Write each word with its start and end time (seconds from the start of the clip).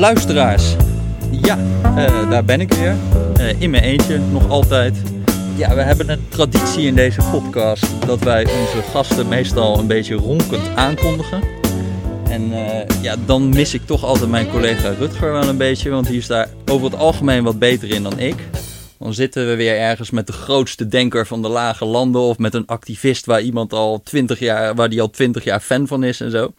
luisteraars. 0.00 0.76
Ja, 1.30 1.58
eh, 1.96 2.30
daar 2.30 2.44
ben 2.44 2.60
ik 2.60 2.72
weer. 2.72 2.96
Eh, 3.34 3.60
in 3.60 3.70
mijn 3.70 3.82
eentje, 3.82 4.18
nog 4.18 4.48
altijd. 4.48 4.96
Ja, 5.56 5.74
we 5.74 5.80
hebben 5.80 6.08
een 6.08 6.28
traditie 6.28 6.86
in 6.86 6.94
deze 6.94 7.20
podcast 7.30 8.06
dat 8.06 8.22
wij 8.22 8.40
onze 8.44 8.82
gasten 8.90 9.28
meestal 9.28 9.78
een 9.78 9.86
beetje 9.86 10.14
ronkend 10.14 10.76
aankondigen. 10.76 11.42
En 12.28 12.52
eh, 12.52 13.02
ja, 13.02 13.16
dan 13.26 13.48
mis 13.48 13.74
ik 13.74 13.86
toch 13.86 14.04
altijd 14.04 14.30
mijn 14.30 14.50
collega 14.50 14.88
Rutger 14.98 15.32
wel 15.32 15.48
een 15.48 15.56
beetje, 15.56 15.90
want 15.90 16.06
die 16.06 16.18
is 16.18 16.26
daar 16.26 16.48
over 16.66 16.90
het 16.90 17.00
algemeen 17.00 17.44
wat 17.44 17.58
beter 17.58 17.90
in 17.90 18.02
dan 18.02 18.18
ik. 18.18 18.36
Dan 18.98 19.14
zitten 19.14 19.48
we 19.48 19.54
weer 19.54 19.78
ergens 19.78 20.10
met 20.10 20.26
de 20.26 20.32
grootste 20.32 20.88
denker 20.88 21.26
van 21.26 21.42
de 21.42 21.48
lage 21.48 21.84
landen 21.84 22.20
of 22.20 22.38
met 22.38 22.54
een 22.54 22.66
activist 22.66 23.26
waar 23.26 23.40
iemand 23.40 23.72
al 23.72 24.00
20 24.04 24.38
jaar, 24.38 24.74
waar 24.74 24.88
die 24.88 25.00
al 25.00 25.10
20 25.10 25.44
jaar 25.44 25.60
fan 25.60 25.86
van 25.86 26.04
is 26.04 26.20
en 26.20 26.30
zo. 26.30 26.52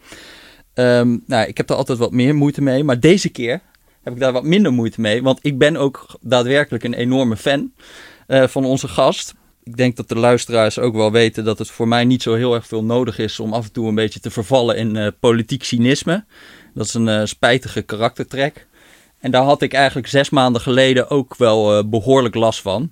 Ehm, 0.74 1.18
nou, 1.26 1.48
ik 1.48 1.56
heb 1.56 1.66
daar 1.66 1.76
altijd 1.76 1.98
wat 1.98 2.12
meer 2.12 2.34
moeite 2.34 2.62
mee, 2.62 2.84
maar 2.84 3.00
deze 3.00 3.28
keer 3.28 3.60
heb 4.02 4.12
ik 4.12 4.20
daar 4.20 4.32
wat 4.32 4.44
minder 4.44 4.72
moeite 4.72 5.00
mee, 5.00 5.22
want 5.22 5.38
ik 5.42 5.58
ben 5.58 5.76
ook 5.76 6.06
daadwerkelijk 6.20 6.84
een 6.84 6.94
enorme 6.94 7.36
fan 7.36 7.72
uh, 8.28 8.46
van 8.46 8.64
onze 8.64 8.88
gast. 8.88 9.34
Ik 9.62 9.76
denk 9.76 9.96
dat 9.96 10.08
de 10.08 10.16
luisteraars 10.16 10.78
ook 10.78 10.94
wel 10.94 11.12
weten 11.12 11.44
dat 11.44 11.58
het 11.58 11.70
voor 11.70 11.88
mij 11.88 12.04
niet 12.04 12.22
zo 12.22 12.34
heel 12.34 12.54
erg 12.54 12.66
veel 12.66 12.84
nodig 12.84 13.18
is 13.18 13.40
om 13.40 13.52
af 13.52 13.64
en 13.64 13.72
toe 13.72 13.88
een 13.88 13.94
beetje 13.94 14.20
te 14.20 14.30
vervallen 14.30 14.76
in 14.76 14.96
uh, 14.96 15.08
politiek 15.20 15.64
cynisme. 15.64 16.24
Dat 16.74 16.86
is 16.86 16.94
een 16.94 17.08
uh, 17.08 17.24
spijtige 17.24 17.82
karaktertrek. 17.82 18.66
En 19.18 19.30
daar 19.30 19.42
had 19.42 19.62
ik 19.62 19.72
eigenlijk 19.72 20.08
zes 20.08 20.30
maanden 20.30 20.60
geleden 20.60 21.10
ook 21.10 21.36
wel 21.36 21.88
behoorlijk 21.88 22.34
last 22.34 22.60
van. 22.60 22.90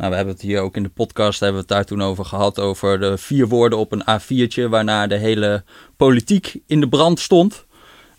Nou, 0.00 0.12
we 0.12 0.18
hebben 0.18 0.34
het 0.34 0.44
hier 0.44 0.60
ook 0.60 0.76
in 0.76 0.82
de 0.82 0.88
podcast 0.88 1.40
hebben 1.40 1.56
we 1.56 1.66
het 1.66 1.76
daar 1.76 1.84
toen 1.84 2.02
over 2.02 2.24
gehad. 2.24 2.58
Over 2.58 3.00
de 3.00 3.18
vier 3.18 3.48
woorden 3.48 3.78
op 3.78 3.92
een 3.92 4.02
A4'tje. 4.02 4.68
Waarna 4.68 5.06
de 5.06 5.16
hele 5.16 5.64
politiek 5.96 6.60
in 6.66 6.80
de 6.80 6.88
brand 6.88 7.20
stond. 7.20 7.66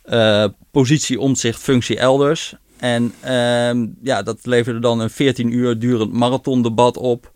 Uh, 0.06 0.46
positie, 0.72 1.20
omzicht, 1.20 1.62
functie 1.62 1.98
elders. 1.98 2.56
En 2.78 3.14
uh, 3.26 3.88
ja, 4.02 4.24
dat 4.24 4.46
leverde 4.46 4.80
dan 4.80 5.00
een 5.00 5.10
14 5.10 5.54
uur 5.54 5.80
durend 5.80 6.14
marathondebat 6.14 6.98
op. 6.98 7.32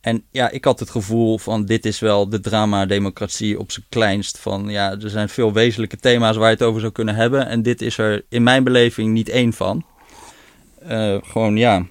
En 0.00 0.24
ja, 0.30 0.50
ik 0.50 0.64
had 0.64 0.80
het 0.80 0.90
gevoel 0.90 1.38
van 1.38 1.64
dit 1.64 1.86
is 1.86 1.98
wel 1.98 2.28
de 2.28 2.40
drama-democratie 2.40 3.58
op 3.58 3.72
zijn 3.72 3.86
kleinst. 3.88 4.38
Van 4.38 4.68
ja, 4.68 4.90
er 4.90 5.10
zijn 5.10 5.28
veel 5.28 5.52
wezenlijke 5.52 5.96
thema's 5.96 6.36
waar 6.36 6.48
je 6.48 6.54
het 6.54 6.62
over 6.62 6.80
zou 6.80 6.92
kunnen 6.92 7.14
hebben. 7.14 7.46
En 7.46 7.62
dit 7.62 7.82
is 7.82 7.98
er 7.98 8.24
in 8.28 8.42
mijn 8.42 8.64
beleving 8.64 9.12
niet 9.12 9.28
één 9.28 9.52
van. 9.52 9.84
Uh, 10.88 11.16
gewoon 11.22 11.56
ja, 11.56 11.86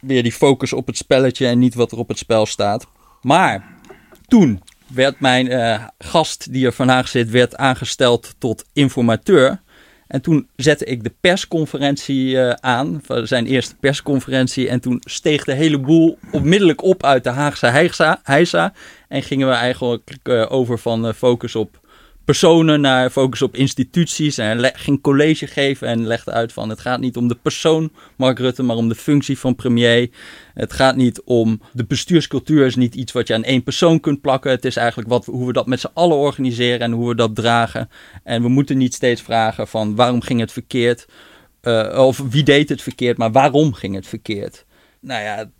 weer 0.00 0.22
die 0.22 0.32
focus 0.32 0.72
op 0.72 0.86
het 0.86 0.96
spelletje 0.96 1.46
en 1.46 1.58
niet 1.58 1.74
wat 1.74 1.92
er 1.92 1.98
op 1.98 2.08
het 2.08 2.18
spel 2.18 2.46
staat. 2.46 2.86
Maar 3.22 3.64
toen 4.28 4.62
werd 4.86 5.20
mijn 5.20 5.46
uh, 5.46 5.84
gast 5.98 6.52
die 6.52 6.66
er 6.66 6.72
vandaag 6.72 7.08
zit, 7.08 7.30
werd 7.30 7.56
aangesteld 7.56 8.34
tot 8.38 8.64
informateur. 8.72 9.60
En 10.06 10.20
toen 10.20 10.48
zette 10.56 10.84
ik 10.84 11.04
de 11.04 11.12
persconferentie 11.20 12.34
uh, 12.34 12.50
aan, 12.50 13.02
zijn 13.06 13.46
eerste 13.46 13.74
persconferentie. 13.76 14.68
En 14.68 14.80
toen 14.80 15.02
steeg 15.04 15.44
de 15.44 15.52
hele 15.52 15.78
boel 15.78 16.18
onmiddellijk 16.32 16.82
op 16.82 17.04
uit 17.04 17.24
de 17.24 17.30
Haagse 17.30 17.66
heisa. 18.22 18.72
en 19.08 19.22
gingen 19.22 19.48
we 19.48 19.54
eigenlijk 19.54 20.16
uh, 20.24 20.52
over 20.52 20.78
van 20.78 21.14
focus 21.14 21.56
op 21.56 21.79
personen 22.30 22.80
naar 22.80 23.10
focus 23.10 23.42
op 23.42 23.56
instituties. 23.56 24.38
En 24.38 24.70
ging 24.74 25.00
college 25.00 25.46
geven 25.46 25.88
en 25.88 26.06
legde 26.06 26.30
uit 26.30 26.52
van 26.52 26.68
het 26.68 26.80
gaat 26.80 27.00
niet 27.00 27.16
om 27.16 27.28
de 27.28 27.34
persoon 27.34 27.92
Mark 28.16 28.38
Rutte, 28.38 28.62
maar 28.62 28.76
om 28.76 28.88
de 28.88 28.94
functie 28.94 29.38
van 29.38 29.54
premier. 29.54 30.10
Het 30.54 30.72
gaat 30.72 30.96
niet 30.96 31.22
om 31.22 31.60
de 31.72 31.84
bestuurscultuur, 31.84 32.66
is 32.66 32.76
niet 32.76 32.94
iets 32.94 33.12
wat 33.12 33.26
je 33.26 33.34
aan 33.34 33.44
één 33.44 33.62
persoon 33.62 34.00
kunt 34.00 34.20
plakken. 34.20 34.50
Het 34.50 34.64
is 34.64 34.76
eigenlijk 34.76 35.08
wat, 35.08 35.24
hoe 35.24 35.46
we 35.46 35.52
dat 35.52 35.66
met 35.66 35.80
z'n 35.80 35.90
allen 35.94 36.16
organiseren 36.16 36.80
en 36.80 36.92
hoe 36.92 37.08
we 37.08 37.14
dat 37.14 37.34
dragen. 37.34 37.90
En 38.24 38.42
we 38.42 38.48
moeten 38.48 38.78
niet 38.78 38.94
steeds 38.94 39.22
vragen 39.22 39.68
van 39.68 39.94
waarom 39.94 40.20
ging 40.20 40.40
het 40.40 40.52
verkeerd? 40.52 41.06
Uh, 41.62 42.06
of 42.06 42.22
wie 42.30 42.42
deed 42.42 42.68
het 42.68 42.82
verkeerd, 42.82 43.16
maar 43.16 43.32
waarom 43.32 43.72
ging 43.72 43.94
het 43.94 44.06
verkeerd? 44.06 44.64
Nou 45.00 45.22
ja, 45.22 45.50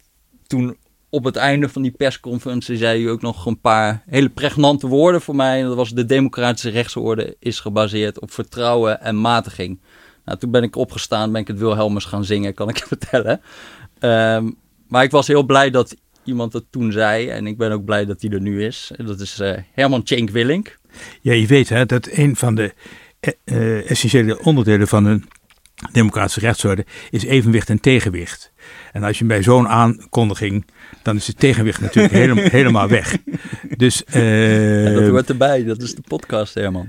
toen 0.46 0.76
op 1.10 1.24
het 1.24 1.36
einde 1.36 1.68
van 1.68 1.82
die 1.82 1.90
persconferentie 1.90 2.76
zei 2.76 3.02
u 3.02 3.08
ook 3.08 3.22
nog 3.22 3.46
een 3.46 3.60
paar 3.60 4.02
hele 4.06 4.28
pregnante 4.28 4.86
woorden 4.86 5.20
voor 5.20 5.36
mij. 5.36 5.60
En 5.60 5.66
dat 5.66 5.76
was 5.76 5.90
de 5.90 6.04
democratische 6.04 6.70
rechtsorde 6.70 7.36
is 7.38 7.60
gebaseerd 7.60 8.20
op 8.20 8.32
vertrouwen 8.32 9.00
en 9.00 9.16
matiging. 9.16 9.80
Nou, 10.24 10.38
toen 10.38 10.50
ben 10.50 10.62
ik 10.62 10.76
opgestaan, 10.76 11.32
ben 11.32 11.40
ik 11.40 11.48
het 11.48 11.58
Wilhelmus 11.58 12.04
gaan 12.04 12.24
zingen, 12.24 12.54
kan 12.54 12.68
ik 12.68 12.76
je 12.76 12.86
vertellen. 12.96 13.40
Um, 14.00 14.56
maar 14.88 15.02
ik 15.02 15.10
was 15.10 15.26
heel 15.26 15.42
blij 15.42 15.70
dat 15.70 15.96
iemand 16.24 16.52
het 16.52 16.64
toen 16.70 16.92
zei. 16.92 17.28
En 17.28 17.46
ik 17.46 17.56
ben 17.56 17.72
ook 17.72 17.84
blij 17.84 18.04
dat 18.04 18.20
hij 18.22 18.30
er 18.30 18.40
nu 18.40 18.64
is. 18.64 18.90
Dat 18.96 19.20
is 19.20 19.40
uh, 19.40 19.52
Herman 19.72 20.00
Cenk 20.04 20.30
Willink. 20.30 20.78
Ja, 21.20 21.32
je 21.32 21.46
weet 21.46 21.68
hè, 21.68 21.86
dat 21.86 22.08
een 22.10 22.36
van 22.36 22.54
de 22.54 22.72
uh, 23.44 23.90
essentiële 23.90 24.42
onderdelen 24.42 24.88
van 24.88 25.04
een 25.04 25.28
democratische 25.92 26.40
rechtsorde 26.40 26.86
is 27.10 27.24
evenwicht 27.24 27.68
en 27.68 27.80
tegenwicht. 27.80 28.52
En 28.92 29.02
als 29.02 29.18
je 29.18 29.24
bij 29.24 29.42
zo'n 29.42 29.68
aankondiging, 29.68 30.66
dan 31.02 31.16
is 31.16 31.26
het 31.26 31.38
tegenwicht 31.38 31.80
natuurlijk 31.80 32.14
helemaal, 32.14 32.44
helemaal 32.60 32.88
weg. 32.88 33.16
Dus, 33.76 34.02
uh, 34.14 34.84
ja, 34.94 35.00
dat 35.00 35.08
hoort 35.08 35.28
erbij, 35.28 35.64
dat 35.64 35.82
is 35.82 35.94
de 35.94 36.02
podcast, 36.08 36.54
Herman. 36.54 36.88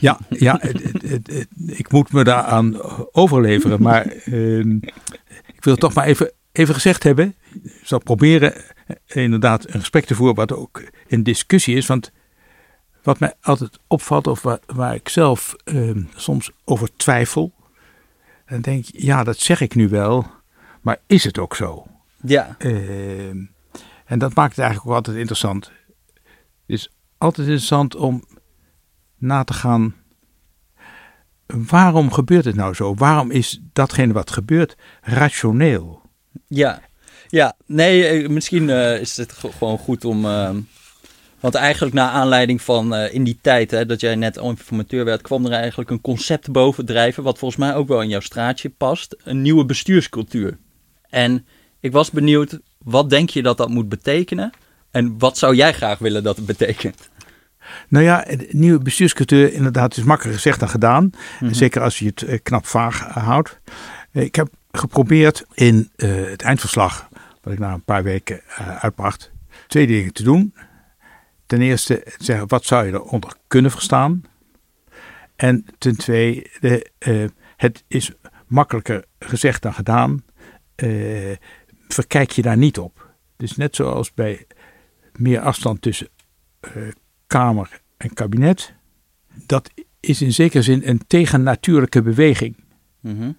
Ja, 0.00 0.18
ja 0.28 0.58
het, 0.60 0.82
het, 0.82 1.26
het, 1.26 1.46
ik 1.66 1.92
moet 1.92 2.12
me 2.12 2.24
daaraan 2.24 2.76
overleveren, 3.12 3.82
maar 3.82 4.14
uh, 4.24 4.58
ik 5.54 5.64
wil 5.64 5.76
toch 5.76 5.94
maar 5.94 6.06
even, 6.06 6.32
even 6.52 6.74
gezegd 6.74 7.02
hebben. 7.02 7.34
Ik 7.62 7.80
zal 7.82 7.98
proberen 7.98 8.54
eh, 8.86 9.22
inderdaad 9.22 9.66
een 9.66 9.80
gesprek 9.80 10.04
te 10.04 10.14
voeren 10.14 10.34
wat 10.34 10.52
ook 10.52 10.82
in 11.06 11.22
discussie 11.22 11.76
is, 11.76 11.86
want 11.86 12.12
wat 13.02 13.18
mij 13.18 13.34
altijd 13.40 13.78
opvalt 13.86 14.26
of 14.26 14.42
waar, 14.42 14.58
waar 14.66 14.94
ik 14.94 15.08
zelf 15.08 15.56
uh, 15.64 15.96
soms 16.16 16.50
over 16.64 16.96
twijfel, 16.96 17.52
dan 18.46 18.60
denk 18.60 18.86
ik, 18.86 19.00
ja, 19.00 19.24
dat 19.24 19.38
zeg 19.38 19.60
ik 19.60 19.74
nu 19.74 19.88
wel, 19.88 20.26
maar 20.80 20.98
is 21.06 21.24
het 21.24 21.38
ook 21.38 21.56
zo? 21.56 21.86
Ja. 22.22 22.56
Uh, 22.58 23.28
en 24.04 24.18
dat 24.18 24.34
maakt 24.34 24.50
het 24.56 24.58
eigenlijk 24.58 24.88
ook 24.90 24.96
altijd 24.96 25.16
interessant. 25.16 25.64
Het 25.64 26.24
is 26.66 26.90
altijd 27.18 27.46
interessant 27.46 27.96
om 27.96 28.24
na 29.18 29.44
te 29.44 29.52
gaan. 29.52 29.94
Waarom 31.46 32.12
gebeurt 32.12 32.44
het 32.44 32.54
nou 32.54 32.74
zo? 32.74 32.94
Waarom 32.94 33.30
is 33.30 33.60
datgene 33.72 34.12
wat 34.12 34.30
gebeurt 34.30 34.76
rationeel? 35.00 36.02
Ja, 36.46 36.80
ja. 37.28 37.56
nee, 37.66 38.06
eh, 38.06 38.28
misschien 38.28 38.68
uh, 38.68 39.00
is 39.00 39.16
het 39.16 39.32
gewoon 39.32 39.78
goed 39.78 40.04
om. 40.04 40.24
Uh, 40.24 40.50
want 41.40 41.54
eigenlijk 41.54 41.94
na 41.94 42.10
aanleiding 42.10 42.62
van 42.62 42.94
uh, 42.94 43.14
in 43.14 43.24
die 43.24 43.38
tijd 43.40 43.70
hè, 43.70 43.86
dat 43.86 44.00
jij 44.00 44.14
net 44.14 44.36
informateur 44.36 45.04
werd, 45.04 45.22
kwam 45.22 45.46
er 45.46 45.52
eigenlijk 45.52 45.90
een 45.90 46.00
concept 46.00 46.50
bovendrijven, 46.50 47.22
wat 47.22 47.38
volgens 47.38 47.60
mij 47.60 47.74
ook 47.74 47.88
wel 47.88 48.02
in 48.02 48.08
jouw 48.08 48.20
straatje 48.20 48.70
past. 48.70 49.16
Een 49.24 49.42
nieuwe 49.42 49.64
bestuurscultuur. 49.64 50.58
En 51.08 51.46
ik 51.82 51.92
was 51.92 52.10
benieuwd, 52.10 52.60
wat 52.78 53.10
denk 53.10 53.30
je 53.30 53.42
dat 53.42 53.56
dat 53.56 53.68
moet 53.68 53.88
betekenen? 53.88 54.50
En 54.90 55.18
wat 55.18 55.38
zou 55.38 55.54
jij 55.54 55.72
graag 55.72 55.98
willen 55.98 56.22
dat 56.22 56.36
het 56.36 56.46
betekent? 56.46 57.10
Nou 57.88 58.04
ja, 58.04 58.26
nieuwe 58.50 58.78
bestuurscultuur 58.78 59.52
inderdaad 59.52 59.96
is 59.96 60.02
makkelijker 60.02 60.40
gezegd 60.40 60.60
dan 60.60 60.68
gedaan. 60.68 61.04
Mm 61.04 61.12
-hmm. 61.38 61.54
Zeker 61.54 61.82
als 61.82 61.98
je 61.98 62.06
het 62.06 62.22
uh, 62.22 62.38
knap 62.42 62.66
vaag 62.66 63.00
houdt. 63.00 63.60
Ik 64.12 64.34
heb 64.34 64.48
geprobeerd 64.70 65.44
in 65.54 65.90
uh, 65.96 66.30
het 66.30 66.42
eindverslag, 66.42 67.08
wat 67.42 67.52
ik 67.52 67.58
na 67.58 67.72
een 67.72 67.84
paar 67.84 68.02
weken 68.02 68.40
uh, 68.60 68.76
uitbracht, 68.76 69.30
twee 69.66 69.86
dingen 69.86 70.12
te 70.12 70.22
doen. 70.22 70.54
Ten 71.46 71.60
eerste 71.60 72.06
zeggen, 72.18 72.48
wat 72.48 72.64
zou 72.64 72.86
je 72.86 72.92
eronder 72.92 73.34
kunnen 73.46 73.70
verstaan? 73.70 74.24
En 75.36 75.66
ten 75.78 75.96
tweede, 75.96 76.86
het 77.56 77.84
is 77.88 78.10
makkelijker 78.46 79.04
gezegd 79.18 79.62
dan 79.62 79.74
gedaan. 79.74 80.24
Verkijk 81.92 82.30
je 82.30 82.42
daar 82.42 82.56
niet 82.56 82.78
op. 82.78 83.10
Dus 83.36 83.56
net 83.56 83.76
zoals 83.76 84.14
bij 84.14 84.46
meer 85.18 85.40
afstand 85.40 85.82
tussen 85.82 86.08
uh, 86.76 86.88
Kamer 87.26 87.80
en 87.96 88.14
kabinet, 88.14 88.74
dat 89.46 89.70
is 90.00 90.22
in 90.22 90.32
zekere 90.32 90.62
zin 90.62 90.82
een 90.84 91.06
tegennatuurlijke 91.06 92.02
beweging. 92.02 92.56
Mm 93.00 93.18
-hmm. 93.18 93.36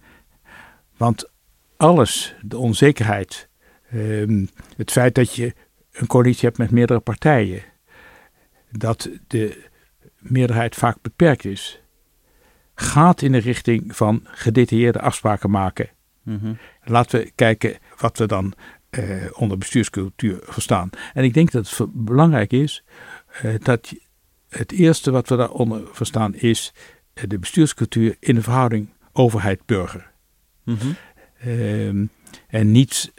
Want 0.98 1.30
alles, 1.78 2.36
de 2.42 2.58
onzekerheid, 2.58 3.50
um, 3.94 4.50
het 4.78 4.92
feit 4.92 5.16
dat 5.16 5.36
je 5.36 5.54
een 5.92 6.08
coalitie 6.08 6.46
hebt 6.46 6.58
met 6.58 6.72
meerdere 6.72 7.00
partijen, 7.00 7.64
dat 8.72 9.10
de 9.28 9.64
meerderheid 10.18 10.76
vaak 10.76 10.98
beperkt 11.02 11.46
is, 11.46 11.82
gaat 12.76 13.22
in 13.22 13.32
de 13.32 13.38
richting 13.38 13.96
van 13.96 14.22
gedetailleerde 14.24 15.00
afspraken 15.00 15.50
maken. 15.50 15.90
Mm 16.24 16.40
-hmm. 16.40 16.58
Laten 16.84 17.20
we 17.20 17.32
kijken 17.36 17.78
wat 17.98 18.18
we 18.18 18.26
dan 18.26 18.54
uh, 19.00 19.26
onder 19.34 19.58
bestuurscultuur 19.58 20.40
verstaan. 20.44 20.90
En 21.14 21.24
ik 21.24 21.34
denk 21.34 21.52
dat 21.52 21.78
het 21.78 21.88
belangrijk 21.94 22.52
is 22.52 22.84
uh, 23.46 23.56
dat 23.60 23.94
het 24.50 24.72
eerste 24.72 25.12
wat 25.12 25.30
we 25.30 25.36
daaronder 25.36 25.88
verstaan 25.92 26.36
is 26.36 26.74
uh, 27.14 27.24
de 27.28 27.40
bestuurscultuur 27.40 28.16
in 28.20 28.36
de 28.36 28.42
verhouding 28.42 28.90
overheid-burger. 29.12 30.12
Mm 30.64 30.78
-hmm. 30.78 32.10
en 32.48 32.72
niet 32.72 33.14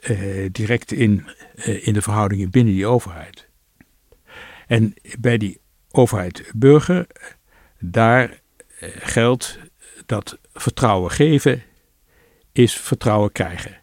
direct 0.52 0.92
in, 0.92 1.26
in 1.64 1.92
de 1.92 2.02
verhoudingen 2.02 2.50
binnen 2.50 2.74
die 2.74 2.86
overheid. 2.86 3.48
En 4.66 4.94
bij 5.18 5.38
die 5.38 5.60
overheid-burger, 5.90 7.06
daar 7.78 8.40
geldt 8.98 9.58
dat 10.06 10.38
vertrouwen 10.52 11.10
geven 11.10 11.62
is 12.54 12.76
vertrouwen 12.76 13.32
krijgen. 13.32 13.82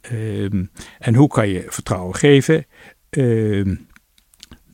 Ehm, 0.00 0.64
en 0.98 1.14
hoe 1.14 1.28
kan 1.28 1.48
je 1.48 1.64
vertrouwen 1.68 2.14
geven? 2.14 2.66
Ehm, 3.10 3.76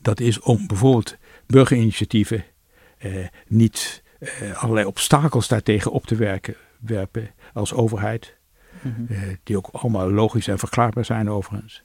dat 0.01 0.19
is 0.19 0.39
om 0.39 0.67
bijvoorbeeld 0.67 1.17
burgerinitiatieven 1.45 2.45
eh, 2.97 3.27
niet 3.47 4.03
eh, 4.19 4.63
allerlei 4.63 4.85
obstakels 4.85 5.47
daartegen 5.47 5.91
op 5.91 6.05
te 6.05 6.15
werken, 6.15 6.55
werpen 6.79 7.31
als 7.53 7.73
overheid. 7.73 8.35
Eh, 9.09 9.21
die 9.43 9.57
ook 9.57 9.67
allemaal 9.71 10.11
logisch 10.11 10.47
en 10.47 10.59
verklaarbaar 10.59 11.05
zijn 11.05 11.29
overigens. 11.29 11.83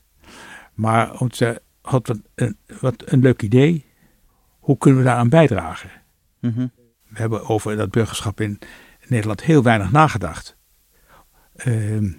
Maar 0.74 1.20
om 1.20 1.28
te 1.28 1.62
had 1.82 2.06
wat 2.06 2.18
een, 2.34 2.56
wat 2.80 3.02
een 3.04 3.20
leuk 3.20 3.42
idee. 3.42 3.84
Hoe 4.58 4.78
kunnen 4.78 5.00
we 5.00 5.06
daaraan 5.06 5.28
bijdragen? 5.28 5.90
Mhm. 6.40 6.66
We 7.08 7.18
hebben 7.18 7.48
over 7.48 7.76
dat 7.76 7.90
burgerschap 7.90 8.40
in 8.40 8.58
Nederland 9.06 9.42
heel 9.42 9.62
weinig 9.62 9.90
nagedacht. 9.90 10.56
Ehm, 11.64 12.10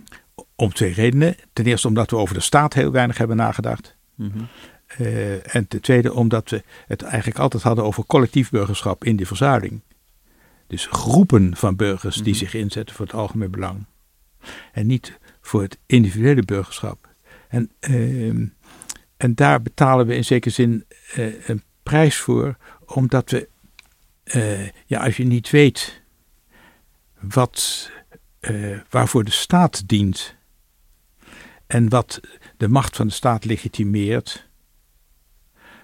om 0.56 0.74
twee 0.74 0.94
redenen. 0.94 1.36
Ten 1.54 1.66
eerste 1.66 1.88
omdat 1.88 2.10
we 2.10 2.18
over 2.18 2.36
de 2.36 2.42
staat 2.42 2.74
heel 2.74 2.92
weinig 2.92 3.18
hebben 3.18 3.36
nagedacht. 3.38 3.96
Mhm. 4.16 4.40
Eh, 4.88 5.56
en 5.56 5.68
ten 5.68 5.82
tweede 5.82 6.14
omdat 6.14 6.50
we 6.50 6.64
het 6.88 7.02
eigenlijk 7.02 7.40
altijd 7.40 7.64
hadden 7.64 7.86
over 7.86 8.06
collectief 8.06 8.50
burgerschap 8.50 9.04
in 9.04 9.16
die 9.16 9.28
verzuiling. 9.28 9.82
Dus 10.68 10.88
groepen 10.92 11.56
van 11.58 11.76
burgers 11.76 12.16
die 12.16 12.34
Mhm. 12.34 12.44
zich 12.44 12.54
inzetten 12.54 12.96
voor 12.96 13.06
het 13.06 13.16
algemeen 13.16 13.52
belang. 13.52 13.86
En 14.72 14.88
niet 14.88 15.20
voor 15.42 15.62
het 15.62 15.78
individuele 15.86 16.44
burgerschap. 16.44 17.10
En, 17.48 17.72
ehm, 17.80 18.46
en 19.18 19.36
daar 19.36 19.62
betalen 19.62 20.06
we 20.06 20.16
in 20.16 20.26
zekere 20.26 20.54
zin 20.54 20.86
eh, 21.14 21.50
een 21.50 21.64
prijs 21.84 22.18
voor, 22.18 22.58
omdat 22.86 23.30
we, 23.30 23.50
eh, 24.24 24.68
ja, 24.86 25.04
als 25.04 25.18
je 25.18 25.24
niet 25.24 25.50
weet 25.50 26.02
wat, 27.20 27.92
eh, 28.44 28.80
waarvoor 28.90 29.24
de 29.24 29.32
staat 29.32 29.88
dient 29.88 30.36
en 31.68 31.90
wat 31.90 32.20
de 32.58 32.68
macht 32.68 32.96
van 32.96 33.08
de 33.08 33.14
staat 33.14 33.46
legitimeert, 33.46 34.50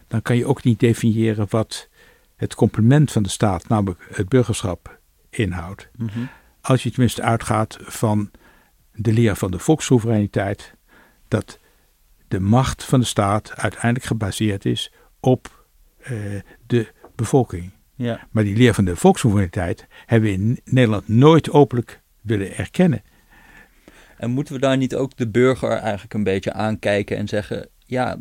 dan 0.08 0.22
kan 0.22 0.38
je 0.38 0.46
ook 0.46 0.64
niet 0.64 0.80
definiëren 0.80 1.46
wat 1.50 1.90
het 2.36 2.56
complement 2.56 3.12
van 3.12 3.24
de 3.24 3.30
staat, 3.30 3.68
namelijk 3.68 4.08
het 4.14 4.30
burgerschap, 4.30 5.00
inhoudt. 5.30 5.90
Mhm. 5.96 6.20
Als 6.62 6.84
je 6.84 6.90
tenminste 6.92 7.22
uitgaat 7.22 7.78
van 7.82 8.32
de 8.94 9.14
leer 9.14 9.36
van 9.36 9.52
de 9.52 9.60
volkssoevereiniteit, 9.60 10.74
dat 11.28 11.60
de 12.28 12.40
macht 12.40 12.84
van 12.84 13.00
de 13.00 13.06
staat 13.06 13.56
uiteindelijk 13.56 14.06
gebaseerd 14.06 14.66
is 14.66 14.92
op 15.20 15.66
eh, 15.98 16.16
de 16.68 16.94
bevolking. 17.16 17.72
Ja. 17.96 18.28
Maar 18.32 18.44
die 18.44 18.56
leer 18.56 18.74
van 18.74 18.86
de 18.86 18.96
volkssoevereiniteit 18.96 19.88
hebben 20.06 20.30
we 20.30 20.36
in 20.36 20.60
Nederland 20.64 21.08
nooit 21.08 21.50
openlijk 21.50 22.02
willen 22.22 22.58
erkennen. 22.58 23.02
En 24.18 24.30
moeten 24.32 24.54
we 24.54 24.60
daar 24.60 24.78
niet 24.78 24.96
ook 24.96 25.18
de 25.18 25.28
burger 25.28 25.72
eigenlijk 25.72 26.14
een 26.14 26.24
beetje 26.24 26.54
aankijken 26.54 27.18
en 27.18 27.28
zeggen: 27.28 27.68
ja, 27.86 28.18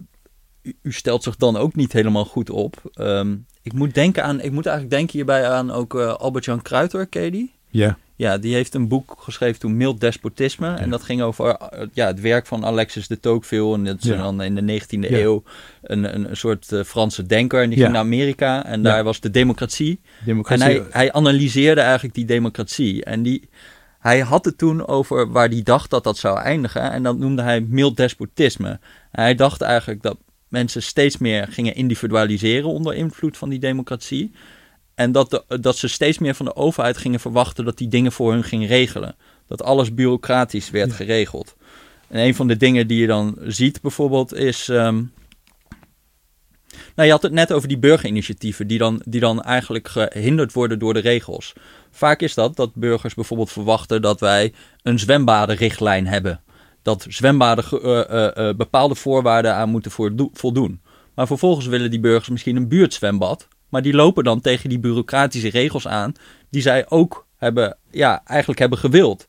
u, 0.62 0.76
u 0.82 0.92
stelt 0.92 1.22
zich 1.22 1.36
dan 1.36 1.56
ook 1.56 1.74
niet 1.74 1.92
helemaal 1.92 2.24
goed 2.24 2.50
op? 2.50 2.90
Ehm, 2.92 3.36
ik 3.62 3.72
moet 3.72 3.94
denken 3.94 4.24
aan, 4.24 4.40
ik 4.40 4.52
moet 4.52 4.66
eigenlijk 4.66 4.96
denken 4.96 5.16
hierbij 5.16 5.48
aan 5.48 5.70
ook 5.70 5.94
eh, 5.94 6.14
Albert-Jan 6.14 6.62
Kruiter, 6.62 7.06
ken 7.06 7.22
je 7.22 7.30
die? 7.30 7.52
Ja, 7.70 7.98
Ja, 8.16 8.38
die 8.38 8.54
heeft 8.54 8.74
een 8.74 8.88
boek 8.88 9.14
geschreven 9.18 9.60
toen 9.60 9.76
Mild 9.76 10.00
Despotisme. 10.00 10.74
En 10.74 10.90
dat 10.90 11.02
ging 11.02 11.22
over 11.22 11.48
eh, 11.54 11.86
ja, 11.92 12.06
het 12.06 12.20
werk 12.20 12.46
van 12.46 12.64
Alexis 12.64 13.06
de 13.08 13.20
Tocqueville. 13.20 13.74
En 13.74 13.84
dat 13.84 13.98
is 13.98 14.04
Ja. 14.04 14.16
dan 14.16 14.42
in 14.42 14.54
de 14.54 14.80
19e 14.80 15.08
Ja. 15.08 15.18
eeuw 15.18 15.42
een, 15.82 16.14
een, 16.14 16.28
een 16.30 16.36
soort 16.36 16.72
eh, 16.72 16.82
Franse 16.82 17.26
denker. 17.26 17.62
En 17.62 17.68
die 17.68 17.78
ging 17.78 17.92
naar 17.92 18.00
Amerika 18.00 18.64
en 18.64 18.82
daar 18.82 19.04
was 19.04 19.20
de 19.20 19.30
democratie. 19.30 20.00
En 20.18 20.24
democratie. 20.24 20.64
hij, 20.64 20.86
hij 20.90 21.12
analyseerde 21.12 21.80
eigenlijk 21.80 22.14
die 22.14 22.24
democratie. 22.24 23.04
En 23.04 23.22
die, 23.22 23.48
hij 24.08 24.20
had 24.20 24.44
het 24.44 24.58
toen 24.58 24.86
over 24.86 25.30
waar 25.32 25.48
hij 25.48 25.62
dacht 25.62 25.90
dat 25.90 26.04
dat 26.04 26.18
zou 26.18 26.38
eindigen. 26.38 26.90
En 26.90 27.02
dat 27.02 27.18
noemde 27.18 27.42
hij 27.42 27.60
mild 27.60 27.96
despotisme. 27.96 28.80
Hij 29.10 29.34
dacht 29.34 29.60
eigenlijk 29.60 30.02
dat 30.02 30.16
mensen 30.48 30.82
steeds 30.82 31.18
meer 31.18 31.46
gingen 31.50 31.74
individualiseren 31.74 32.68
onder 32.68 32.94
invloed 32.94 33.36
van 33.36 33.48
die 33.48 33.58
democratie. 33.58 34.32
En 34.94 35.12
dat, 35.12 35.30
de, 35.30 35.60
dat 35.60 35.76
ze 35.76 35.88
steeds 35.88 36.18
meer 36.18 36.34
van 36.34 36.46
de 36.46 36.56
overheid 36.56 36.96
gingen 36.96 37.20
verwachten 37.20 37.64
dat 37.64 37.78
die 37.78 37.88
dingen 37.88 38.12
voor 38.12 38.32
hun 38.32 38.44
ging 38.44 38.66
regelen. 38.66 39.16
Dat 39.46 39.62
alles 39.62 39.94
bureaucratisch 39.94 40.70
werd 40.70 40.90
Ja. 40.90 40.96
geregeld. 40.96 41.56
En 42.08 42.20
een 42.20 42.34
van 42.34 42.48
de 42.48 42.56
dingen 42.56 42.86
die 42.86 43.00
je 43.00 43.06
dan 43.06 43.36
ziet 43.46 43.80
bijvoorbeeld 43.80 44.34
is... 44.34 44.68
ehm, 44.68 45.02
nou, 46.98 47.10
je 47.10 47.16
had 47.16 47.22
het 47.22 47.32
net 47.32 47.52
over 47.52 47.68
die 47.68 47.78
burgerinitiatieven 47.78 48.66
die 48.66 48.78
dan, 48.78 49.02
die 49.04 49.20
dan 49.20 49.42
eigenlijk 49.42 49.88
gehinderd 49.88 50.52
worden 50.52 50.78
door 50.78 50.94
de 50.94 51.00
regels. 51.00 51.52
Vaak 51.90 52.20
is 52.20 52.34
dat 52.34 52.56
dat 52.56 52.74
burgers 52.74 53.14
bijvoorbeeld 53.14 53.52
verwachten 53.52 54.02
dat 54.02 54.20
wij 54.20 54.52
een 54.82 54.98
zwembadenrichtlijn 54.98 56.06
hebben. 56.06 56.40
Dat 56.82 57.06
zwembaden 57.08 57.64
eh, 57.64 58.00
eh, 58.00 58.48
eh, 58.48 58.56
bepaalde 58.56 58.94
voorwaarden 58.94 59.54
aan 59.54 59.68
moeten 59.68 59.90
voldoen. 60.32 60.80
Maar 61.14 61.26
vervolgens 61.26 61.66
willen 61.66 61.90
die 61.90 62.00
burgers 62.00 62.28
misschien 62.28 62.56
een 62.56 62.68
buurtzwembad. 62.68 63.48
Maar 63.68 63.82
die 63.82 63.94
lopen 63.94 64.24
dan 64.24 64.40
tegen 64.40 64.68
die 64.68 64.78
bureaucratische 64.78 65.50
regels 65.50 65.88
aan. 65.88 66.12
Die 66.50 66.62
zij 66.62 66.90
ook 66.90 67.26
hebben, 67.36 67.76
ja, 67.90 68.22
eigenlijk 68.24 68.60
hebben 68.60 68.78
gewild. 68.78 69.26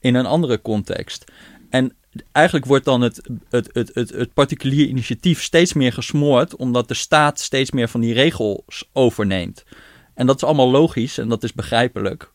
In 0.00 0.14
een 0.14 0.26
andere 0.26 0.62
context. 0.62 1.24
En 1.70 1.96
eigenlijk 2.32 2.66
wordt 2.66 2.84
dan 2.84 3.00
het, 3.00 3.30
het, 3.50 3.68
het, 3.72 3.90
het, 3.94 4.10
het 4.10 4.34
particulier 4.34 4.86
initiatief 4.86 5.42
steeds 5.42 5.72
meer 5.72 5.92
gesmoord. 5.92 6.56
Omdat 6.56 6.88
de 6.88 6.94
staat 6.94 7.40
steeds 7.40 7.70
meer 7.70 7.88
van 7.88 8.00
die 8.00 8.14
regels 8.14 8.88
overneemt. 8.92 9.64
En 10.14 10.26
dat 10.26 10.36
is 10.36 10.44
allemaal 10.44 10.70
logisch 10.70 11.18
en 11.18 11.28
dat 11.28 11.42
is 11.42 11.52
begrijpelijk. 11.52 12.32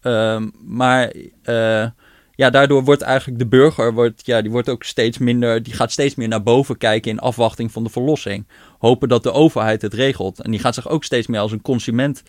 Ehm, 0.00 0.48
maar 0.64 1.12
eh, 1.42 1.86
ja, 2.34 2.50
daardoor 2.50 2.84
wordt 2.84 3.02
eigenlijk 3.02 3.38
de 3.38 3.46
burger 3.46 3.94
wordt, 3.94 4.26
ja, 4.26 4.42
die 4.42 4.50
wordt 4.50 4.68
ook 4.68 4.84
steeds 4.84 5.18
minder, 5.18 5.62
die 5.62 5.72
gaat 5.72 5.92
steeds 5.92 6.14
meer 6.14 6.28
naar 6.28 6.42
boven 6.42 6.78
kijken 6.78 7.10
in 7.10 7.18
afwachting 7.18 7.72
van 7.72 7.84
de 7.84 7.90
verlossing. 7.90 8.46
Hopen 8.78 9.08
dat 9.08 9.22
de 9.22 9.32
overheid 9.32 9.82
het 9.82 9.94
regelt. 9.94 10.40
En 10.40 10.50
die 10.50 10.60
gaat 10.60 10.74
zich 10.74 10.88
ook 10.88 11.04
steeds 11.04 11.26
meer 11.26 11.40
als 11.40 11.52
een 11.52 11.62
consument 11.62 12.22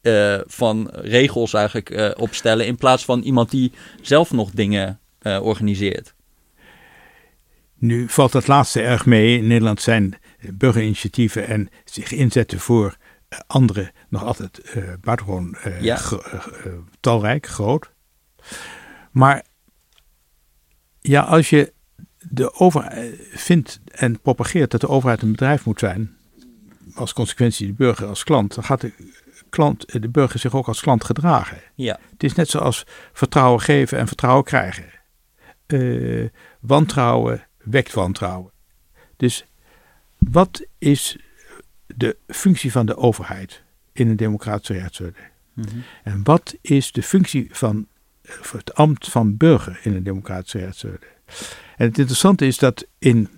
eh, 0.00 0.38
van 0.46 0.90
regels 0.92 1.54
eigenlijk 1.54 1.90
eh, 1.90 2.10
opstellen. 2.16 2.66
In 2.66 2.76
plaats 2.76 3.04
van 3.04 3.20
iemand 3.20 3.50
die 3.50 3.72
zelf 4.00 4.32
nog 4.32 4.50
dingen 4.50 5.00
organiseert. 5.24 6.14
Nu 7.82 8.08
valt 8.08 8.32
dat 8.32 8.46
laatste 8.46 8.82
erg 8.82 9.06
mee. 9.06 9.38
In 9.38 9.46
Nederland 9.46 9.80
zijn 9.80 10.14
burgerinitiatieven 10.52 11.46
en 11.46 11.68
zich 11.84 12.12
inzetten 12.12 12.58
voor 12.58 12.96
eh, 13.28 13.38
anderen 13.46 13.90
nog 14.08 14.24
altijd 14.24 14.58
eh 14.58 14.92
buitengewoon 15.00 15.54
eh, 15.54 15.80
Ja. 15.80 15.98
talrijk, 17.00 17.46
groot. 17.46 17.90
Maar 19.10 19.44
ja, 21.00 21.20
als 21.22 21.50
je 21.50 21.72
de 22.18 22.54
overheid 22.54 23.18
vindt 23.32 23.80
en 23.90 24.20
propageert 24.20 24.70
dat 24.70 24.80
de 24.80 24.88
overheid 24.88 25.22
een 25.22 25.30
bedrijf 25.30 25.64
moet 25.64 25.78
zijn, 25.78 26.16
als 26.94 27.12
consequentie 27.12 27.66
de 27.66 27.72
burger 27.72 28.06
als 28.06 28.24
klant, 28.24 28.54
dan 28.54 28.64
gaat 28.64 28.80
de, 28.80 28.92
klant, 29.50 30.02
de 30.02 30.08
burger 30.08 30.38
zich 30.40 30.54
ook 30.54 30.68
als 30.68 30.80
klant 30.80 31.04
gedragen. 31.04 31.58
Ja, 31.74 31.98
Het 32.10 32.22
is 32.22 32.34
net 32.34 32.48
zoals 32.48 32.86
vertrouwen 33.12 33.60
geven 33.60 33.98
en 33.98 34.06
vertrouwen 34.06 34.44
krijgen. 34.44 34.84
Wantrouwen 36.60 37.46
wekt 37.64 37.92
wantrouwen. 37.92 38.52
Dus 39.16 39.46
wat 40.18 40.66
is 40.78 41.16
de 41.86 42.16
functie 42.26 42.72
van 42.72 42.86
de 42.86 42.96
overheid 42.96 43.62
in 43.92 44.08
een 44.08 44.16
democratische 44.16 44.72
rechtsorde? 44.72 45.18
Mhm. 45.52 45.78
En 46.04 46.20
wat 46.24 46.56
is 46.60 46.92
de 46.92 47.02
functie 47.02 47.48
van 47.50 47.86
eh, 48.22 48.52
het 48.52 48.74
ambt 48.74 49.08
van 49.08 49.36
burger 49.36 49.80
in 49.82 49.94
een 49.94 50.02
democratische 50.02 50.58
rechtsorde? 50.58 51.06
En 51.76 51.86
het 51.88 51.98
interessante 51.98 52.46
is 52.46 52.58
dat 52.58 52.86
in 52.98 53.28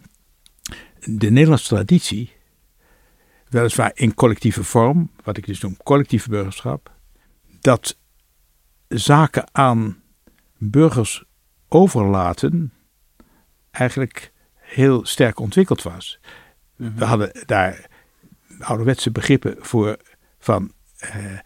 de 1.04 1.30
Nederlandse 1.30 1.68
traditie, 1.68 2.32
weliswaar 3.48 3.90
in 3.94 4.14
collectieve 4.14 4.64
vorm, 4.64 5.10
wat 5.24 5.36
ik 5.36 5.46
dus 5.46 5.60
noem 5.60 5.76
collectief 5.76 6.26
burgerschap, 6.26 6.92
dat 7.60 7.96
zaken 8.88 9.48
aan 9.52 10.02
burgers 10.58 11.24
overlaten 11.68 12.72
eigenlijk 13.74 14.32
heel 14.54 15.06
sterk 15.06 15.38
ontwikkeld 15.38 15.82
was. 15.82 16.18
Mhm. 16.76 16.98
We 16.98 17.04
hadden 17.04 17.42
daar 17.46 17.86
ouderwetse 18.60 19.10
begrippen 19.10 19.56
voor 19.58 19.96
van 20.38 20.72
eh, 20.98 21.32
eh, 21.32 21.38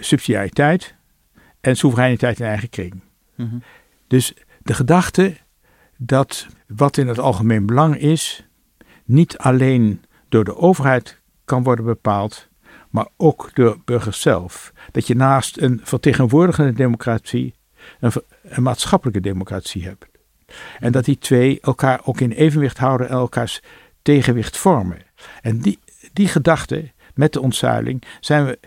subsidiariteit 0.00 0.94
en 1.60 1.76
soevereiniteit 1.76 2.40
in 2.40 2.46
eigen 2.46 2.68
kring. 2.68 3.00
Mhm. 3.34 3.56
Dus 4.06 4.34
de 4.62 4.74
gedachte 4.74 5.36
dat 5.96 6.46
wat 6.66 6.96
in 6.96 7.08
het 7.08 7.18
algemeen 7.18 7.66
belang 7.66 7.96
is, 7.96 8.46
niet 9.04 9.38
alleen 9.38 10.04
door 10.28 10.44
de 10.44 10.56
overheid 10.56 11.20
kan 11.44 11.62
worden 11.62 11.84
bepaald, 11.84 12.48
maar 12.90 13.08
ook 13.16 13.50
door 13.54 13.78
burgers 13.84 14.20
zelf. 14.20 14.72
Dat 14.90 15.06
je 15.06 15.14
naast 15.14 15.58
een 15.58 15.80
vertegenwoordigende 15.82 16.72
democratie 16.72 17.54
een, 18.00 18.12
een 18.42 18.62
maatschappelijke 18.62 19.20
democratie 19.20 19.84
hebt. 19.84 20.06
En 20.78 20.92
dat 20.92 21.04
die 21.04 21.18
twee 21.18 21.60
elkaar 21.60 22.00
ook 22.04 22.20
in 22.20 22.30
evenwicht 22.30 22.78
houden 22.78 23.08
en 23.08 23.14
elkaars 23.14 23.60
tegenwicht 24.02 24.56
vormen. 24.56 24.98
En 25.40 25.58
die, 25.58 25.78
die 26.12 26.28
gedachte, 26.28 26.92
met 27.14 27.32
de 27.32 27.40
ontzuiling, 27.40 28.02
zijn 28.20 28.44
we 28.46 28.58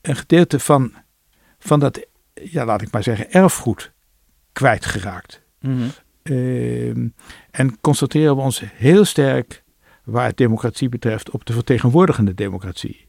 een 0.00 0.16
gedeelte 0.16 0.60
van, 0.60 0.92
van 1.58 1.80
dat, 1.80 2.06
ja, 2.34 2.64
laat 2.64 2.82
ik 2.82 2.90
maar 2.90 3.02
zeggen, 3.02 3.30
erfgoed 3.30 3.92
kwijtgeraakt. 4.52 5.42
Ehm, 6.22 7.08
en 7.50 7.80
concentreren 7.80 8.36
we 8.36 8.42
ons 8.42 8.62
heel 8.74 9.04
sterk, 9.04 9.62
waar 10.04 10.26
het 10.26 10.36
democratie 10.36 10.88
betreft, 10.88 11.30
op 11.30 11.44
de 11.44 11.52
vertegenwoordigende 11.52 12.34
democratie. 12.34 13.06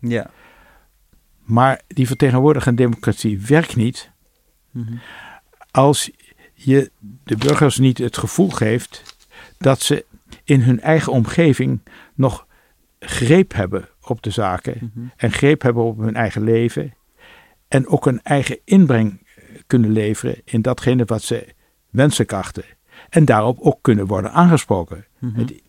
Ja. 0.00 0.30
Maar 1.42 1.80
die 1.86 2.06
vertegenwoordigende 2.06 2.82
democratie 2.82 3.40
werkt 3.40 3.76
niet 3.76 4.14
Mhm. 4.76 4.96
als 5.70 6.10
je 6.58 6.90
de 7.24 7.36
burgers 7.36 7.78
niet 7.78 7.98
het 7.98 8.16
gevoel 8.18 8.50
geeft 8.50 9.02
dat 9.58 9.80
ze 9.82 10.04
in 10.44 10.60
hun 10.60 10.80
eigen 10.80 11.12
omgeving 11.12 11.80
nog 12.14 12.46
greep 12.98 13.52
hebben 13.54 13.88
op 14.02 14.22
de 14.22 14.30
zaken 14.30 14.90
Mhm. 14.94 15.06
en 15.16 15.32
greep 15.32 15.62
hebben 15.62 15.82
op 15.84 15.98
hun 15.98 16.14
eigen 16.16 16.42
leven 16.42 16.94
en 17.68 17.86
ook 17.86 18.06
een 18.06 18.22
eigen 18.22 18.58
inbreng 18.64 19.26
kunnen 19.66 19.90
leveren 19.90 20.40
in 20.44 20.62
datgene 20.62 21.04
wat 21.04 21.22
ze 21.22 21.46
wenselijk 21.90 22.32
achten 22.32 22.64
en 23.08 23.24
daarop 23.24 23.58
ook 23.60 23.78
kunnen 23.82 24.06
worden 24.06 24.32
aangesproken. 24.32 25.06
Mhm. 25.18 25.38
Het- 25.38 25.62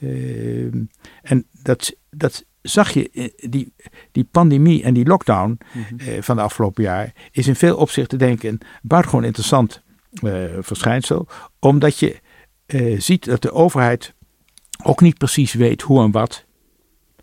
ehm, 0.00 0.84
en 1.22 1.46
dat, 1.62 1.96
dat 2.10 2.44
zag 2.62 2.90
je, 2.90 3.32
die, 3.50 3.72
die 4.12 4.24
pandemie 4.30 4.82
en 4.82 4.94
die 4.94 5.06
lockdown 5.06 5.58
Mhm. 5.74 6.08
eh, 6.08 6.22
van 6.22 6.36
de 6.36 6.42
afgelopen 6.42 6.82
jaar 6.82 7.12
is 7.30 7.46
in 7.46 7.56
veel 7.56 7.76
opzichten 7.76 8.18
denk 8.18 8.42
ik 8.42 8.50
een 8.50 8.60
buitengewoon 8.82 9.24
interessant 9.26 9.82
verschijnsel. 10.60 11.26
Omdat 11.58 11.98
je 11.98 12.20
eh, 12.66 13.00
ziet 13.00 13.24
dat 13.24 13.42
de 13.42 13.52
overheid 13.52 14.14
ook 14.82 15.00
niet 15.00 15.18
precies 15.18 15.54
weet 15.54 15.82
hoe 15.82 16.02
en 16.02 16.10
wat. 16.10 16.44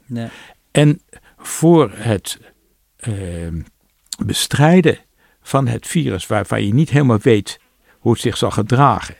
Ja. 0.05 0.29
En 0.71 1.01
voor 1.38 1.91
het 1.93 2.39
ehm, 2.97 3.62
bestrijden 4.25 4.97
van 5.41 5.67
het 5.67 5.88
virus, 5.88 6.27
waarvan 6.27 6.65
je 6.65 6.73
niet 6.73 6.89
helemaal 6.89 7.19
weet 7.19 7.59
hoe 8.00 8.12
het 8.12 8.21
zich 8.21 8.38
zal 8.38 8.51
gedragen. 8.51 9.15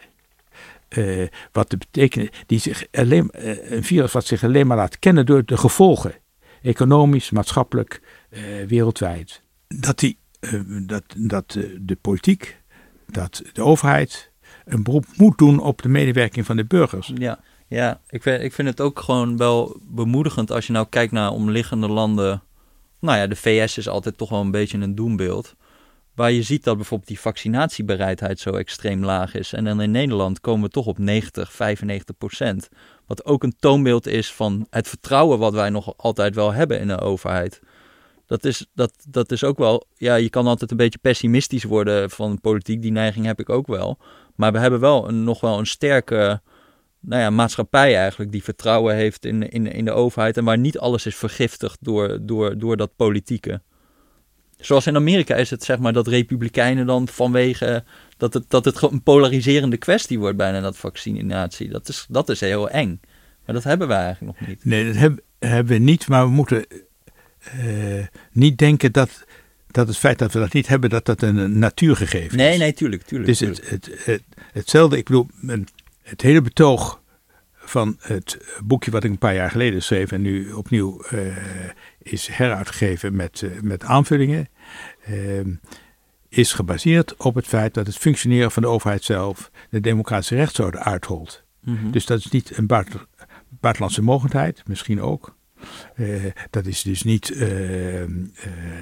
eh, 0.88 1.28
wat 1.52 1.70
de 1.70 1.78
betekenis, 1.78 2.30
die 2.46 2.60
zich 2.60 2.86
alleen, 2.92 3.30
eh, 3.30 3.72
een 3.72 3.84
virus 3.84 4.12
wat 4.12 4.26
zich 4.26 4.44
alleen 4.44 4.68
maar 4.68 4.78
laat 4.78 5.00
kennen 5.00 5.26
door 5.26 5.46
de 5.46 5.58
gevolgen, 5.58 6.14
economisch, 6.62 7.30
maatschappelijk, 7.30 8.02
eh, 8.30 8.42
wereldwijd. 8.68 9.42
Dat, 9.68 10.00
die, 10.00 10.18
eh, 10.40 10.62
dat, 10.86 11.04
dat 11.18 11.56
eh, 11.56 11.64
de 11.80 11.96
politiek, 11.96 12.62
dat 13.14 13.42
de 13.54 13.64
overheid 13.64 14.32
een 14.66 14.84
beroep 14.84 15.06
moet 15.16 15.38
doen 15.38 15.60
op 15.60 15.82
de 15.82 15.90
medewerking 15.90 16.46
van 16.46 16.56
de 16.56 16.66
burgers. 16.66 17.12
Ja, 17.16 17.40
ja 17.68 18.00
ik, 18.10 18.22
vind, 18.22 18.44
ik 18.44 18.54
vind 18.54 18.68
het 18.68 18.82
ook 18.82 19.00
gewoon 19.00 19.38
wel 19.38 19.78
bemoedigend 19.82 20.52
als 20.52 20.68
je 20.68 20.74
nou 20.74 20.88
kijkt 20.90 21.12
naar 21.12 21.32
omliggende 21.32 21.88
landen. 21.88 22.44
Nou 23.00 23.18
ja, 23.18 23.28
de 23.28 23.36
VS 23.36 23.78
is 23.78 23.88
altijd 23.88 24.18
toch 24.18 24.30
wel 24.30 24.42
een 24.42 24.52
beetje 24.52 24.78
een 24.78 24.96
doembeeld. 24.96 25.56
Waar 26.16 26.32
je 26.32 26.44
ziet 26.44 26.64
dat 26.64 26.76
bijvoorbeeld 26.76 27.10
die 27.10 27.20
vaccinatiebereidheid 27.20 28.40
zo 28.40 28.50
extreem 28.50 29.06
laag 29.06 29.34
is. 29.34 29.54
En 29.54 29.64
dan 29.64 29.82
in 29.82 29.92
Nederland 29.92 30.40
komen 30.40 30.64
we 30.64 30.70
toch 30.70 30.86
op 30.86 30.98
90, 30.98 31.52
95 31.52 32.18
procent. 32.18 32.70
Wat 33.06 33.26
ook 33.26 33.44
een 33.44 33.56
toonbeeld 33.60 34.08
is 34.08 34.34
van 34.34 34.68
het 34.70 34.88
vertrouwen 34.88 35.40
wat 35.40 35.54
wij 35.54 35.70
nog 35.70 35.94
altijd 35.98 36.36
wel 36.36 36.52
hebben 36.52 36.80
in 36.80 36.88
de 36.88 37.00
overheid. 37.00 37.62
Dat 38.34 38.46
is, 38.46 38.66
dat, 38.76 38.94
dat 39.10 39.32
is 39.32 39.44
ook 39.44 39.58
wel, 39.58 39.88
ja, 39.98 40.16
je 40.16 40.30
kan 40.30 40.48
altijd 40.48 40.72
een 40.72 40.78
beetje 40.78 41.00
pessimistisch 41.00 41.64
worden 41.64 42.10
van 42.10 42.42
politiek. 42.42 42.82
Die 42.82 42.92
neiging 42.92 43.26
heb 43.26 43.40
ik 43.40 43.50
ook 43.50 43.68
wel. 43.68 43.98
Maar 44.36 44.52
we 44.52 44.60
hebben 44.60 44.80
wel 44.80 45.08
een, 45.08 45.24
nog 45.24 45.40
wel 45.40 45.60
een 45.60 45.66
sterke 45.66 46.42
nou 47.00 47.22
ja, 47.22 47.30
maatschappij 47.30 47.98
eigenlijk 47.98 48.32
die 48.32 48.44
vertrouwen 48.44 48.96
heeft 48.96 49.26
in, 49.26 49.50
in, 49.50 49.72
in 49.72 49.86
de 49.86 49.92
overheid 49.92 50.38
en 50.38 50.44
waar 50.44 50.58
niet 50.58 50.78
alles 50.78 51.06
is 51.06 51.16
vergiftigd 51.16 51.78
door, 51.82 52.20
door, 52.22 52.58
door 52.58 52.78
dat 52.78 52.96
politieke. 52.96 53.62
Zoals 54.58 54.88
in 54.88 54.96
Amerika 54.96 55.36
is 55.36 55.50
het 55.50 55.64
zeg 55.64 55.80
maar 55.80 55.94
dat 55.94 56.08
republikeinen 56.08 56.86
dan 56.86 57.08
vanwege 57.08 57.84
dat 58.18 58.34
het, 58.34 58.46
dat 58.48 58.66
het 58.66 58.82
een 58.82 59.04
polariserende 59.04 59.78
kwestie 59.78 60.20
wordt 60.20 60.38
bijna 60.38 60.62
dat 60.62 60.78
vaccinatie. 60.78 61.70
Dat 61.70 61.88
is, 61.88 62.06
dat 62.10 62.30
is 62.30 62.40
heel 62.40 62.70
eng. 62.70 63.00
Maar 63.46 63.56
dat 63.56 63.64
hebben 63.64 63.88
wij 63.88 64.04
eigenlijk 64.04 64.40
nog 64.40 64.48
niet. 64.48 64.66
Nee, 64.66 64.86
dat 64.86 64.96
heb- 64.96 65.20
hebben 65.40 65.74
we 65.74 65.80
niet, 65.84 66.08
maar 66.08 66.26
we 66.26 66.32
moeten 66.32 66.66
eh, 67.44 68.06
niet 68.32 68.58
denken 68.58 68.92
dat, 68.92 69.26
dat 69.72 69.88
het 69.88 69.98
feit 69.98 70.20
dat 70.20 70.34
we 70.34 70.40
dat 70.40 70.54
niet 70.54 70.68
hebben, 70.68 70.90
dat 70.90 71.06
dat 71.06 71.22
een 71.22 71.60
natuurgegeven 71.60 72.38
Nee, 72.38 72.54
is. 72.54 72.60
nee, 72.60 72.74
tuurlijk, 72.74 73.02
tuurlijk. 73.04 73.34
Tuurlijk. 73.38 73.70
het, 73.70 73.86
het, 73.86 74.06
het, 74.06 74.24
hetzelfde, 74.52 74.98
ik 74.98 75.06
bedoel, 75.06 75.28
het 76.02 76.22
hele 76.22 76.42
betoog 76.42 77.02
van 77.66 77.98
het 78.00 78.38
boekje 78.64 78.92
wat 78.92 79.04
ik 79.04 79.12
een 79.12 79.18
paar 79.18 79.36
jaar 79.36 79.52
geleden 79.52 79.84
schreef 79.84 80.12
en 80.12 80.22
nu 80.22 80.52
opnieuw 80.52 81.02
eh, 81.02 81.20
is 82.02 82.28
heruitgegeven 82.28 83.16
met, 83.16 83.42
eh, 83.42 83.62
met 83.62 83.84
aanvullingen, 83.84 84.48
is 86.30 86.54
gebaseerd 86.54 87.16
op 87.18 87.36
het 87.36 87.48
feit 87.48 87.74
dat 87.74 87.88
het 87.88 87.98
functioneren 87.98 88.52
van 88.52 88.64
de 88.64 88.70
overheid 88.70 89.04
zelf 89.04 89.52
de 89.70 89.80
democratische 89.80 90.36
rechtsorde 90.36 90.80
uitholt. 90.80 91.44
Mhm. 91.64 91.92
Dus 91.92 92.06
dat 92.06 92.20
is 92.20 92.30
niet 92.30 92.58
een 92.58 92.68
buiten- 92.68 93.08
buitenlandse 93.50 94.02
mogendheid, 94.02 94.64
misschien 94.68 95.02
ook. 95.02 95.36
Eh, 95.96 96.26
dat 96.50 96.66
is 96.66 96.82
dus 96.82 97.04
niet 97.04 97.32
eh, 97.32 98.04
eh, 98.04 98.10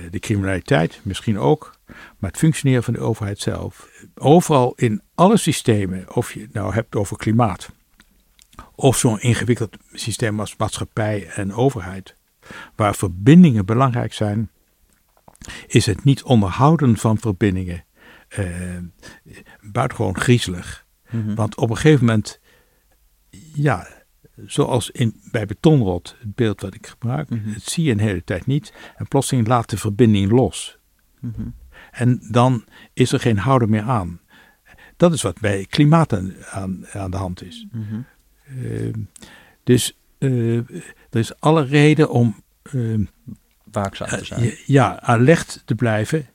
de 0.10 0.20
criminaliteit, 0.20 1.00
misschien 1.04 1.40
ook. 1.40 1.80
Maar 2.18 2.30
het 2.30 2.40
functioneren 2.40 2.84
van 2.84 2.94
de 2.94 3.00
overheid 3.00 3.40
zelf. 3.40 3.90
Overal 4.16 4.74
in 4.76 5.02
alle 5.16 5.38
systemen, 5.38 6.16
of 6.16 6.34
je 6.34 6.42
het 6.42 6.54
nou 6.54 6.74
hebt 6.74 6.96
over 6.96 7.18
klimaat. 7.18 7.72
Of 8.76 8.98
zo'n 8.98 9.22
ingewikkeld 9.22 9.78
systeem 9.94 10.40
als 10.40 10.56
maatschappij 10.58 11.28
en 11.28 11.54
overheid. 11.54 12.16
Waar 12.76 12.96
verbindingen 12.96 13.66
belangrijk 13.66 14.14
zijn. 14.14 14.50
Is 15.68 15.86
het 15.86 16.04
niet 16.04 16.24
onderhouden 16.24 16.98
van 16.98 17.18
verbindingen 17.18 17.84
eh, 18.32 18.78
buitengewoon 19.62 20.18
griezelig. 20.18 20.86
Mhm. 21.10 21.36
Want 21.36 21.56
op 21.56 21.70
een 21.70 21.76
gegeven 21.76 22.06
moment, 22.06 22.40
ja, 23.54 23.88
zoals 24.46 24.90
in, 24.92 25.20
bij 25.32 25.46
betonrot, 25.46 26.16
het 26.20 26.36
beeld 26.36 26.62
wat 26.62 26.74
ik 26.74 26.88
gebruik, 26.88 27.30
het 27.30 27.64
zie 27.64 27.84
je 27.84 27.92
een 27.92 28.00
hele 28.00 28.24
tijd 28.24 28.46
niet. 28.46 28.74
En 28.96 29.08
plotseling 29.08 29.48
laat 29.48 29.70
de 29.70 29.78
verbinding 29.78 30.32
los. 30.32 30.78
Mhm. 31.20 31.42
En 31.92 32.22
dan 32.32 32.66
is 32.94 33.12
er 33.12 33.20
geen 33.20 33.38
houden 33.38 33.70
meer 33.70 33.82
aan. 33.84 34.20
Dat 34.98 35.14
is 35.14 35.22
wat 35.22 35.40
bij 35.40 35.66
klimaat 35.70 36.14
aan, 36.14 36.34
aan, 36.52 36.86
aan 36.94 37.12
de 37.12 37.18
hand 37.18 37.44
is. 37.44 37.68
Mhm. 37.72 38.02
Eh, 38.44 38.94
dus 39.64 39.98
eh, 40.18 40.58
er 40.58 41.20
is 41.20 41.40
alle 41.40 41.64
reden 41.64 42.10
om 42.10 42.44
eh, 42.62 43.00
Waakzaam 43.72 44.08
te 44.10 44.26
zijn. 44.26 44.44
je- 44.44 44.64
ja, 44.66 45.00
alert 45.02 45.62
te 45.66 45.76
blijven. 45.76 46.26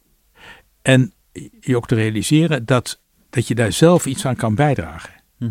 En 0.82 1.12
je 1.60 1.76
ook 1.76 1.86
te 1.86 1.94
realiseren 1.94 2.64
dat, 2.66 3.00
dat 3.30 3.48
je 3.48 3.54
daar 3.54 3.72
zelf 3.72 4.06
iets 4.06 4.26
aan 4.26 4.36
kan 4.36 4.54
bijdragen. 4.54 5.14
Eh, 5.38 5.48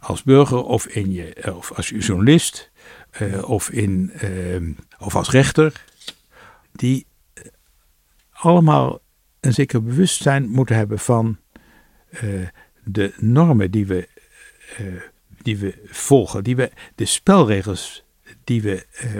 als 0.00 0.22
burger 0.22 0.62
of, 0.62 0.86
in 0.86 1.12
je, 1.12 1.34
eh, 1.34 1.56
of 1.56 1.72
als 1.72 1.88
journalist 1.88 2.70
eh, 3.10 3.48
of, 3.50 3.70
in, 3.70 4.10
eh, 4.14 4.60
of 4.98 5.16
als 5.16 5.30
rechter, 5.30 5.84
die 6.72 7.06
eh, 7.34 7.42
allemaal 8.32 9.00
een 9.40 9.52
zeker 9.54 9.82
bewustzijn 9.82 10.48
moeten 10.48 10.76
hebben 10.76 10.98
van 10.98 11.38
eh, 12.10 12.20
de 12.84 13.12
normen 13.18 13.70
die 13.70 13.86
we, 13.86 14.08
eh, 14.76 14.86
die 15.42 15.56
we 15.58 15.82
volgen, 15.86 16.44
die 16.44 16.56
we, 16.56 16.70
de 16.94 17.04
spelregels 17.04 18.04
die 18.44 18.62
we 18.62 18.86
eh, 18.92 19.10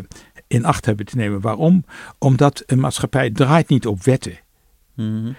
in 0.47 0.65
acht 0.65 0.87
hebben 0.87 1.07
te 1.07 1.17
nemen. 1.17 1.41
Waarom? 1.41 1.85
Omdat 2.19 2.63
een 2.67 2.81
maatschappij 2.81 3.31
draait 3.31 3.69
niet 3.69 3.87
op 3.87 4.03
wetten 4.03 4.39
Mhm. 4.95 5.33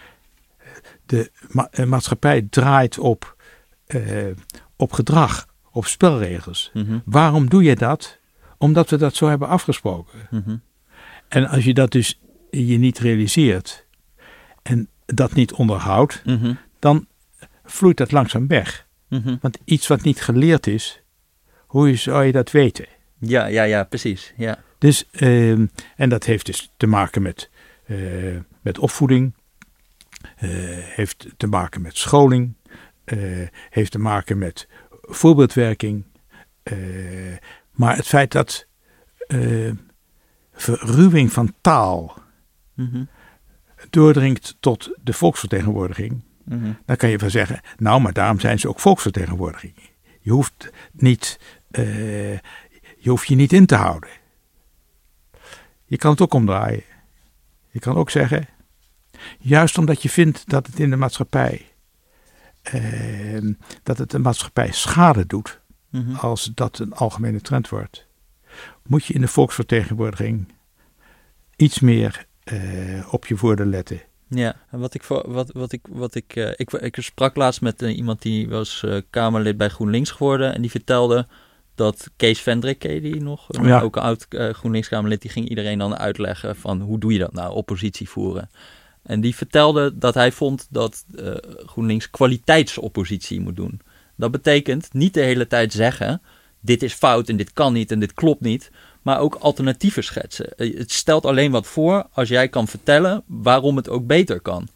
de 1.06 1.32
ma- 1.52 1.70
maatschappij 1.86 2.48
draait 2.50 2.98
op, 3.00 3.36
eh, 3.86 4.02
op 4.84 4.92
gedrag, 4.94 5.48
op 5.72 5.86
spelregels. 5.86 6.70
Mhm. 6.74 7.00
Waarom 7.06 7.50
doe 7.50 7.64
je 7.64 7.76
dat? 7.76 8.20
Omdat 8.58 8.90
we 8.90 8.98
dat 8.98 9.16
zo 9.16 9.28
hebben 9.28 9.48
afgesproken. 9.48 10.20
Mhm. 10.32 10.56
En 11.28 11.48
als 11.48 11.64
je 11.64 11.74
dat 11.74 11.92
dus 11.92 12.20
je 12.52 12.78
niet 12.78 13.00
realiseert 13.00 13.86
en 14.62 14.88
dat 15.06 15.34
niet 15.34 15.54
onderhoudt, 15.54 16.22
Mhm. 16.26 16.54
dan 16.80 17.08
vloeit 17.66 17.98
dat 17.98 18.12
langzaam 18.12 18.48
weg. 18.48 18.88
Want 19.42 19.58
iets 19.66 19.88
wat 19.88 20.02
niet 20.02 20.22
geleerd 20.22 20.68
is, 20.68 21.02
hoe 21.68 21.96
zou 21.96 22.24
je 22.24 22.32
dat 22.32 22.52
weten? 22.52 22.86
Ja, 23.20 23.46
ja, 23.46 23.64
ja, 23.64 23.84
precies. 23.84 24.34
Ja. 24.38 24.60
Dus, 24.78 25.06
ehm, 25.12 25.66
en 25.96 26.10
dat 26.10 26.24
heeft 26.24 26.46
dus 26.46 26.72
te 26.78 26.88
maken 26.88 27.22
met, 27.22 27.50
eh, 27.86 27.98
met 28.62 28.80
opvoeding, 28.80 29.34
eh, 30.36 30.50
heeft 30.96 31.28
te 31.38 31.48
maken 31.48 31.82
met 31.82 31.98
scholing, 31.98 32.54
heeft 33.70 33.92
te 33.92 34.00
maken 34.00 34.38
met 34.38 34.68
voorbeeldwerking. 35.02 36.04
eh, 36.64 36.78
maar 37.72 37.96
het 37.96 38.08
feit 38.08 38.32
dat 38.32 38.68
eh, 39.28 39.72
verruwing 40.54 41.32
van 41.32 41.54
taal 41.62 42.22
Mhm. 42.74 43.04
doordringt 43.90 44.56
tot 44.60 44.90
de 45.04 45.14
volksvertegenwoordiging, 45.14 46.24
Mhm. 46.46 46.72
dan 46.86 46.96
kan 46.96 47.10
je 47.10 47.18
wel 47.18 47.30
zeggen, 47.30 47.62
nou, 47.78 48.02
maar 48.02 48.14
daarom 48.14 48.40
zijn 48.40 48.60
ze 48.60 48.68
ook 48.68 48.80
volksvertegenwoordiging. 48.80 49.74
Je 50.20 50.32
hoeft 50.32 50.70
niet, 50.92 51.40
eh, 51.72 52.34
je 52.98 53.10
hoeft 53.10 53.28
je 53.28 53.36
niet 53.36 53.54
in 53.54 53.66
te 53.66 53.76
houden. 53.76 54.10
Je 55.86 55.98
kan 55.98 56.12
het 56.12 56.22
ook 56.22 56.34
omdraaien. 56.34 56.84
Je 57.70 57.80
kan 57.80 57.96
ook 57.96 58.10
zeggen, 58.10 58.48
Juist 59.40 59.78
omdat 59.78 60.02
je 60.02 60.10
vindt 60.10 60.50
dat 60.50 60.68
het 60.68 60.80
in 60.80 60.90
de 60.90 60.96
maatschappij, 60.96 61.54
eh, 61.54 61.66
dat 63.84 63.98
het 63.98 64.12
de 64.12 64.20
maatschappij 64.20 64.72
schade 64.72 65.26
doet, 65.26 65.62
Mhm. 65.94 66.16
als 66.16 66.52
dat 66.54 66.80
een 66.80 66.94
algemene 66.94 67.42
trend 67.42 67.70
wordt, 67.70 68.06
moet 68.88 69.06
je 69.06 69.14
in 69.14 69.22
de 69.22 69.28
volksvertegenwoordiging 69.28 70.54
iets 71.56 71.80
meer 71.80 72.26
eh, 72.44 73.14
op 73.14 73.26
je 73.26 73.36
woorden 73.36 73.70
letten. 73.70 74.02
Ja, 74.28 74.56
en 74.72 74.80
wat 74.80 74.94
ik, 74.94 75.04
voor, 75.04 75.32
wat, 75.32 75.52
wat 75.52 75.72
ik, 75.72 75.82
wat 75.90 76.16
ik, 76.16 76.36
eh, 76.36 76.52
ik, 76.56 76.72
ik 76.72 76.96
sprak 77.00 77.36
laatst 77.36 77.62
met 77.62 77.82
eh, 77.82 77.98
iemand 77.98 78.22
die 78.22 78.50
was 78.50 78.86
Kamerlid 79.10 79.58
bij 79.58 79.70
GroenLinks 79.70 80.12
geworden. 80.12 80.54
En 80.54 80.62
die 80.62 80.72
vertelde 80.72 81.28
dat 81.76 82.10
Kees 82.16 82.42
Vendrik, 82.42 82.82
die 82.82 83.22
nog? 83.22 83.48
Ja. 83.48 83.82
Ook 83.82 83.96
een 83.96 84.02
oud 84.02 84.26
GroenLinks-Kamerlid, 84.30 85.22
die 85.22 85.32
ging 85.32 85.50
iedereen 85.50 85.78
dan 85.78 85.98
uitleggen 85.98 86.56
van 86.56 86.82
hoe 86.82 87.00
doe 87.00 87.14
je 87.14 87.20
dat 87.20 87.34
nou, 87.34 87.54
oppositie 87.54 88.10
voeren. 88.10 88.50
En 89.04 89.22
die 89.22 89.36
vertelde 89.36 89.98
dat 89.98 90.14
hij 90.14 90.32
vond 90.32 90.68
dat 90.70 91.06
eh, 91.16 91.34
GroenLinks 91.66 92.10
kwaliteitsoppositie 92.10 93.42
moet 93.42 93.56
doen. 93.56 93.82
Dat 94.16 94.32
betekent 94.32 94.94
niet 94.94 95.14
de 95.14 95.22
hele 95.22 95.48
tijd 95.48 95.74
zeggen, 95.74 96.22
dit 96.60 96.84
is 96.84 96.94
fout 96.94 97.30
en 97.30 97.38
dit 97.38 97.54
kan 97.54 97.74
niet 97.74 97.92
en 97.92 98.00
dit 98.00 98.14
klopt 98.14 98.42
niet. 98.42 98.72
Maar 99.02 99.20
ook 99.20 99.36
alternatieven 99.36 100.04
schetsen. 100.04 100.58
Eh, 100.58 100.78
Het 100.78 100.92
stelt 100.92 101.26
alleen 101.26 101.52
wat 101.52 101.68
voor 101.68 102.08
als 102.12 102.30
jij 102.30 102.48
kan 102.48 102.68
vertellen 102.68 103.24
waarom 103.26 103.76
het 103.76 103.90
ook 103.90 104.08
beter 104.08 104.40
kan. 104.40 104.68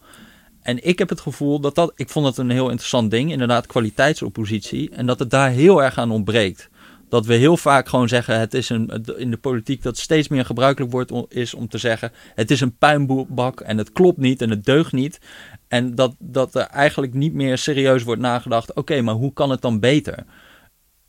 En 0.62 0.88
ik 0.88 1.00
heb 1.00 1.10
het 1.10 1.22
gevoel 1.22 1.60
dat 1.60 1.76
dat, 1.76 1.92
ik 1.96 2.10
vond 2.10 2.26
het 2.26 2.38
een 2.38 2.50
heel 2.50 2.70
interessant 2.70 3.12
ding, 3.12 3.32
inderdaad 3.32 3.66
kwaliteitsoppositie. 3.66 4.90
En 4.90 5.06
dat 5.06 5.20
het 5.20 5.30
daar 5.30 5.50
heel 5.50 5.84
erg 5.84 5.98
aan 5.98 6.12
ontbreekt. 6.12 6.70
Dat 7.10 7.26
we 7.26 7.34
heel 7.34 7.58
vaak 7.58 7.88
gewoon 7.90 8.08
zeggen, 8.08 8.40
het 8.40 8.54
is 8.54 8.70
een, 8.70 9.04
in 9.18 9.32
de 9.32 9.38
politiek 9.38 9.82
dat 9.84 9.98
steeds 9.98 10.28
meer 10.28 10.46
gebruikelijk 10.46 10.92
wordt, 10.92 11.12
om- 11.12 11.26
is 11.30 11.54
om 11.54 11.68
te 11.68 11.78
zeggen, 11.78 12.12
het 12.36 12.52
is 12.52 12.62
een 12.62 12.78
puinbak 12.78 13.60
en 13.60 13.78
het 13.78 13.92
klopt 13.92 14.18
niet 14.18 14.42
en 14.42 14.50
het 14.50 14.66
deugt 14.66 14.92
niet. 14.92 15.20
En 15.68 15.96
dat, 15.96 16.16
dat 16.20 16.56
er 16.56 16.62
eigenlijk 16.66 17.14
niet 17.14 17.34
meer 17.34 17.58
serieus 17.58 18.04
wordt 18.04 18.22
nagedacht, 18.22 18.74
oké, 18.74 19.02
maar 19.02 19.14
hoe 19.14 19.34
kan 19.34 19.50
het 19.50 19.62
dan 19.62 19.80
beter? 19.80 20.26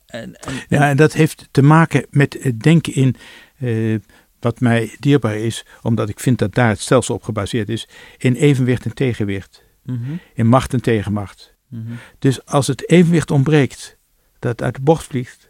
En, 0.06 0.34
en, 0.34 0.54
Ja, 0.68 0.88
en 0.88 0.96
dat 0.96 1.12
heeft 1.12 1.48
te 1.50 1.62
maken 1.62 2.06
met 2.10 2.36
het 2.40 2.60
denken 2.60 2.94
in 2.94 3.16
eh, 3.58 3.94
wat 4.40 4.60
mij 4.60 4.96
dierbaar 4.98 5.36
is, 5.36 5.64
omdat 5.82 6.08
ik 6.08 6.20
vind 6.20 6.38
dat 6.38 6.54
daar 6.54 6.68
het 6.68 6.80
stelsel 6.80 7.14
op 7.14 7.22
gebaseerd 7.22 7.68
is, 7.68 7.88
in 8.18 8.34
evenwicht 8.34 8.84
en 8.84 8.94
tegenwicht, 8.94 9.66
Mhm, 9.82 10.12
in 10.34 10.46
macht 10.46 10.72
en 10.72 10.80
tegenmacht. 10.82 11.54
mhm, 11.68 11.82
Dus 12.18 12.44
als 12.46 12.66
het 12.66 12.90
evenwicht 12.90 13.30
ontbreekt, 13.30 13.96
dat 14.38 14.50
het 14.50 14.62
uit 14.62 14.74
de 14.74 14.80
bocht 14.80 15.04
vliegt, 15.04 15.47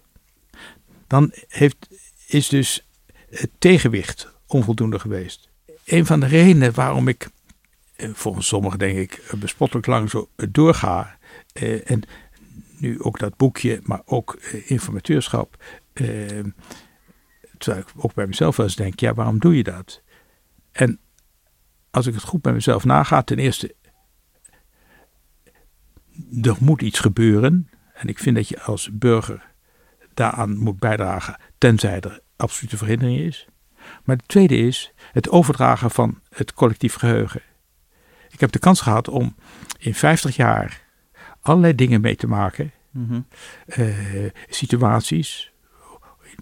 dan 1.08 1.32
heeft, 1.48 1.88
is 2.26 2.48
dus 2.48 2.88
het 3.30 3.50
tegenwicht 3.58 4.34
onvoldoende 4.46 4.98
geweest. 4.98 5.48
Een 5.84 6.06
van 6.06 6.20
de 6.20 6.26
redenen 6.26 6.74
waarom 6.74 7.08
ik, 7.08 7.28
eh, 7.96 8.10
volgens 8.12 8.46
sommigen 8.46 8.78
denk 8.78 8.98
ik, 8.98 9.12
eh, 9.12 9.40
bespottelijk 9.40 9.86
lang 9.86 10.10
zo 10.10 10.28
doorga, 10.50 11.18
eh, 11.52 11.90
en 11.90 12.02
nu 12.78 13.02
ook 13.02 13.18
dat 13.18 13.36
boekje, 13.36 13.80
maar 13.82 14.02
ook 14.04 14.38
informateurschap, 14.66 15.64
terwijl 17.58 17.82
ik 17.82 17.86
ook 17.96 18.14
bij 18.14 18.26
mezelf 18.26 18.56
wel 18.56 18.66
eens 18.66 18.76
denk, 18.76 19.00
ja, 19.00 19.14
waarom 19.14 19.38
doe 19.38 19.56
je 19.56 19.62
dat? 19.62 20.02
En 20.72 20.98
als 21.90 22.06
ik 22.06 22.14
het 22.14 22.22
goed 22.22 22.42
bij 22.42 22.52
mezelf 22.52 22.84
naga, 22.84 23.22
ten 23.22 23.38
eerste 23.38 23.74
er 26.42 26.56
moet 26.60 26.82
iets 26.82 26.98
gebeuren. 26.98 27.70
En 27.94 28.08
ik 28.08 28.18
vind 28.18 28.36
dat 28.36 28.48
je 28.48 28.60
als 28.60 28.90
burger 28.92 29.52
daaraan 30.18 30.56
moet 30.56 30.78
bijdragen, 30.78 31.36
tenzij 31.58 32.00
er 32.00 32.20
absolute 32.36 32.76
verhindering 32.76 33.18
is. 33.18 33.46
Maar 34.04 34.16
het 34.16 34.28
tweede 34.28 34.56
is 34.56 34.92
het 35.12 35.30
overdragen 35.30 35.90
van 35.90 36.20
het 36.28 36.52
collectief 36.52 36.94
geheugen. 36.94 37.42
Ik 38.30 38.40
heb 38.40 38.52
de 38.52 38.58
kans 38.58 38.80
gehad 38.80 39.08
om 39.08 39.34
in 39.78 39.94
50 39.94 40.36
jaar 40.36 40.86
allerlei 41.40 41.74
dingen 41.74 42.00
mee 42.00 42.16
te 42.16 42.26
maken, 42.26 42.72
mhm, 42.90 43.20
eh, 43.66 44.30
situaties 44.48 45.52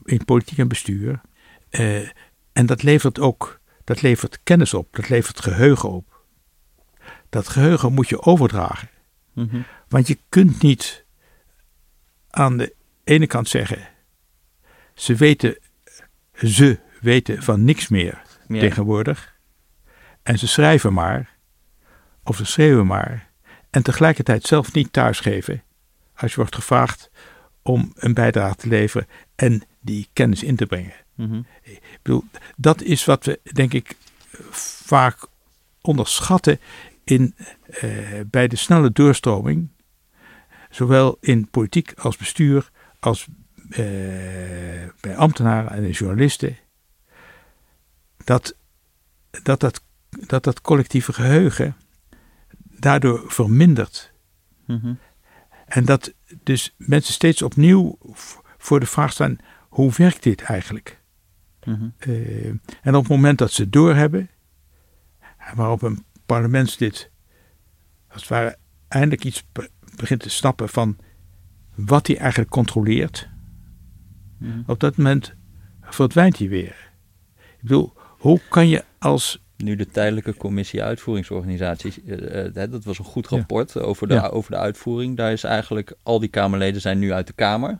in 0.04 0.24
politiek 0.24 0.58
en 0.58 0.68
bestuur. 0.68 1.20
Eh, 1.68 2.08
en 2.52 2.66
dat 2.66 2.82
levert 2.82 3.20
ook 3.20 3.60
dat 3.84 4.02
levert 4.02 4.40
kennis 4.42 4.74
op, 4.74 4.96
dat 4.96 5.08
levert 5.08 5.40
geheugen 5.40 5.90
op. 5.90 6.24
Dat 7.28 7.48
geheugen 7.48 7.92
moet 7.92 8.08
je 8.08 8.22
overdragen. 8.22 8.88
mhm, 9.32 9.60
Want 9.88 10.06
je 10.06 10.18
kunt 10.28 10.62
niet 10.62 11.04
aan 12.30 12.56
de 12.56 12.75
ene 13.06 13.26
kant 13.26 13.48
zeggen, 13.48 13.88
ze 14.94 15.14
weten, 15.14 15.58
ze 16.32 16.78
weten 17.00 17.42
van 17.42 17.64
niks 17.64 17.88
meer 17.88 18.22
Ja. 18.48 18.60
tegenwoordig. 18.60 19.34
En 20.22 20.38
ze 20.38 20.46
schrijven 20.48 20.92
maar, 20.92 21.36
of 22.24 22.36
ze 22.36 22.44
schreeuwen 22.44 22.86
maar. 22.86 23.30
En 23.70 23.82
tegelijkertijd 23.82 24.44
zelf 24.46 24.72
niet 24.72 24.92
thuisgeven 24.92 25.62
als 26.14 26.30
je 26.30 26.36
wordt 26.36 26.54
gevraagd 26.54 27.10
om 27.62 27.92
een 27.96 28.14
bijdrage 28.14 28.54
te 28.56 28.68
leveren 28.68 29.06
en 29.34 29.62
die 29.80 30.08
kennis 30.12 30.42
in 30.42 30.56
te 30.56 30.66
brengen. 30.66 30.94
mhm. 31.14 31.40
Ik 31.62 31.80
bedoel, 32.02 32.24
dat 32.56 32.82
is 32.82 33.04
wat 33.04 33.24
we, 33.24 33.40
denk 33.52 33.72
ik, 33.72 33.96
vaak 34.50 35.26
onderschatten 35.80 36.60
in, 37.04 37.34
eh, 37.66 37.90
bij 38.26 38.48
de 38.48 38.56
snelle 38.56 38.92
doorstroming. 38.92 39.68
Zowel 40.70 41.16
in 41.20 41.48
politiek 41.50 41.92
als 41.96 42.16
bestuur, 42.16 42.70
als 43.06 43.26
eh, 43.70 43.78
bij 45.00 45.16
ambtenaren 45.16 45.70
en 45.70 45.90
journalisten. 45.90 46.56
Dat 48.24 48.56
dat, 49.42 49.60
dat, 49.60 49.82
dat 50.08 50.44
dat 50.44 50.60
collectieve 50.60 51.12
geheugen 51.12 51.76
daardoor 52.58 53.24
vermindert. 53.26 54.12
Mhm. 54.66 54.94
En 55.66 55.84
dat 55.84 56.14
dus 56.42 56.74
mensen 56.76 57.12
steeds 57.12 57.42
opnieuw 57.42 57.98
voor 58.58 58.80
de 58.80 58.86
vraag 58.86 59.12
staan: 59.12 59.36
hoe 59.68 59.92
werkt 59.96 60.22
dit 60.22 60.42
eigenlijk? 60.42 61.00
Mhm. 61.64 61.88
Eh, 61.98 62.46
en 62.82 62.94
op 62.94 63.02
het 63.02 63.08
moment 63.08 63.38
dat 63.38 63.52
ze 63.52 63.62
het 63.62 63.72
doorhebben, 63.72 64.30
waarop 65.54 65.82
een 65.82 66.04
parlementslid 66.26 67.10
als 68.08 68.20
het 68.20 68.30
ware 68.30 68.58
eindelijk 68.88 69.24
iets 69.24 69.44
be- 69.52 69.70
begint 69.96 70.20
te 70.20 70.30
snappen 70.30 70.68
van 70.68 70.96
wat 71.76 72.06
hij 72.06 72.16
eigenlijk 72.18 72.50
controleert, 72.50 73.28
Mhm. 74.38 74.60
op 74.66 74.80
dat 74.80 74.96
moment 74.96 75.34
verdwijnt 75.80 76.38
hij 76.38 76.48
weer. 76.48 76.90
Ik 77.36 77.62
bedoel, 77.62 77.92
hoe 78.18 78.40
kan 78.48 78.68
je 78.68 78.84
als. 78.98 79.44
Nu 79.56 79.76
de 79.76 79.86
tijdelijke 79.86 80.34
commissie 80.36 80.82
uitvoeringsorganisaties, 80.82 82.04
eh, 82.04 82.44
eh, 82.46 82.54
hè, 82.54 82.68
dat 82.68 82.84
was 82.84 82.98
een 82.98 83.04
goed 83.04 83.26
Ja. 83.30 83.36
rapport 83.36 83.78
over, 83.80 84.08
de, 84.08 84.14
Ja. 84.14 84.26
over 84.26 84.50
de 84.50 84.56
uitvoering. 84.56 85.16
Daar 85.16 85.32
is 85.32 85.44
eigenlijk, 85.44 85.94
al 86.02 86.18
die 86.20 86.28
Kamerleden 86.28 86.80
zijn 86.80 86.98
nu 86.98 87.12
uit 87.12 87.26
de 87.26 87.32
Kamer. 87.32 87.78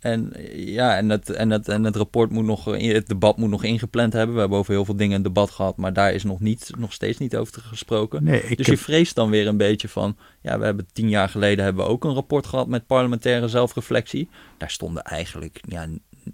En 0.00 0.32
ja, 0.54 0.96
en 0.96 1.08
het, 1.08 1.30
en 1.30 1.50
het, 1.50 1.68
en 1.68 1.84
het 1.84 1.96
rapport 1.96 2.30
moet 2.30 2.44
nog, 2.44 2.64
het 2.64 3.08
debat 3.08 3.36
moet 3.36 3.50
nog 3.50 3.64
ingepland 3.64 4.12
hebben. 4.12 4.34
We 4.34 4.40
hebben 4.40 4.58
over 4.58 4.72
heel 4.72 4.84
veel 4.84 4.96
dingen 4.96 5.16
een 5.16 5.22
debat 5.22 5.50
gehad, 5.50 5.76
maar 5.76 5.92
daar 5.92 6.12
is 6.12 6.24
nog, 6.24 6.40
niet, 6.40 6.70
nog 6.78 6.92
steeds 6.92 7.18
niet 7.18 7.36
over 7.36 7.62
gesproken. 7.62 8.24
Nee, 8.24 8.40
dus 8.40 8.48
heb, 8.48 8.58
je 8.66 8.76
vreest 8.76 9.14
dan 9.14 9.30
weer 9.30 9.46
een 9.46 9.56
beetje 9.56 9.88
van, 9.88 10.16
ja, 10.40 10.58
we 10.58 10.64
hebben 10.64 10.86
tien 10.92 11.08
jaar 11.08 11.28
geleden 11.28 11.64
hebben 11.64 11.84
we 11.84 11.90
ook 11.90 12.04
een 12.04 12.14
rapport 12.14 12.46
gehad 12.46 12.68
met 12.68 12.86
parlementaire 12.86 13.48
zelfreflectie. 13.48 14.28
Daar 14.58 14.70
stonden 14.70 15.02
eigenlijk, 15.02 15.60
ja, 15.68 15.86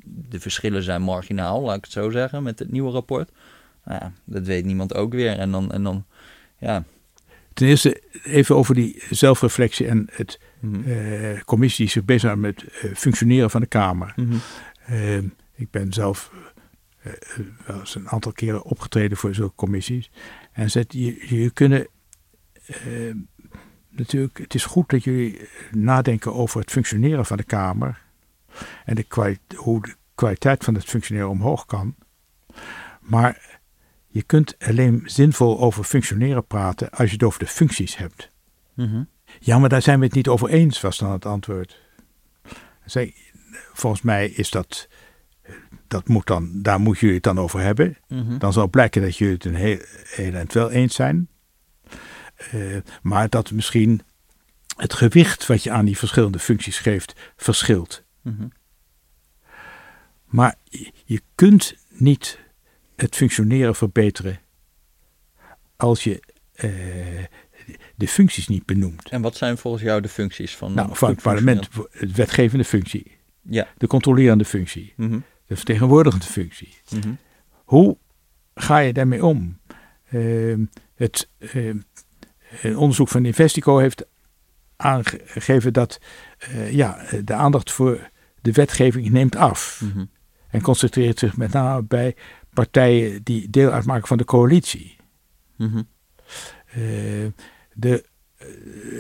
de 0.05 0.41
verschillen 0.41 0.83
zijn 0.83 1.03
marginaal, 1.03 1.63
laat 1.63 1.77
ik 1.77 1.85
het 1.85 1.93
zo 1.93 2.11
zeggen, 2.11 2.43
met 2.43 2.59
het 2.59 2.73
nieuwe 2.73 2.91
rapport. 2.91 3.31
Nou 3.85 3.99
ja, 4.01 4.13
dat 4.25 4.47
weet 4.47 4.65
niemand 4.65 4.95
ook 4.95 5.13
weer. 5.13 5.39
En 5.39 5.51
dan, 5.51 5.73
en 5.73 5.83
dan 5.83 6.05
ja. 6.59 6.85
ten 7.53 7.67
eerste 7.67 8.03
even 8.25 8.57
over 8.57 8.75
die 8.75 9.03
zelfreflectie 9.11 9.87
en 9.87 10.09
het 10.13 10.39
mhm, 10.61 10.91
eh, 10.91 11.43
commissie 11.43 11.85
die 11.85 11.93
zich 11.93 12.05
bezighoudt 12.05 12.41
met 12.41 12.65
eh, 12.65 12.95
functioneren 12.95 13.51
van 13.51 13.61
de 13.61 13.67
Kamer. 13.67 14.13
mhm, 14.17 14.37
Eh, 14.87 15.17
ik 15.55 15.71
ben 15.71 15.93
zelf 15.93 16.33
wel 17.67 17.79
eens 17.79 17.95
een 17.95 18.09
aantal 18.09 18.33
keren 18.33 18.63
opgetreden 18.63 19.17
voor 19.17 19.35
zulke 19.35 19.55
commissies. 19.55 20.11
En 20.53 20.71
zet, 20.71 20.93
je, 20.93 21.37
je 21.37 21.51
kunnen 21.51 21.87
natuurlijk, 23.89 24.39
het 24.39 24.55
is 24.55 24.65
goed 24.65 24.89
dat 24.91 25.05
jullie 25.05 25.49
nadenken 25.71 26.35
over 26.35 26.61
het 26.61 26.71
functioneren 26.71 27.27
van 27.27 27.37
de 27.37 27.43
Kamer. 27.43 28.03
En 28.85 28.95
de 28.95 29.37
hoe 29.57 29.83
de 29.83 29.95
kwaliteit 30.15 30.65
van 30.65 30.75
het 30.75 30.85
functioneren 30.85 31.29
omhoog 31.29 31.67
kan. 31.67 31.95
Maar 33.01 33.61
je 34.09 34.23
kunt 34.23 34.57
alleen 34.59 35.03
zinvol 35.05 35.61
over 35.61 35.85
functioneren 35.85 36.47
praten 36.47 36.91
als 36.91 37.09
je 37.09 37.15
het 37.15 37.23
over 37.23 37.39
de 37.39 37.47
functies 37.47 37.97
hebt. 37.97 38.31
mhm, 38.75 39.03
Ja, 39.41 39.59
maar 39.59 39.69
daar 39.69 39.83
zijn 39.83 39.99
we 39.99 40.05
het 40.05 40.15
niet 40.15 40.29
over 40.29 40.49
eens, 40.49 40.81
was 40.81 40.99
dan 40.99 41.11
het 41.13 41.27
antwoord. 41.27 41.81
Zij, 42.85 43.15
volgens 43.73 44.03
mij 44.03 44.29
is 44.29 44.51
dat, 44.51 44.89
dat 45.89 46.09
moet 46.09 46.27
dan, 46.27 46.63
daar 46.63 46.81
moet 46.81 46.99
jullie 46.99 47.15
het 47.15 47.25
dan 47.25 47.39
over 47.41 47.61
hebben. 47.61 47.97
mhm, 48.09 48.39
Dan 48.39 48.53
zal 48.53 48.69
blijken 48.69 49.03
dat 49.03 49.17
jullie 49.17 49.35
het 49.35 49.45
een 49.45 49.55
heel, 49.55 49.79
heel 50.05 50.35
eind 50.35 50.53
wel 50.53 50.71
eens 50.71 50.95
zijn. 50.95 51.29
Eh, 52.37 52.77
maar 53.03 53.29
dat 53.29 53.51
misschien 53.51 54.01
het 54.77 54.95
gewicht 54.95 55.47
wat 55.47 55.63
je 55.63 55.71
aan 55.71 55.85
die 55.85 55.99
verschillende 55.99 56.39
functies 56.39 56.79
geeft, 56.79 57.33
verschilt. 57.37 58.05
mhm, 58.23 58.47
Maar 60.25 60.55
je- 60.65 60.93
je 61.05 61.23
kunt 61.35 61.77
niet 61.89 62.39
het 62.97 63.17
functioneren 63.17 63.75
verbeteren 63.75 64.41
als 65.77 66.05
je 66.05 66.23
eh, 66.53 67.25
de 67.95 68.09
functies 68.09 68.49
niet 68.49 68.67
benoemt. 68.67 69.09
En 69.09 69.23
wat 69.23 69.37
zijn 69.37 69.59
volgens 69.59 69.83
jou 69.83 70.01
de 70.01 70.09
functies 70.09 70.57
van, 70.57 70.75
nou, 70.75 70.97
van 70.97 71.11
het 71.11 71.23
parlement? 71.23 71.69
De 71.73 72.13
wetgevende 72.15 72.65
functie, 72.65 73.17
ja. 73.43 73.67
de 73.77 73.87
controlerende 73.87 74.45
functie, 74.45 74.93
Mhm. 74.97 75.19
de 75.47 75.57
vertegenwoordigende 75.57 76.27
functie. 76.27 76.75
Mhm. 76.91 77.13
Hoe 77.65 77.97
ga 78.55 78.79
je 78.79 78.93
daarmee 78.93 79.25
om? 79.25 79.59
Ehm, 80.11 80.65
het 80.95 81.29
ehm, 81.39 81.79
een 82.63 82.77
onderzoek 82.77 83.09
van 83.09 83.25
Investico 83.25 83.79
heeft 83.79 84.05
aangegeven 84.77 85.73
dat 85.73 85.99
eh, 86.39 86.73
ja, 86.73 87.05
de 87.25 87.35
aandacht 87.35 87.73
voor 87.73 88.11
de 88.41 88.53
wetgeving 88.53 89.11
neemt 89.11 89.37
af. 89.37 89.81
Mhm. 89.85 90.05
En 90.49 90.61
concentreert 90.63 91.19
zich 91.19 91.37
met 91.37 91.53
name 91.53 91.83
bij 91.83 92.17
partijen 92.55 93.23
die 93.23 93.51
deel 93.51 93.71
uitmaken 93.71 94.07
van 94.09 94.17
de 94.17 94.25
coalitie. 94.25 94.97
Eh, 96.67 96.83
de, 97.77 98.05
eh, 98.37 98.47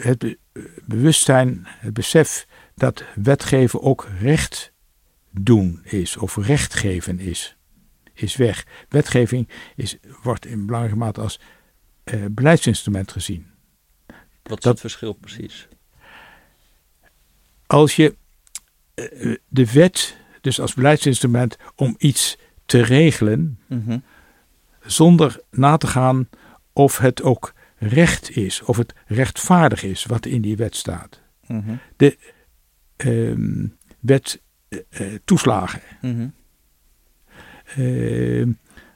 het 0.04 0.18
be- 0.18 0.38
bewustzijn, 0.84 1.60
het 1.66 1.94
besef 1.94 2.46
dat 2.74 3.04
wetgeven 3.14 3.82
ook 3.82 4.08
recht 4.20 4.72
doen 5.30 5.80
is, 5.84 6.16
of 6.16 6.36
recht 6.36 6.74
geven 6.74 7.18
is, 7.18 7.56
is 8.14 8.36
weg. 8.36 8.66
Wetgeving 8.88 9.48
is, 9.76 9.96
wordt 10.22 10.46
in 10.46 10.66
belangrijke 10.66 10.98
mate 10.98 11.20
als 11.20 11.40
eh, 12.04 12.24
beleidsinstrument 12.30 13.12
gezien. 13.12 13.46
Wat 14.06 14.16
is 14.58 14.64
Dat- 14.64 14.64
het 14.64 14.80
verschil 14.80 15.12
precies? 15.12 15.68
Als 17.66 17.96
je 17.96 18.16
eh, 18.94 19.34
de 19.48 19.72
wet, 19.72 20.16
dus 20.40 20.60
als 20.60 20.74
beleidsinstrument 20.74 21.56
om 21.76 21.94
iets 21.98 22.36
te 22.66 22.80
regelen, 22.82 23.60
Mhm. 23.66 23.98
zonder 24.80 25.40
na 25.50 25.76
te 25.76 25.86
gaan 25.86 26.28
of 26.72 26.98
het 26.98 27.22
ook 27.22 27.54
recht 27.78 28.36
is, 28.36 28.62
of 28.62 28.76
het 28.76 28.94
rechtvaardig 29.06 29.82
is 29.82 30.04
wat 30.04 30.26
in 30.26 30.40
die 30.42 30.56
wet 30.56 30.76
staat. 30.76 31.20
Mhm. 31.46 31.74
Ehm, 32.96 33.66
wet 34.00 34.40
eh, 34.68 34.78
eh, 34.88 35.18
toeslagen. 35.24 35.80
Mhm. 36.00 36.28
Ehm, 37.76 38.52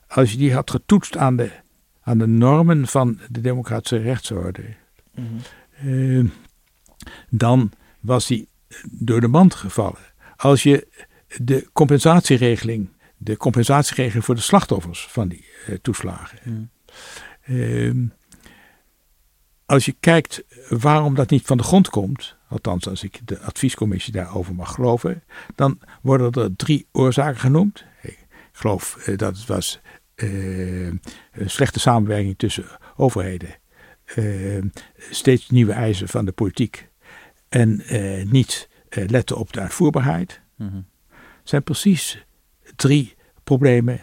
als 0.06 0.32
je 0.32 0.36
die 0.36 0.52
had 0.54 0.70
getoetst 0.70 1.16
aan 1.16 1.36
de, 1.36 1.50
aan 2.00 2.18
de 2.18 2.26
normen 2.26 2.86
van 2.86 3.20
de 3.30 3.40
democratische 3.40 3.96
rechtsorde, 3.98 4.62
Mhm. 5.14 5.26
ehm, 5.88 6.26
dan 7.30 7.72
was 8.00 8.26
die 8.26 8.48
door 8.90 9.20
de 9.20 9.28
mand 9.28 9.54
gevallen. 9.54 9.98
Als 10.36 10.62
je 10.62 10.88
de 11.40 11.68
compensatieregeling, 11.72 12.88
de 13.16 13.36
compensatieregeling 13.36 14.24
voor 14.24 14.34
de 14.34 14.40
slachtoffers 14.40 15.06
van 15.10 15.28
die 15.28 15.44
eh, 15.66 15.74
toeslagen, 15.82 16.70
als 19.70 19.84
je 19.84 19.96
kijkt 20.00 20.42
waarom 20.68 21.14
dat 21.14 21.30
niet 21.30 21.46
van 21.46 21.56
de 21.56 21.62
grond 21.62 21.88
komt, 21.90 22.36
althans 22.48 22.88
als 22.88 23.02
ik 23.02 23.20
de 23.24 23.40
adviescommissie 23.40 24.12
daarover 24.12 24.54
mag 24.54 24.74
geloven, 24.74 25.22
dan 25.54 25.78
worden 26.02 26.42
er 26.42 26.56
drie 26.56 26.86
oorzaken 26.92 27.40
genoemd. 27.40 27.84
Ik 28.02 28.26
geloof 28.52 28.96
eh, 28.96 29.16
dat 29.16 29.36
het 29.36 29.46
was 29.46 29.80
eh, 30.14 30.86
een 30.86 31.00
slechte 31.50 31.80
samenwerking 31.80 32.38
tussen 32.38 32.64
overheden, 32.96 33.54
eh, 34.04 34.62
steeds 35.10 35.50
nieuwe 35.50 35.72
eisen 35.72 36.08
van 36.08 36.24
de 36.24 36.32
politiek 36.32 36.88
en 37.48 37.82
niet 38.30 38.68
letten 38.90 39.36
op 39.36 39.52
de 39.52 39.60
uitvoerbaarheid 39.60 40.40
Mhm. 40.56 40.80
zijn 41.42 41.62
precies 41.62 42.24
drie 42.76 43.14
problemen 43.44 44.00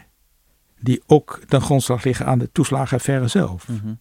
die 0.79 1.03
ook 1.05 1.41
ten 1.47 1.61
grondslag 1.61 2.03
liggen 2.03 2.25
aan 2.25 2.39
de 2.39 2.51
toeslagenaffaire 2.51 3.27
zelf. 3.27 3.67
Mhm. 3.67 3.93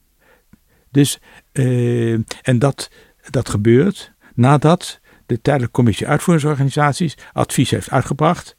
Dus, 0.96 1.18
eh, 1.52 2.12
en 2.42 2.58
dat, 2.58 2.90
dat 3.30 3.48
gebeurt 3.48 4.12
nadat 4.34 5.00
de 5.26 5.40
tijdelijke 5.40 5.74
commissie 5.74 6.06
uitvoeringsorganisaties 6.06 7.16
advies 7.32 7.70
heeft 7.70 7.90
uitgebracht. 7.90 8.56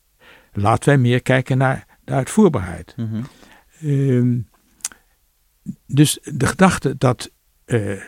Laten 0.52 0.90
wij 0.90 0.98
meer 0.98 1.22
kijken 1.22 1.58
naar 1.58 1.86
de 2.04 2.14
uitvoerbaarheid. 2.14 2.94
Mhm. 2.98 3.22
Ehm, 3.82 4.40
dus 5.86 6.20
de 6.24 6.48
gedachte 6.48 6.98
dat 6.98 7.32
eh, 7.66 8.02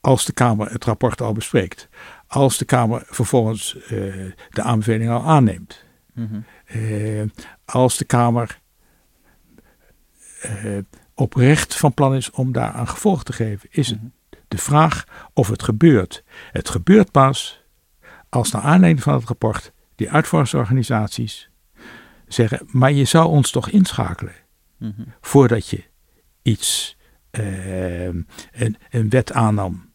als 0.00 0.24
de 0.24 0.32
Kamer 0.32 0.70
het 0.72 0.84
rapport 0.84 1.20
al 1.20 1.32
bespreekt, 1.32 1.88
als 2.26 2.58
de 2.58 2.64
Kamer 2.64 3.02
vervolgens 3.06 3.76
eh, 3.76 3.90
de 4.50 4.62
aanbeveling 4.62 5.10
al 5.10 5.24
aanneemt, 5.24 5.84
Mhm. 6.12 7.28
als 7.64 7.96
de 7.96 8.04
Kamer 8.04 8.60
oprecht 11.16 11.76
van 11.76 11.94
plan 11.94 12.14
is 12.14 12.30
om 12.30 12.52
daaraan 12.52 12.88
gevolg 12.88 13.22
te 13.22 13.32
geven, 13.32 13.68
is 13.72 13.94
Mhm. 13.94 14.04
de 14.48 14.58
vraag 14.58 15.04
of 15.32 15.48
het 15.48 15.62
gebeurt. 15.62 16.24
Het 16.52 16.68
gebeurt 16.68 17.10
pas 17.10 17.64
als 18.28 18.50
naar 18.50 18.62
aanleiding 18.62 19.02
van 19.02 19.14
het 19.14 19.24
rapport 19.24 19.72
die 19.94 20.10
uitvoeringsorganisaties 20.10 21.50
zeggen, 22.28 22.60
maar 22.66 22.92
je 22.92 23.04
zou 23.04 23.26
ons 23.28 23.50
toch 23.50 23.68
inschakelen 23.68 24.34
Mhm. 24.78 25.02
voordat 25.20 25.68
je 25.68 25.84
iets, 26.42 26.96
eh, 27.30 28.04
een, 28.04 28.26
een 28.90 29.08
wet 29.08 29.32
aannam. 29.32 29.90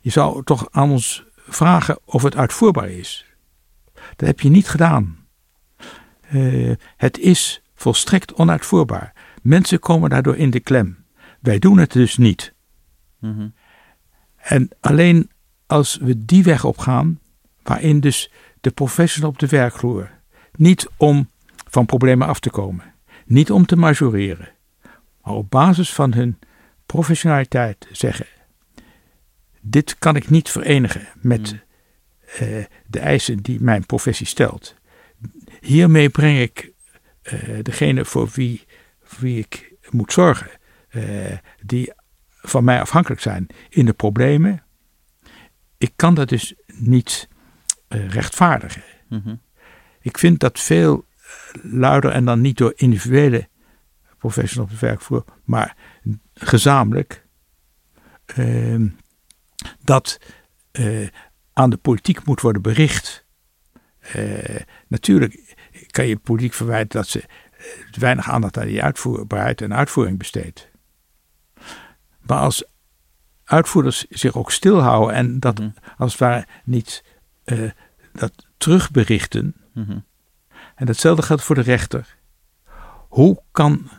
Je 0.00 0.10
zou 0.10 0.44
toch 0.44 0.68
aan 0.70 0.90
ons 0.90 1.24
vragen 1.36 1.98
of 2.04 2.22
het 2.22 2.36
uitvoerbaar 2.36 2.88
is. 2.90 3.24
Dat 4.16 4.26
heb 4.28 4.40
je 4.40 4.48
niet 4.48 4.68
gedaan. 4.68 5.26
Eh, 6.20 6.72
het 6.96 7.18
is 7.18 7.62
volstrekt 7.74 8.34
onuitvoerbaar. 8.34 9.13
Mensen 9.44 9.78
komen 9.78 10.10
daardoor 10.10 10.36
in 10.36 10.50
de 10.50 10.60
klem. 10.60 11.04
Wij 11.40 11.58
doen 11.58 11.78
het 11.78 11.92
dus 11.92 12.16
niet. 12.16 12.54
Mhm. 13.18 13.48
En 14.36 14.68
alleen 14.80 15.30
als 15.66 15.96
we 15.96 16.24
die 16.24 16.42
weg 16.42 16.64
op 16.64 16.78
gaan, 16.78 17.20
waarin 17.62 18.00
dus 18.00 18.30
de 18.60 18.70
professional 18.70 19.30
op 19.30 19.38
de 19.38 19.46
werkvloer, 19.46 20.10
niet 20.52 20.88
om 20.96 21.30
van 21.68 21.86
problemen 21.86 22.26
af 22.28 22.40
te 22.40 22.50
komen, 22.50 22.94
niet 23.26 23.50
om 23.50 23.66
te 23.66 23.76
majoreren, 23.76 24.48
maar 25.22 25.34
op 25.34 25.50
basis 25.50 25.92
van 25.92 26.12
hun 26.12 26.38
professionaliteit 26.86 27.88
zeggen: 27.92 28.26
dit 29.60 29.98
kan 29.98 30.16
ik 30.16 30.30
niet 30.30 30.50
verenigen 30.50 31.08
met 31.20 31.52
Mm. 31.52 31.60
eh, 32.38 32.64
de 32.86 32.98
eisen 32.98 33.36
die 33.36 33.60
mijn 33.60 33.86
professie 33.86 34.26
stelt. 34.26 34.74
Hiermee 35.60 36.08
breng 36.08 36.38
ik 36.38 36.72
eh, 37.22 37.58
degene 37.62 38.04
voor 38.04 38.28
wie, 38.34 38.64
wie 39.18 39.38
ik 39.38 39.74
moet 39.90 40.12
zorgen, 40.12 40.50
eh, 40.88 41.38
die 41.62 41.92
van 42.26 42.64
mij 42.64 42.80
afhankelijk 42.80 43.20
zijn, 43.20 43.46
in 43.68 43.86
de 43.86 43.92
problemen. 43.92 44.62
Ik 45.78 45.92
kan 45.96 46.14
dat 46.14 46.28
dus 46.28 46.54
niet 46.66 47.28
eh, 47.88 48.08
rechtvaardigen. 48.08 48.82
Mhm. 49.08 49.34
Ik 50.00 50.18
vind 50.18 50.40
dat 50.40 50.60
veel 50.60 51.04
eh, 51.16 51.24
luider 51.62 52.10
en 52.10 52.24
dan 52.24 52.40
niet 52.40 52.58
door 52.58 52.72
individuele 52.76 53.48
professionals 54.18 54.72
op 54.72 54.78
werkvloer, 54.78 55.24
maar 55.44 55.76
gezamenlijk. 56.34 57.22
ehm, 58.24 58.88
dat 59.82 60.20
aan 61.52 61.70
de 61.70 61.76
politiek 61.76 62.24
moet 62.24 62.40
worden 62.40 62.62
bericht. 62.62 63.24
Natuurlijk 64.88 65.56
kan 65.90 66.06
je 66.06 66.16
politiek 66.16 66.54
verwijten 66.54 66.98
dat 66.98 67.08
ze 67.08 67.24
weinig 67.98 68.30
aandacht 68.30 68.58
aan 68.58 68.66
die 68.66 68.82
uitvoerbaarheid 68.82 69.60
en 69.60 69.74
uitvoering 69.74 70.18
besteedt. 70.18 70.68
Maar 72.20 72.38
als 72.38 72.64
uitvoerders 73.44 74.06
zich 74.08 74.36
ook 74.36 74.50
stilhouden 74.50 75.14
en 75.14 75.40
dat 75.40 75.58
Mhm. 75.58 75.68
als 75.96 76.12
het 76.12 76.20
ware 76.20 76.46
niet 76.64 77.04
eh, 77.44 77.70
dat 78.12 78.32
terugberichten. 78.56 79.54
Mhm. 79.72 79.98
En 80.74 80.86
datzelfde 80.86 81.22
geldt 81.22 81.42
voor 81.42 81.54
de 81.54 81.60
rechter. 81.60 82.16
Hoe 83.08 83.42
kan 83.52 83.90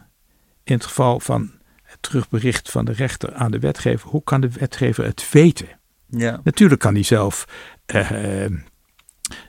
in 0.63 0.73
het 0.73 0.85
geval 0.85 1.19
van 1.19 1.51
het 1.83 1.97
terugbericht 2.01 2.71
van 2.71 2.85
de 2.85 2.91
rechter 2.91 3.33
aan 3.33 3.51
de 3.51 3.59
wetgever, 3.59 4.09
hoe 4.09 4.23
kan 4.23 4.41
de 4.41 4.49
wetgever 4.49 5.03
het 5.05 5.31
weten? 5.31 5.67
Ja. 6.07 6.39
Natuurlijk 6.43 6.81
kan 6.81 6.93
hij 6.93 7.03
zelf 7.03 7.47
eh, 7.85 8.43
eh, 8.43 8.51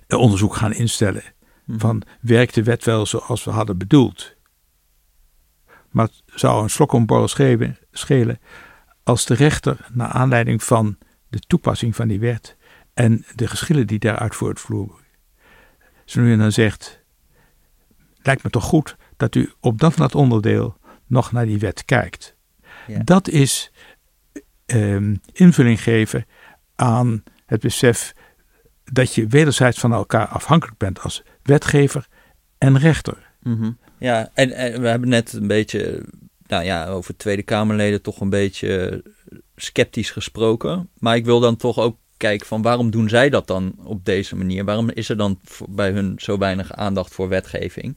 een 0.06 0.18
onderzoek 0.18 0.54
gaan 0.56 0.72
instellen. 0.72 1.22
Van 1.66 2.02
werkt 2.20 2.54
de 2.54 2.62
wet 2.62 2.84
wel 2.84 3.06
zoals 3.06 3.44
we 3.44 3.50
hadden 3.50 3.78
bedoeld. 3.78 4.34
Maar 5.90 6.04
het 6.04 6.40
zou 6.40 6.62
een 6.62 6.70
slok 6.70 6.92
om 6.92 7.06
borrel 7.06 7.28
schelen, 7.90 8.40
als 9.02 9.24
de 9.24 9.34
rechter 9.34 9.88
naar 9.92 10.08
aanleiding 10.08 10.62
van 10.62 10.98
de 11.28 11.38
toepassing 11.38 11.96
van 11.96 12.08
die 12.08 12.20
wet 12.20 12.56
en 12.94 13.24
de 13.34 13.46
geschillen 13.46 13.86
die 13.86 13.98
daaruit 13.98 14.34
voortvloeien, 14.34 15.04
zo 16.04 16.20
nu 16.20 16.32
en 16.32 16.38
dan 16.38 16.52
zegt, 16.52 17.02
lijkt 18.22 18.42
me 18.42 18.50
toch 18.50 18.64
goed 18.64 18.96
dat 19.16 19.34
u 19.34 19.52
op 19.60 19.78
dat 19.78 19.96
dat 19.96 20.14
onderdeel 20.14 20.76
nog 21.06 21.32
naar 21.32 21.46
die 21.46 21.58
wet 21.58 21.84
kijkt. 21.84 22.36
Ja. 22.86 23.00
Dat 23.04 23.28
is 23.28 23.72
ehm, 24.66 25.16
invulling 25.32 25.82
geven 25.82 26.26
aan 26.74 27.22
het 27.46 27.60
besef 27.60 28.14
dat 28.92 29.14
je 29.14 29.26
wederzijds 29.26 29.78
van 29.78 29.92
elkaar 29.92 30.26
afhankelijk 30.26 30.78
bent 30.78 31.00
als 31.00 31.22
wetgever 31.42 32.06
en 32.58 32.78
rechter. 32.78 33.30
Mhm. 33.42 33.70
Ja, 33.98 34.30
en, 34.34 34.52
en 34.52 34.80
we 34.80 34.88
hebben 34.88 35.08
net 35.08 35.32
een 35.32 35.46
beetje, 35.46 36.04
nou 36.46 36.64
ja, 36.64 36.86
over 36.86 37.16
Tweede 37.16 37.42
Kamerleden 37.42 38.02
toch 38.02 38.20
een 38.20 38.30
beetje 38.30 39.02
sceptisch 39.56 40.10
gesproken. 40.10 40.88
Maar 40.98 41.16
ik 41.16 41.24
wil 41.24 41.40
dan 41.40 41.56
toch 41.56 41.78
ook 41.78 41.96
kijken 42.16 42.46
van 42.46 42.62
waarom 42.62 42.90
doen 42.90 43.08
zij 43.08 43.30
dat 43.30 43.46
dan 43.46 43.74
op 43.84 44.04
deze 44.04 44.36
manier? 44.36 44.64
Waarom 44.64 44.90
is 44.90 45.08
er 45.08 45.16
dan 45.16 45.40
bij 45.68 45.90
hun 45.90 46.14
zo 46.16 46.38
weinig 46.38 46.72
aandacht 46.72 47.14
voor 47.14 47.28
wetgeving? 47.28 47.96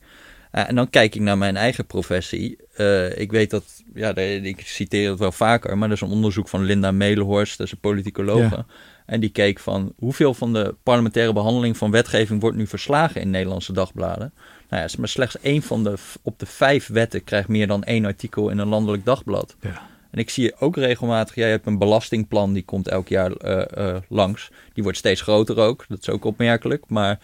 Uh, 0.52 0.70
en 0.70 0.76
dan 0.76 0.90
kijk 0.90 1.16
ik 1.16 1.22
naar 1.22 1.38
mijn 1.38 1.58
eigen 1.58 1.86
professie. 1.86 2.58
Uh, 2.78 3.18
ik 3.18 3.32
weet 3.32 3.50
dat, 3.50 3.84
ja, 3.94 4.16
ik 4.16 4.62
citeer 4.66 5.10
het 5.10 5.20
wel 5.20 5.32
vaker, 5.32 5.78
maar 5.78 5.88
er 5.88 5.94
is 5.94 6.02
een 6.02 6.10
onderzoek 6.10 6.48
van 6.48 6.64
Linda 6.64 6.92
Melenhorst, 6.92 7.58
dat 7.58 7.66
is 7.66 7.74
een 7.74 7.80
politicologe. 7.80 8.56
Ja. 8.56 8.66
En 9.10 9.20
die 9.20 9.30
keek 9.30 9.60
van 9.60 9.94
hoeveel 9.98 10.34
van 10.34 10.54
de 10.54 10.76
parlementaire 10.84 11.34
behandeling 11.34 11.78
van 11.78 11.92
wetgeving 11.92 12.42
wordt 12.42 12.58
nu 12.58 12.68
verslagen 12.68 13.22
in 13.22 13.30
Nederlandse 13.30 13.74
dagbladen. 13.74 14.34
Nou 14.70 14.84
ja, 14.84 14.90
maar 14.98 15.08
slechts 15.08 15.40
één 15.40 15.62
van 15.62 15.84
de 15.84 15.94
op 16.22 16.40
de 16.40 16.46
vijf 16.46 16.88
wetten 16.88 17.24
krijgt 17.24 17.48
meer 17.48 17.68
dan 17.68 17.84
één 17.84 18.06
artikel 18.06 18.50
in 18.50 18.58
een 18.58 18.68
landelijk 18.68 19.06
dagblad. 19.06 19.56
Ja. 19.62 19.88
En 20.12 20.20
ik 20.20 20.30
zie 20.30 20.60
ook 20.60 20.76
regelmatig, 20.76 21.36
jij 21.36 21.50
hebt 21.50 21.66
een 21.66 21.78
belastingplan, 21.78 22.54
die 22.54 22.64
komt 22.64 22.88
elk 22.88 23.08
jaar 23.08 23.32
uh, 23.46 23.62
uh, 23.78 23.98
langs. 24.08 24.52
Die 24.74 24.84
wordt 24.84 24.98
steeds 24.98 25.22
groter 25.22 25.58
ook, 25.58 25.86
dat 25.88 26.00
is 26.00 26.10
ook 26.10 26.26
opmerkelijk. 26.26 26.84
Maar 26.88 27.20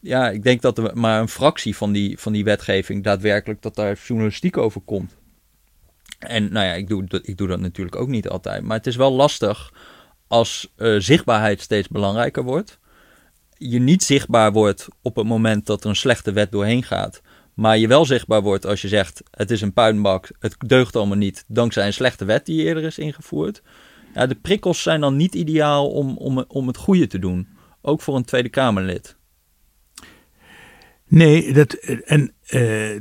ja, 0.00 0.30
ik 0.30 0.42
denk 0.42 0.62
dat 0.62 0.78
er 0.78 0.98
maar 0.98 1.20
een 1.20 1.28
fractie 1.28 1.76
van 1.76 1.92
die, 1.92 2.18
van 2.18 2.32
die 2.32 2.44
wetgeving 2.44 3.04
daadwerkelijk 3.04 3.62
dat 3.62 3.74
daar 3.74 3.98
journalistiek 4.06 4.56
over 4.56 4.80
komt. 4.80 5.16
En 6.18 6.52
nou 6.52 6.66
ja, 6.66 6.72
ik 6.72 6.88
doe, 6.88 7.04
ik 7.22 7.36
doe 7.36 7.48
dat 7.48 7.60
natuurlijk 7.60 7.96
ook 7.96 8.08
niet 8.08 8.28
altijd. 8.28 8.62
Maar 8.62 8.76
het 8.76 8.86
is 8.86 8.96
wel 8.96 9.12
lastig 9.12 9.72
als 10.30 10.72
uh, 10.76 11.00
zichtbaarheid 11.00 11.60
steeds 11.60 11.88
belangrijker 11.88 12.42
wordt. 12.42 12.78
Je 13.56 13.78
niet 13.78 14.02
zichtbaar 14.02 14.52
wordt 14.52 14.88
op 15.02 15.16
het 15.16 15.26
moment 15.26 15.66
dat 15.66 15.84
er 15.84 15.90
een 15.90 15.96
slechte 15.96 16.32
wet 16.32 16.52
doorheen 16.52 16.82
gaat. 16.82 17.22
Maar 17.54 17.78
je 17.78 17.88
wel 17.88 18.04
zichtbaar 18.04 18.42
wordt 18.42 18.66
als 18.66 18.82
je 18.82 18.88
zegt: 18.88 19.22
het 19.30 19.50
is 19.50 19.60
een 19.60 19.72
puinbak, 19.72 20.30
het 20.38 20.56
deugt 20.66 20.96
allemaal 20.96 21.16
niet, 21.16 21.44
dankzij 21.46 21.86
een 21.86 21.92
slechte 21.92 22.24
wet 22.24 22.46
die 22.46 22.64
eerder 22.64 22.84
is 22.84 22.98
ingevoerd. 22.98 23.62
Ja, 24.14 24.26
de 24.26 24.34
prikkels 24.34 24.82
zijn 24.82 25.00
dan 25.00 25.16
niet 25.16 25.34
ideaal 25.34 25.90
om, 25.90 26.16
om, 26.16 26.44
om 26.48 26.66
het 26.66 26.76
goede 26.76 27.06
te 27.06 27.18
doen. 27.18 27.48
Ook 27.82 28.00
voor 28.00 28.16
een 28.16 28.24
Tweede 28.24 28.48
Kamerlid. 28.48 29.16
Nee, 31.06 31.52
dat, 31.52 31.72
en 31.72 32.20
uh, 32.20 32.30
de, 32.50 33.00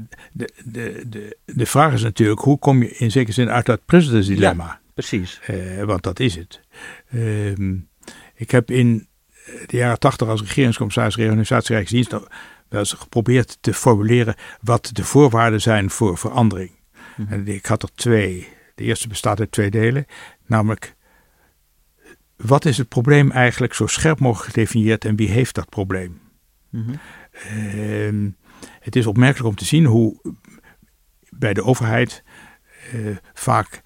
de, 0.65 1.03
de, 1.09 1.37
de 1.45 1.65
vraag 1.65 1.93
is 1.93 2.01
natuurlijk: 2.03 2.41
hoe 2.41 2.59
kom 2.59 2.83
je 2.83 2.89
in 2.89 3.11
zekere 3.11 3.33
zin 3.33 3.49
uit 3.49 3.65
dat 3.65 3.85
presidentsdilemma? 3.85 4.65
Ja, 4.65 4.79
precies. 4.99 5.41
Uh, 5.49 5.83
want 5.83 6.03
dat 6.03 6.19
is 6.19 6.35
het. 6.35 6.61
Uh, 7.11 7.51
ik 8.35 8.51
heb 8.51 8.71
in 8.71 9.07
de 9.67 9.77
jaren 9.77 9.99
tachtig 9.99 10.27
als 10.27 10.41
regeringscommissaris 10.41 11.15
Reorganisatie 11.15 11.75
Rijksdienst 11.75 12.11
wel 12.11 12.27
eens 12.69 12.93
geprobeerd 12.93 13.57
te 13.61 13.73
formuleren 13.73 14.35
wat 14.61 14.89
de 14.93 15.03
voorwaarden 15.03 15.61
zijn 15.61 15.89
voor 15.89 16.17
verandering. 16.17 16.71
Mhm. 17.17 17.33
En 17.33 17.47
ik 17.47 17.65
had 17.65 17.83
er 17.83 17.89
twee. 17.95 18.47
De 18.75 18.83
eerste 18.83 19.07
bestaat 19.07 19.39
uit 19.39 19.51
twee 19.51 19.69
delen, 19.69 20.05
namelijk 20.45 20.95
wat 22.35 22.65
is 22.65 22.77
het 22.77 22.87
probleem 22.87 23.31
eigenlijk 23.31 23.73
zo 23.73 23.87
scherp 23.87 24.19
mogelijk 24.19 24.53
gedefinieerd 24.53 25.05
en 25.05 25.15
wie 25.15 25.29
heeft 25.29 25.55
dat 25.55 25.69
probleem? 25.69 26.21
Mm 26.69 26.99
het 28.79 28.95
is 28.95 29.05
opmerkelijk 29.05 29.49
om 29.49 29.55
te 29.55 29.65
zien 29.65 29.85
hoe 29.85 30.19
bij 31.29 31.53
de 31.53 31.63
overheid 31.63 32.23
uh, 32.93 33.17
vaak 33.33 33.81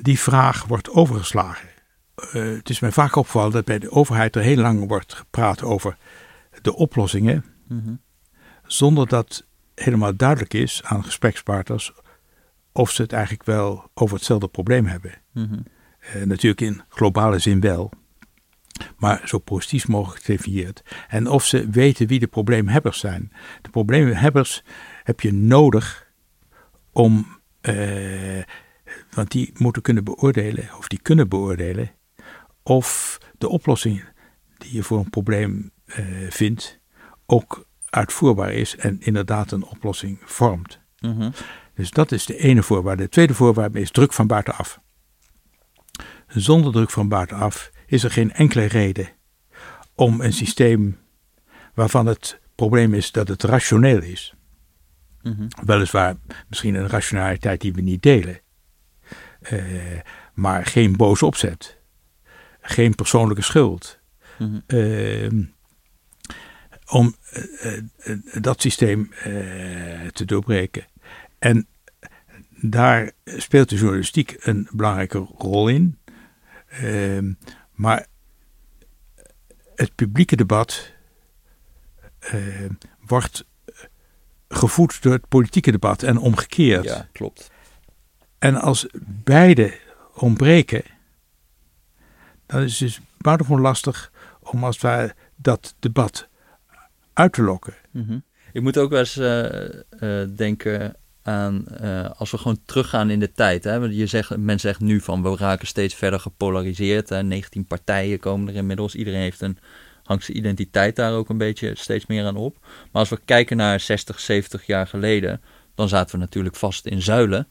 die 0.00 0.18
vraag 0.18 0.64
wordt 0.64 0.90
overgeslagen. 0.90 1.68
Uh, 2.16 2.56
het 2.56 2.70
is 2.70 2.80
mij 2.80 2.92
vaak 2.92 3.16
opgevallen 3.16 3.52
dat 3.52 3.64
bij 3.64 3.78
de 3.78 3.90
overheid 3.90 4.36
er 4.36 4.42
heel 4.42 4.56
lang 4.56 4.88
wordt 4.88 5.14
gepraat 5.14 5.62
over 5.62 5.96
de 6.62 6.74
oplossingen. 6.74 7.44
Mm 7.68 8.02
zonder 8.66 9.08
dat 9.08 9.46
helemaal 9.74 10.16
duidelijk 10.16 10.54
is 10.54 10.80
aan 10.84 11.04
gesprekspartners 11.04 11.92
of 12.72 12.90
ze 12.90 13.02
het 13.02 13.12
eigenlijk 13.12 13.44
wel 13.44 13.90
over 13.94 14.16
hetzelfde 14.16 14.48
probleem 14.48 14.86
hebben. 14.86 15.12
Mm 15.32 15.64
natuurlijk 16.24 16.60
in 16.60 16.82
globale 16.88 17.38
zin 17.38 17.60
wel, 17.60 17.90
maar 18.96 19.22
zo 19.24 19.38
positief 19.38 19.88
mogelijk 19.88 20.24
gedefinieerd. 20.24 20.82
En 21.08 21.28
of 21.28 21.44
ze 21.44 21.70
weten 21.70 22.06
wie 22.06 22.18
de 22.18 22.26
probleemhebbers 22.26 22.98
zijn. 22.98 23.32
De 23.62 23.70
probleemhebbers 23.70 24.62
heb 25.02 25.20
je 25.20 25.32
nodig 25.32 26.06
om, 26.92 27.38
uh, 27.62 28.42
want 29.14 29.30
die 29.30 29.50
moeten 29.56 29.82
kunnen 29.82 30.04
beoordelen, 30.04 30.68
of 30.78 30.88
die 30.88 31.00
kunnen 31.02 31.28
beoordelen, 31.28 31.92
of 32.62 33.18
de 33.38 33.48
oplossing 33.48 34.04
die 34.58 34.74
je 34.74 34.82
voor 34.82 34.98
een 34.98 35.10
probleem 35.10 35.70
uh, 35.86 36.30
vindt 36.30 36.80
ook 37.26 37.66
uitvoerbaar 37.90 38.52
is 38.52 38.76
en 38.76 39.00
inderdaad 39.00 39.50
een 39.50 39.64
oplossing 39.64 40.18
vormt. 40.24 40.80
Mhm. 41.00 41.30
Dus 41.74 41.90
dat 41.90 42.12
is 42.12 42.26
de 42.26 42.36
ene 42.36 42.62
voorwaarde. 42.62 43.02
De 43.02 43.08
tweede 43.08 43.34
voorwaarde 43.34 43.80
is 43.80 43.90
druk 43.90 44.12
van 44.12 44.26
buitenaf. 44.26 44.80
Zonder 46.26 46.72
druk 46.72 46.90
van 46.90 47.08
buitenaf 47.08 47.70
is 47.86 48.04
er 48.04 48.10
geen 48.10 48.32
enkele 48.32 48.64
reden 48.64 49.08
om 49.94 50.20
een 50.20 50.32
systeem 50.32 50.98
waarvan 51.74 52.06
het 52.06 52.40
probleem 52.54 52.94
is 52.94 53.12
dat 53.12 53.28
het 53.28 53.42
rationeel 53.42 54.02
is. 54.02 54.34
Mm 55.22 55.48
Weliswaar 55.64 56.16
misschien 56.48 56.74
een 56.74 56.88
rationaliteit 56.88 57.60
die 57.60 57.72
we 57.72 57.80
niet 57.80 58.02
delen, 58.02 58.40
uh, 59.52 60.00
maar 60.34 60.66
geen 60.66 60.96
boze 60.96 61.26
opzet, 61.26 61.78
geen 62.60 62.94
persoonlijke 62.94 63.42
schuld. 63.42 63.98
Mm 64.38 65.52
om 66.86 67.14
uh, 67.64 67.80
dat 68.40 68.60
systeem 68.60 69.10
te 70.12 70.24
doorbreken. 70.24 70.86
En 71.38 71.66
daar 72.50 73.10
speelt 73.24 73.68
de 73.68 73.76
journalistiek 73.76 74.36
een 74.40 74.68
belangrijke 74.70 75.18
rol 75.38 75.68
in. 75.68 75.98
Ehm, 76.68 77.32
maar 77.72 78.06
het 79.74 79.94
publieke 79.94 80.36
debat 80.36 80.92
ehm, 82.18 82.72
wordt 83.06 83.44
gevoed 84.48 85.02
door 85.02 85.12
het 85.12 85.28
politieke 85.28 85.70
debat 85.70 86.02
en 86.02 86.16
omgekeerd. 86.16 86.84
Ja, 86.84 87.08
klopt. 87.12 87.50
En 88.44 88.56
als 88.56 88.86
beide 89.24 89.74
ontbreken, 90.14 90.82
dan 92.46 92.62
is 92.62 92.80
het 92.80 92.88
dus 92.88 93.00
buitengewoon 93.18 93.60
lastig 93.60 94.12
om 94.40 94.64
als 94.64 94.80
het 94.80 95.14
dat 95.36 95.74
debat 95.78 96.28
uit 97.12 97.32
te 97.32 97.42
lokken. 97.42 97.74
Mm 97.90 98.22
Ik 98.52 98.62
moet 98.62 98.78
ook 98.78 98.90
wel 98.90 98.98
eens 98.98 99.16
uh, 99.16 99.62
uh, 100.00 100.36
denken 100.36 100.96
aan 101.22 101.64
uh, 101.82 102.10
als 102.10 102.30
we 102.30 102.38
gewoon 102.38 102.60
teruggaan 102.64 103.10
in 103.10 103.20
de 103.20 103.32
tijd. 103.32 103.64
Hè? 103.64 103.74
Je 103.74 104.06
zegt, 104.06 104.36
men 104.36 104.60
zegt 104.60 104.80
nu 104.80 105.00
van 105.00 105.22
we 105.22 105.36
raken 105.36 105.66
steeds 105.66 105.94
verder 105.94 106.20
gepolariseerd. 106.20 107.08
Hè? 107.08 107.22
19 107.22 107.66
partijen 107.66 108.18
komen 108.18 108.48
er 108.48 108.54
inmiddels. 108.54 108.94
Iedereen 108.94 109.20
heeft 109.20 109.40
een, 109.40 109.58
hangt 110.02 110.24
zijn 110.24 110.36
identiteit 110.36 110.96
daar 110.96 111.12
ook 111.12 111.28
een 111.28 111.38
beetje 111.38 111.74
steeds 111.74 112.06
meer 112.06 112.24
aan 112.24 112.36
op. 112.36 112.56
Maar 112.62 113.00
als 113.02 113.08
we 113.08 113.20
kijken 113.24 113.56
naar 113.56 113.80
60, 113.80 114.20
70 114.20 114.66
jaar 114.66 114.86
geleden, 114.86 115.40
dan 115.74 115.88
zaten 115.88 116.14
we 116.14 116.20
natuurlijk 116.20 116.56
vast 116.56 116.86
in 116.86 117.02
zuilen. 117.02 117.48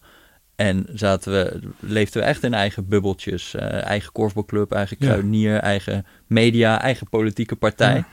En 0.64 0.86
zaten 0.94 1.32
we, 1.32 1.60
leefden 1.80 2.22
we 2.22 2.28
echt 2.28 2.44
in 2.44 2.54
eigen 2.54 2.88
bubbeltjes. 2.88 3.56
eigen 3.56 4.12
korfbalclub, 4.12 4.72
eigen 4.72 4.98
kruidenier, 4.98 5.58
eigen 5.58 6.06
media, 6.28 6.82
eigen 6.82 7.10
politieke 7.10 7.56
partij. 7.56 7.96
Ja. 7.96 8.08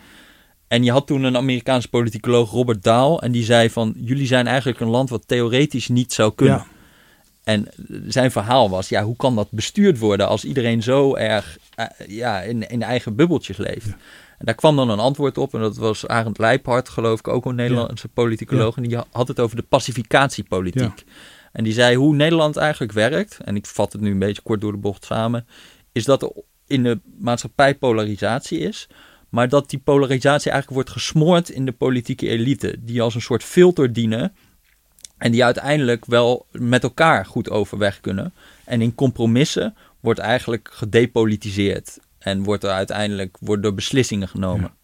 En 0.69 0.85
je 0.85 0.91
had 0.91 1.07
toen 1.07 1.23
een 1.23 1.37
Amerikaanse 1.37 1.89
politicoloog, 1.89 2.51
Robert 2.51 2.83
Dahl, 2.83 3.19
en 3.19 3.33
die 3.33 3.45
zei 3.45 3.71
van, 3.71 3.95
jullie 3.97 4.27
zijn 4.27 4.47
eigenlijk 4.47 4.81
een 4.81 4.89
land 4.89 5.11
wat 5.11 5.23
theoretisch 5.27 5.89
niet 5.89 6.13
zou 6.13 6.35
kunnen. 6.35 6.57
Ja. 6.57 6.67
En 7.45 7.69
zijn 8.07 8.31
verhaal 8.31 8.71
was, 8.71 8.89
ja, 8.89 9.03
hoe 9.03 9.17
kan 9.17 9.35
dat 9.35 9.51
bestuurd 9.51 9.99
worden 9.99 10.29
als 10.29 10.45
iedereen 10.45 10.83
zo 10.83 11.15
erg 11.15 11.59
uh, 11.79 11.87
ja, 12.09 12.41
in, 12.41 12.69
in 12.69 12.83
eigen 12.83 13.15
bubbeltjes 13.15 13.57
leeft? 13.57 13.87
En 14.39 14.47
daar 14.47 14.55
kwam 14.55 14.77
dan 14.77 14.91
een 14.91 14.99
antwoord 14.99 15.39
op, 15.39 15.55
en 15.55 15.61
dat 15.61 15.77
was 15.77 16.07
Arend 16.07 16.39
Leijphart, 16.39 16.89
geloof 16.89 17.19
ik, 17.19 17.29
ook 17.29 17.45
een 17.45 17.55
Nederlandse 17.55 18.09
politicoloog, 18.09 18.77
en 18.77 18.83
die 18.83 18.99
had 19.11 19.29
het 19.29 19.41
over 19.41 19.57
de 19.57 19.65
pacificatiepolitiek. 19.69 21.05
En 21.53 21.65
die 21.65 21.73
zei 21.73 21.97
hoe 21.97 22.15
Nederland 22.15 22.57
eigenlijk 22.57 22.93
werkt, 22.93 23.39
en 23.45 23.57
ik 23.57 23.67
vat 23.67 23.93
het 23.93 24.03
nu 24.03 24.11
een 24.11 24.19
beetje 24.19 24.43
kort 24.43 24.61
door 24.61 24.73
de 24.73 24.79
bocht 24.79 25.05
samen, 25.05 25.47
is 25.93 26.05
dat 26.05 26.23
er 26.23 26.33
in 26.67 26.83
de 26.83 27.01
maatschappij 27.19 27.75
polarisatie 27.75 28.59
is, 28.59 28.89
maar 29.29 29.49
dat 29.49 29.71
die 29.71 29.79
polarisatie 29.79 30.51
eigenlijk 30.51 30.83
wordt 30.83 30.91
gesmoord 30.91 31.49
in 31.49 31.65
de 31.65 31.73
politieke 31.73 32.29
elite. 32.29 32.77
Die 32.79 33.03
als 33.03 33.15
een 33.15 33.21
soort 33.21 33.45
filter 33.45 33.93
dienen. 33.93 34.35
En 35.19 35.33
die 35.33 35.45
uiteindelijk 35.45 36.07
wel 36.07 36.47
met 36.51 36.83
elkaar 36.83 37.27
goed 37.27 37.51
overweg 37.51 38.01
kunnen. 38.01 38.33
En 38.65 38.83
in 38.83 38.95
compromissen 38.95 39.75
wordt 40.01 40.21
eigenlijk 40.21 40.69
gedepolitiseerd. 40.73 41.99
En 42.19 42.43
wordt 42.43 42.65
er 42.65 42.71
uiteindelijk 42.71 43.37
worden 43.41 43.65
er 43.65 43.75
beslissingen 43.75 44.29
genomen. 44.29 44.75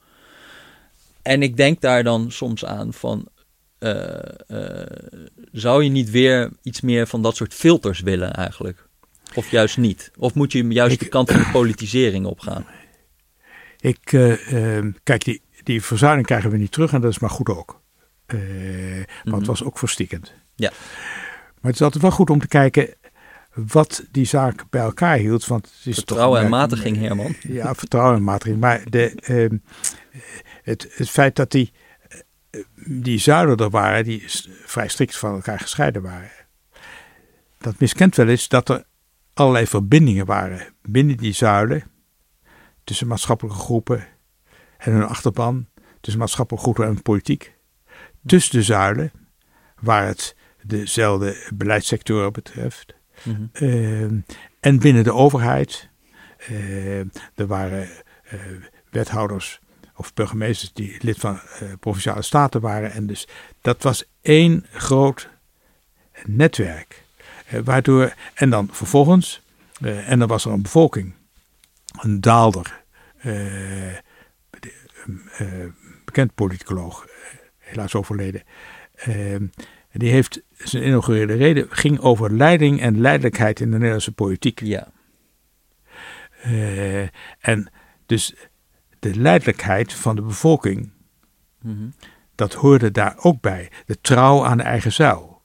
En 1.22 1.42
ik 1.42 1.56
denk 1.56 1.80
daar 1.80 2.04
dan 2.04 2.30
soms 2.30 2.64
aan 2.64 2.92
van. 2.92 3.28
Uh, 3.78 4.18
uh, 4.48 4.82
zou 5.52 5.84
je 5.84 5.90
niet 5.90 6.10
weer 6.10 6.50
iets 6.62 6.80
meer 6.80 7.06
van 7.06 7.22
dat 7.22 7.36
soort 7.36 7.54
filters 7.54 8.00
willen 8.00 8.32
eigenlijk? 8.32 8.88
Of 9.34 9.50
juist 9.50 9.76
niet? 9.76 10.10
Of 10.18 10.34
moet 10.34 10.52
je 10.52 10.66
juist 10.66 10.92
ik, 10.92 10.98
de 10.98 11.08
kant 11.08 11.30
van 11.30 11.40
de 11.40 11.48
politisering 11.52 12.26
opgaan? 12.26 12.66
Ik, 13.80 14.12
uh, 14.12 14.84
kijk, 15.02 15.24
die, 15.24 15.42
die 15.62 15.82
verzuiling 15.82 16.26
krijgen 16.26 16.50
we 16.50 16.56
niet 16.56 16.72
terug 16.72 16.92
en 16.92 17.00
dat 17.00 17.10
is 17.10 17.18
maar 17.18 17.30
goed 17.30 17.48
ook. 17.48 17.80
Uh, 18.34 18.40
want 18.94 19.06
het 19.24 19.34
mhm. 19.34 19.44
was 19.44 19.64
ook 19.64 19.78
verstikkend. 19.78 20.32
Ja. 20.54 20.70
Maar 21.60 21.70
het 21.70 21.74
is 21.74 21.82
altijd 21.82 22.02
wel 22.02 22.12
goed 22.12 22.30
om 22.30 22.40
te 22.40 22.48
kijken 22.48 22.94
wat 23.56 24.04
die 24.10 24.24
zaak 24.24 24.64
bij 24.70 24.80
elkaar 24.80 25.16
hield. 25.16 25.46
Want 25.46 25.64
het 25.64 25.86
is 25.86 25.94
vertrouwen 25.94 26.36
toch, 26.36 26.44
en 26.44 26.56
matiging, 26.56 26.96
Herman. 26.96 27.34
Ja, 27.40 27.74
vertrouwen 27.74 28.16
en 28.16 28.22
matiging. 28.22 28.60
Maar 28.60 28.82
de, 28.90 29.12
ehm, 29.14 29.56
het, 30.62 30.86
het 30.94 31.10
feit 31.10 31.36
dat 31.36 31.50
die, 31.50 31.72
eh, 31.72 31.82
die 32.86 33.18
zuilen 33.18 33.56
er 33.56 33.70
waren, 33.70 34.04
die 34.04 34.24
vrij 34.64 34.88
strikt 34.88 35.16
van 35.16 35.34
elkaar 35.34 35.60
gescheiden 35.60 36.02
waren. 36.02 36.30
Dat 37.58 37.78
miskent 37.78 38.16
wel 38.16 38.28
eens 38.28 38.48
dat 38.48 38.68
er 38.68 38.84
allerlei 39.34 39.66
verbindingen 39.66 40.26
waren 40.26 40.74
binnen 40.82 41.16
die 41.16 41.32
zuilen. 41.32 41.84
Tussen 42.84 43.06
maatschappelijke 43.06 43.58
groepen 43.58 44.06
en 44.78 44.92
hun 44.92 45.06
achterban. 45.06 45.66
Tussen 46.00 46.20
maatschappelijke 46.20 46.64
groepen 46.64 46.96
en 46.96 47.02
politiek. 47.02 47.54
Tussen 48.26 48.58
de 48.58 48.64
zuilen, 48.64 49.12
waar 49.80 50.06
het 50.06 50.36
dezelfde 50.62 51.50
beleidssectoren 51.54 52.32
betreft. 52.32 52.94
Mhm. 53.22 53.46
Ehm, 53.52 54.18
en 54.60 54.78
binnen 54.78 55.04
de 55.04 55.12
overheid. 55.12 55.88
Ehm, 56.38 57.06
er 57.34 57.46
waren 57.46 57.88
uh, 58.32 58.40
wethouders 58.90 59.60
of 59.96 60.14
burgemeesters 60.14 60.72
die 60.72 60.96
lid 61.00 61.18
van 61.18 61.34
uh, 61.34 61.72
provinciale 61.80 62.22
staten 62.22 62.60
waren. 62.60 62.92
En 62.92 63.06
dus 63.06 63.28
dat 63.60 63.82
was 63.82 64.04
één 64.20 64.66
groot 64.72 65.28
netwerk. 66.24 67.04
Uh, 67.52 67.60
waardoor, 67.60 68.14
en 68.34 68.50
dan 68.50 68.68
vervolgens, 68.72 69.42
en 69.80 70.18
dan 70.18 70.28
was 70.28 70.44
er 70.44 70.52
een 70.52 70.62
bevolking, 70.62 71.14
een 72.00 72.20
daalder, 72.20 72.84
bekend 76.04 76.34
politicoloog, 76.34 77.06
helaas 77.58 77.94
overleden. 77.94 78.42
Die 79.92 80.10
heeft 80.10 80.42
zijn 80.56 80.86
inaugurele 80.86 81.34
reden 81.34 81.66
ging 81.70 82.00
over 82.00 82.32
leiding 82.32 82.80
en 82.80 83.00
leidelijkheid 83.00 83.60
in 83.60 83.70
de 83.70 83.76
Nederlandse 83.76 84.12
politiek. 84.12 84.60
Ja. 84.60 84.92
En 87.40 87.70
dus 88.06 88.34
de 89.12 89.20
leidelijkheid 89.20 89.92
van 89.92 90.16
de 90.16 90.22
bevolking, 90.22 90.90
mm 91.62 91.94
dat 92.34 92.54
hoorde 92.54 92.90
daar 92.90 93.16
ook 93.18 93.40
bij. 93.40 93.70
De 93.86 94.00
trouw 94.00 94.44
aan 94.44 94.56
de 94.56 94.62
eigen 94.62 94.92
zuil. 94.92 95.42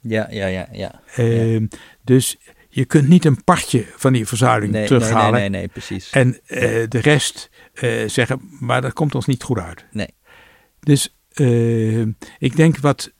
Ja, 0.00 0.26
ja, 0.30 0.46
ja. 0.46 0.68
ja. 0.72 1.00
Uh, 1.18 1.68
Dus 2.04 2.38
je 2.68 2.84
kunt 2.84 3.08
niet 3.08 3.24
een 3.24 3.44
partje 3.44 3.86
van 3.96 4.12
die 4.12 4.26
verzuiling 4.26 4.72
nee, 4.72 4.86
terughalen. 4.86 5.32
Nee, 5.32 5.40
nee, 5.40 5.48
nee, 5.48 5.60
nee, 5.60 5.68
precies. 5.68 6.10
En 6.10 6.28
uh, 6.28 6.38
de 6.88 6.98
rest 6.98 7.50
uh, 7.74 8.08
zeggen, 8.08 8.40
maar 8.60 8.82
dat 8.82 8.92
komt 8.92 9.14
ons 9.14 9.26
niet 9.26 9.42
goed 9.42 9.58
uit. 9.58 9.84
Nee. 9.90 10.14
Dus 10.80 11.14
ik 12.38 12.56
denk 12.56 12.78
wat 12.78 13.12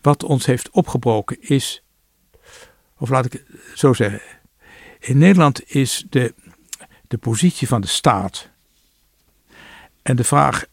wat 0.00 0.22
ons 0.22 0.46
heeft 0.46 0.70
opgebroken 0.70 1.40
is, 1.40 1.84
of 2.98 3.08
laat 3.08 3.24
ik 3.24 3.32
het 3.32 3.44
zo 3.74 3.92
zeggen, 3.92 4.20
in 4.98 5.18
Nederland 5.18 5.70
is 5.70 6.06
de, 6.10 6.34
de 7.08 7.18
positie 7.18 7.68
van 7.68 7.80
de 7.80 7.86
staat 7.86 8.50
en 10.02 10.16
de 10.16 10.24
vraag 10.24 10.64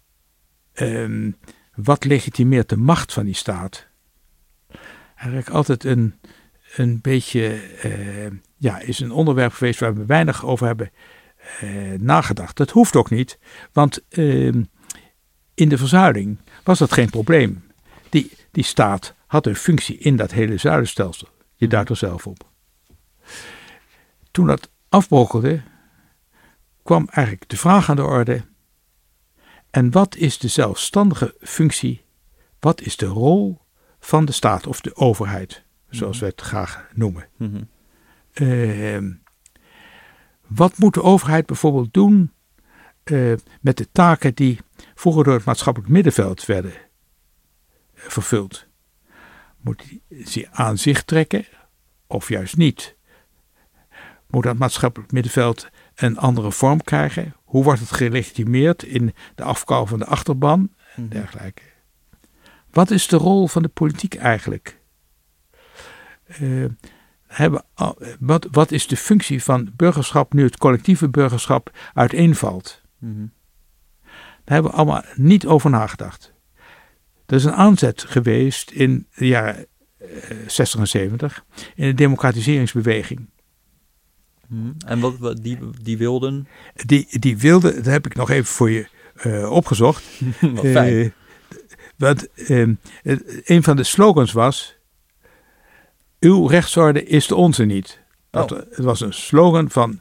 um, 0.73 1.37
wat 1.75 2.03
legitimeert 2.03 2.69
de 2.69 2.77
macht 2.77 3.13
van 3.13 3.25
die 3.25 3.33
staat, 3.33 3.87
eigenlijk 5.15 5.49
altijd 5.49 5.83
een, 5.83 6.15
een 6.75 7.01
beetje, 7.01 7.61
uh, 7.85 8.39
ja, 8.57 8.79
is 8.79 8.99
een 8.99 9.11
onderwerp 9.11 9.53
geweest 9.53 9.79
waar 9.79 9.95
we 9.95 10.05
weinig 10.05 10.45
over 10.45 10.67
hebben 10.67 10.91
uh, 11.63 11.99
nagedacht. 11.99 12.57
Dat 12.57 12.69
hoeft 12.69 12.95
ook 12.95 13.09
niet, 13.09 13.39
want 13.71 14.03
uh, 14.09 14.53
in 15.53 15.69
de 15.69 15.77
verzuiling 15.77 16.39
was 16.63 16.79
dat 16.79 16.93
geen 16.93 17.09
probleem. 17.09 17.63
Die, 18.09 18.31
die 18.51 18.63
staat 18.63 19.15
had 19.27 19.45
een 19.45 19.55
functie 19.55 19.97
in 19.97 20.15
dat 20.15 20.31
hele 20.31 20.57
zuilenstelsel. 20.57 21.27
Je 21.55 21.67
duidt 21.67 21.89
er 21.89 21.97
zelf 21.97 22.27
op. 22.27 22.49
Toen 24.31 24.47
dat 24.47 24.69
afbrokkelde, 24.89 25.61
kwam 26.85 27.07
eigenlijk 27.09 27.49
de 27.49 27.57
vraag 27.57 27.89
aan 27.89 27.95
de 27.95 28.03
orde: 28.03 28.45
en 29.69 29.91
wat 29.91 30.15
is 30.15 30.37
de 30.37 30.47
zelfstandige 30.47 31.35
functie? 31.39 32.05
Wat 32.59 32.81
is 32.81 32.97
de 32.97 33.05
rol 33.05 33.61
van 33.99 34.25
de 34.25 34.31
staat 34.31 34.67
of 34.67 34.81
de 34.81 34.95
overheid, 34.95 35.63
zoals 35.89 36.19
wij 36.19 36.29
het 36.29 36.41
graag 36.41 36.87
noemen? 36.93 37.27
Mm 37.37 37.69
wat 40.47 40.77
moet 40.77 40.93
de 40.93 41.01
overheid 41.01 41.45
bijvoorbeeld 41.45 41.93
doen 41.93 42.33
uh, 43.03 43.33
met 43.61 43.77
de 43.77 43.91
taken 43.91 44.35
die 44.35 44.59
vroeger 44.95 45.23
door 45.23 45.33
het 45.33 45.45
maatschappelijk 45.45 45.91
middenveld 45.91 46.45
werden 46.45 46.73
vervuld? 47.93 48.65
Moet 49.57 49.83
ze 50.25 50.47
aan 50.51 50.77
zich 50.77 51.03
trekken 51.03 51.45
of 52.07 52.29
juist 52.29 52.57
niet? 52.57 52.95
Moet 54.27 54.43
dat 54.43 54.57
maatschappelijk 54.57 55.11
middenveld 55.11 55.67
een 55.95 56.17
andere 56.17 56.51
vorm 56.51 56.81
krijgen? 56.81 57.35
Hoe 57.43 57.63
wordt 57.63 57.79
het 57.79 57.91
gelegitimeerd 57.91 58.83
in 58.83 59.13
de 59.35 59.43
afkou 59.43 59.87
van 59.87 59.99
de 59.99 60.05
achterban 60.05 60.71
en 60.95 61.03
mhm. 61.03 61.11
dergelijke? 61.11 61.61
Wat 62.71 62.91
is 62.91 63.07
de 63.07 63.17
rol 63.17 63.47
van 63.47 63.61
de 63.61 63.67
politiek 63.67 64.15
eigenlijk? 64.15 64.79
Uh, 66.41 66.65
hebben, 67.27 67.63
wat, 68.19 68.47
wat 68.51 68.71
is 68.71 68.87
de 68.87 68.97
functie 68.97 69.43
van 69.43 69.71
burgerschap 69.75 70.33
nu 70.33 70.43
het 70.43 70.57
collectieve 70.57 71.09
burgerschap 71.09 71.77
uiteenvalt? 71.93 72.81
Mm 72.99 73.33
Daar 74.43 74.53
hebben 74.53 74.71
we 74.71 74.77
allemaal 74.77 75.03
niet 75.15 75.45
over 75.45 75.69
nagedacht. 75.69 76.33
Er 77.25 77.35
is 77.35 77.43
een 77.43 77.53
aanzet 77.53 78.03
geweest 78.07 78.71
in 78.71 79.07
de 79.15 79.27
jaren 79.27 79.67
60 80.47 80.73
eh, 80.73 80.81
en 80.81 80.87
70 80.87 81.45
in 81.75 81.87
de 81.87 81.93
democratiseringsbeweging. 81.93 83.29
Hmm. 84.47 84.75
En 84.85 84.99
wat, 84.99 85.17
wat, 85.17 85.43
die, 85.43 85.57
die 85.81 85.97
wilden? 85.97 86.47
Die, 86.73 87.19
die 87.19 87.37
wilden, 87.37 87.75
dat 87.75 87.85
heb 87.85 88.05
ik 88.05 88.15
nog 88.15 88.29
even 88.29 88.45
voor 88.45 88.71
je 88.71 88.87
uh, 89.23 89.51
opgezocht. 89.51 90.03
wat 90.41 90.65
fijn. 90.65 90.93
Uh, 90.93 91.09
want 91.97 92.27
uh, 92.35 92.67
een 93.43 93.63
van 93.63 93.75
de 93.75 93.83
slogans 93.83 94.31
was: 94.31 94.75
Uw 96.19 96.47
rechtsorde 96.47 97.03
is 97.03 97.27
de 97.27 97.35
onze 97.35 97.63
niet. 97.63 97.99
Dat, 98.29 98.51
oh. 98.51 98.57
Het 98.57 98.83
was 98.83 99.01
een 99.01 99.13
slogan 99.13 99.69
van 99.69 99.99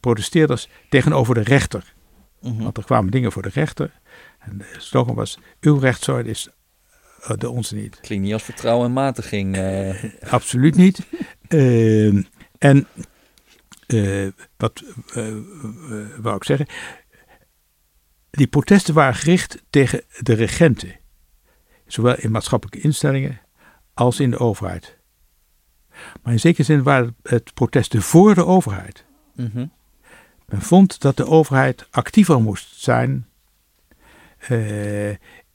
protesteerders 0.00 0.68
tegenover 0.88 1.34
de 1.34 1.40
rechter. 1.40 1.94
Mm 2.40 2.50
-hmm. 2.50 2.62
Want 2.62 2.76
er 2.76 2.84
kwamen 2.84 3.10
dingen 3.10 3.32
voor 3.32 3.42
de 3.42 3.50
rechter. 3.52 4.00
En 4.38 4.58
de 4.58 4.64
slogan 4.78 5.14
was: 5.14 5.38
Uw 5.60 5.78
rechtsorde 5.78 6.30
is 6.30 6.48
uh, 7.22 7.36
de 7.36 7.50
onze 7.50 7.74
niet. 7.74 8.00
Klinkt 8.00 8.24
niet 8.24 8.32
als 8.32 8.42
vertrouwen 8.42 8.86
en 8.86 8.92
matiging. 8.92 9.56
Uh. 9.56 10.04
absoluut 10.30 10.76
niet. 10.76 11.00
Ehm, 11.48 12.22
en 12.58 12.86
wat 14.56 14.82
wou 16.20 16.36
ik 16.36 16.44
zeggen? 16.44 16.66
Die 18.30 18.46
protesten 18.46 18.94
waren 18.94 19.14
gericht 19.14 19.62
tegen 19.70 20.02
de 20.20 20.32
regenten. 20.32 20.96
Zowel 21.86 22.16
in 22.18 22.30
maatschappelijke 22.30 22.80
instellingen 22.80 23.40
als 23.94 24.20
in 24.20 24.30
de 24.30 24.38
overheid. 24.38 24.96
Maar 26.22 26.32
in 26.32 26.40
zekere 26.40 26.62
zin 26.62 26.82
waren 26.82 27.16
het 27.22 27.54
protesten 27.54 28.02
voor 28.02 28.34
de 28.34 28.44
overheid. 28.44 29.04
Mm 29.34 29.72
Men 30.46 30.62
vond 30.62 31.00
dat 31.00 31.16
de 31.16 31.26
overheid 31.26 31.86
actiever 31.90 32.40
moest 32.40 32.80
zijn 32.80 33.28
uh, 34.48 35.10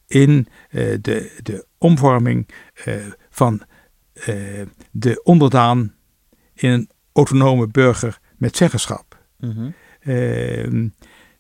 in 0.08 0.48
uh, 0.70 0.98
de, 1.02 1.40
de 1.42 1.66
omvorming 1.78 2.50
uh, 2.86 3.12
van 3.30 3.62
de 4.92 5.22
onderdaan 5.24 5.94
in 6.54 6.70
een 6.70 6.90
autonome 7.14 7.68
burger 7.68 8.20
met 8.38 8.58
zeggenschap. 8.58 9.18
Mm 9.40 9.52
-hmm. 9.52 10.94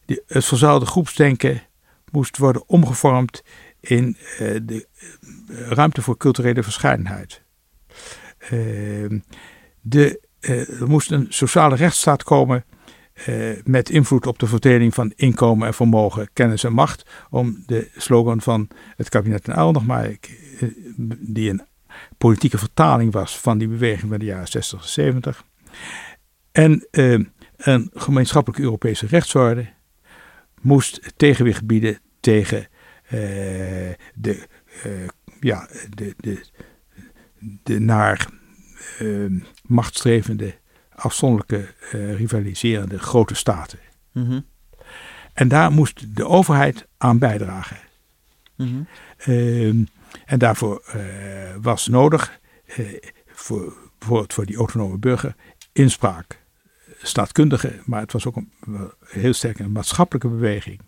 die, 0.05 0.21
het 0.27 0.45
verzuilde 0.45 0.85
groepsdenken 0.85 1.61
moest 2.11 2.37
worden 2.37 2.63
omgevormd 2.67 3.43
in 3.79 4.17
de 4.37 4.87
ruimte 5.47 6.01
voor 6.01 6.17
culturele 6.17 6.63
verscheidenheid. 6.63 7.41
Ehm, 8.37 9.19
de, 9.81 10.21
er 10.39 10.87
moest 10.87 11.11
een 11.11 11.25
sociale 11.29 11.75
rechtsstaat 11.75 12.23
komen 12.23 12.65
met 13.63 13.89
invloed 13.89 14.27
op 14.27 14.39
de 14.39 14.47
verdeling 14.47 14.93
van 14.93 15.13
inkomen 15.15 15.67
en 15.67 15.73
vermogen, 15.73 16.29
kennis 16.33 16.63
en 16.63 16.73
macht. 16.73 17.09
Om 17.29 17.63
de 17.65 17.89
slogan 17.97 18.41
van 18.41 18.67
het 18.95 19.09
kabinet 19.09 19.47
en 19.47 19.55
Uil 19.55 19.71
nog 19.71 19.85
maar, 19.85 20.15
die 21.19 21.49
een 21.49 21.61
politieke 22.17 22.57
vertaling 22.57 23.13
was 23.13 23.39
van 23.39 23.57
die 23.57 23.67
beweging 23.67 24.09
van 24.09 24.19
de 24.19 24.25
jaren 24.25 24.47
60 24.47 24.81
en 24.81 24.89
70. 24.89 25.43
En 26.51 26.87
uh, 26.91 27.19
een 27.57 27.91
gemeenschappelijke 27.93 28.63
Europese 28.63 29.07
rechtsorde 29.07 29.67
moest 30.61 31.13
tegenwicht 31.15 31.65
bieden 31.65 31.99
tegen 32.19 32.67
de, 34.13 34.47
ja, 35.39 35.67
de, 35.89 36.13
de, 36.17 36.45
de 37.63 37.79
naar 37.79 38.27
machtstrevende 39.63 40.55
afzonderlijke 40.95 41.73
uh, 41.95 42.15
rivaliserende 42.15 42.99
grote 42.99 43.35
staten. 43.35 43.79
Mm 44.11 44.25
-hmm. 44.25 44.45
En 45.33 45.47
daar 45.47 45.71
moest 45.71 46.15
de 46.15 46.27
overheid 46.27 46.87
aan 46.97 47.17
bijdragen. 47.17 47.77
Mm 48.55 48.67
-hmm. 48.67 48.87
uh, 49.27 49.67
en 50.25 50.37
daarvoor 50.37 50.83
uh, 50.95 51.01
was 51.61 51.87
nodig 51.87 52.39
voor, 53.25 53.73
bijvoorbeeld 53.97 54.33
voor 54.33 54.45
die 54.45 54.57
autonome 54.57 54.97
burger 54.97 55.35
inspraak. 55.73 56.41
Staatkundige, 57.01 57.81
maar 57.85 58.01
het 58.01 58.11
was 58.11 58.25
ook 58.25 58.35
een, 58.35 58.51
heel 59.05 59.33
sterk 59.33 59.59
een 59.59 59.71
maatschappelijke 59.71 60.29
beweging. 60.29 60.79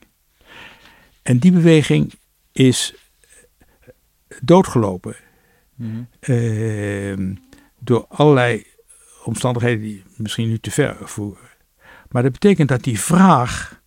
En 1.21 1.39
die 1.39 1.51
beweging 1.51 2.13
is 2.51 2.95
doodgelopen. 4.41 5.15
Mm 5.75 6.07
door 7.79 8.05
allerlei 8.07 8.65
omstandigheden 9.23 9.81
die 9.81 10.03
misschien 10.17 10.47
nu 10.47 10.59
te 10.59 10.71
ver 10.71 10.97
voeren. 11.01 11.49
Maar 12.09 12.23
dat 12.23 12.31
betekent 12.31 12.69
dat 12.69 12.83
die 12.83 12.99
vraag 12.99 13.81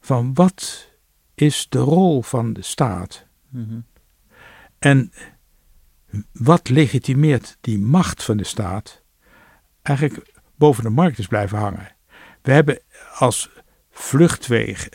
van 0.00 0.34
wat 0.34 0.88
is 1.34 1.66
de 1.68 1.78
rol 1.78 2.22
van 2.22 2.52
de 2.52 2.62
staat 2.62 3.26
mhm. 3.48 3.80
en 4.78 5.12
wat 6.32 6.68
legitimeert 6.68 7.56
die 7.60 7.78
macht 7.78 8.22
van 8.22 8.36
de 8.36 8.44
staat 8.44 9.02
eigenlijk 9.86 10.32
boven 10.56 10.82
de 10.82 10.90
markt 10.90 11.18
is 11.18 11.26
blijven 11.26 11.58
hangen. 11.58 11.94
We 12.42 12.52
hebben 12.52 12.80
als 13.18 13.50
vluchtwegen, 13.90 14.90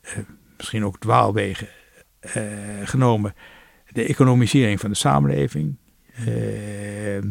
eh, 0.00 0.18
misschien 0.56 0.84
ook 0.84 0.98
dwaalwegen, 0.98 1.68
eh, 2.20 2.42
genomen 2.84 3.34
de 3.94 4.04
economisering 4.04 4.80
van 4.80 4.90
de 4.90 4.96
samenleving. 4.96 5.76
Eh, 6.14 7.22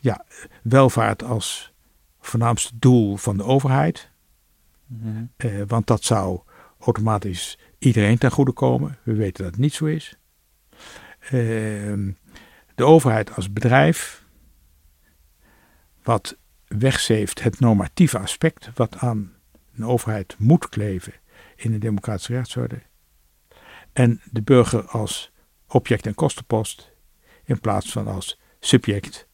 ja, 0.00 0.24
welvaart 0.62 1.22
als 1.22 1.72
voornaamste 2.20 2.72
doel 2.78 3.16
van 3.16 3.36
de 3.36 3.44
overheid. 3.44 4.10
Mhm. 4.86 5.24
Eh, 5.36 5.50
want 5.66 5.86
dat 5.86 6.04
zou 6.04 6.40
automatisch 6.78 7.58
iedereen 7.78 8.18
ten 8.18 8.30
goede 8.30 8.52
komen. 8.52 8.98
We 9.02 9.14
weten 9.14 9.42
dat 9.44 9.52
het 9.52 9.62
niet 9.62 9.74
zo 9.74 9.84
is. 9.84 10.18
Ehm, 11.20 12.10
de 12.74 12.84
overheid 12.84 13.34
als 13.34 13.52
bedrijf, 13.52 14.24
wat 16.06 16.36
wegzeeft 16.66 17.42
het 17.42 17.60
normatieve 17.60 18.18
aspect, 18.18 18.70
wat 18.74 18.96
aan 18.96 19.32
een 19.74 19.84
overheid 19.84 20.34
moet 20.38 20.68
kleven 20.68 21.12
in 21.56 21.70
de 21.70 21.78
democratische 21.78 22.32
rechtsorde. 22.32 22.82
En 23.92 24.20
de 24.30 24.42
burger 24.42 24.84
als 24.84 25.32
object 25.66 26.06
en 26.06 26.14
kostenpost, 26.14 26.90
in 27.44 27.60
plaats 27.60 27.92
van 27.92 28.06
als 28.06 28.40
subject 28.60 29.28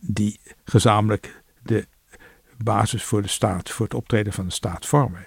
die 0.00 0.40
gezamenlijk 0.64 1.42
de 1.62 1.86
basis 2.56 3.04
voor 3.04 3.22
de 3.22 3.28
staat, 3.28 3.70
voor 3.70 3.84
het 3.84 3.94
optreden 3.94 4.32
van 4.32 4.44
de 4.44 4.52
staat 4.52 4.86
vormen. 4.86 5.26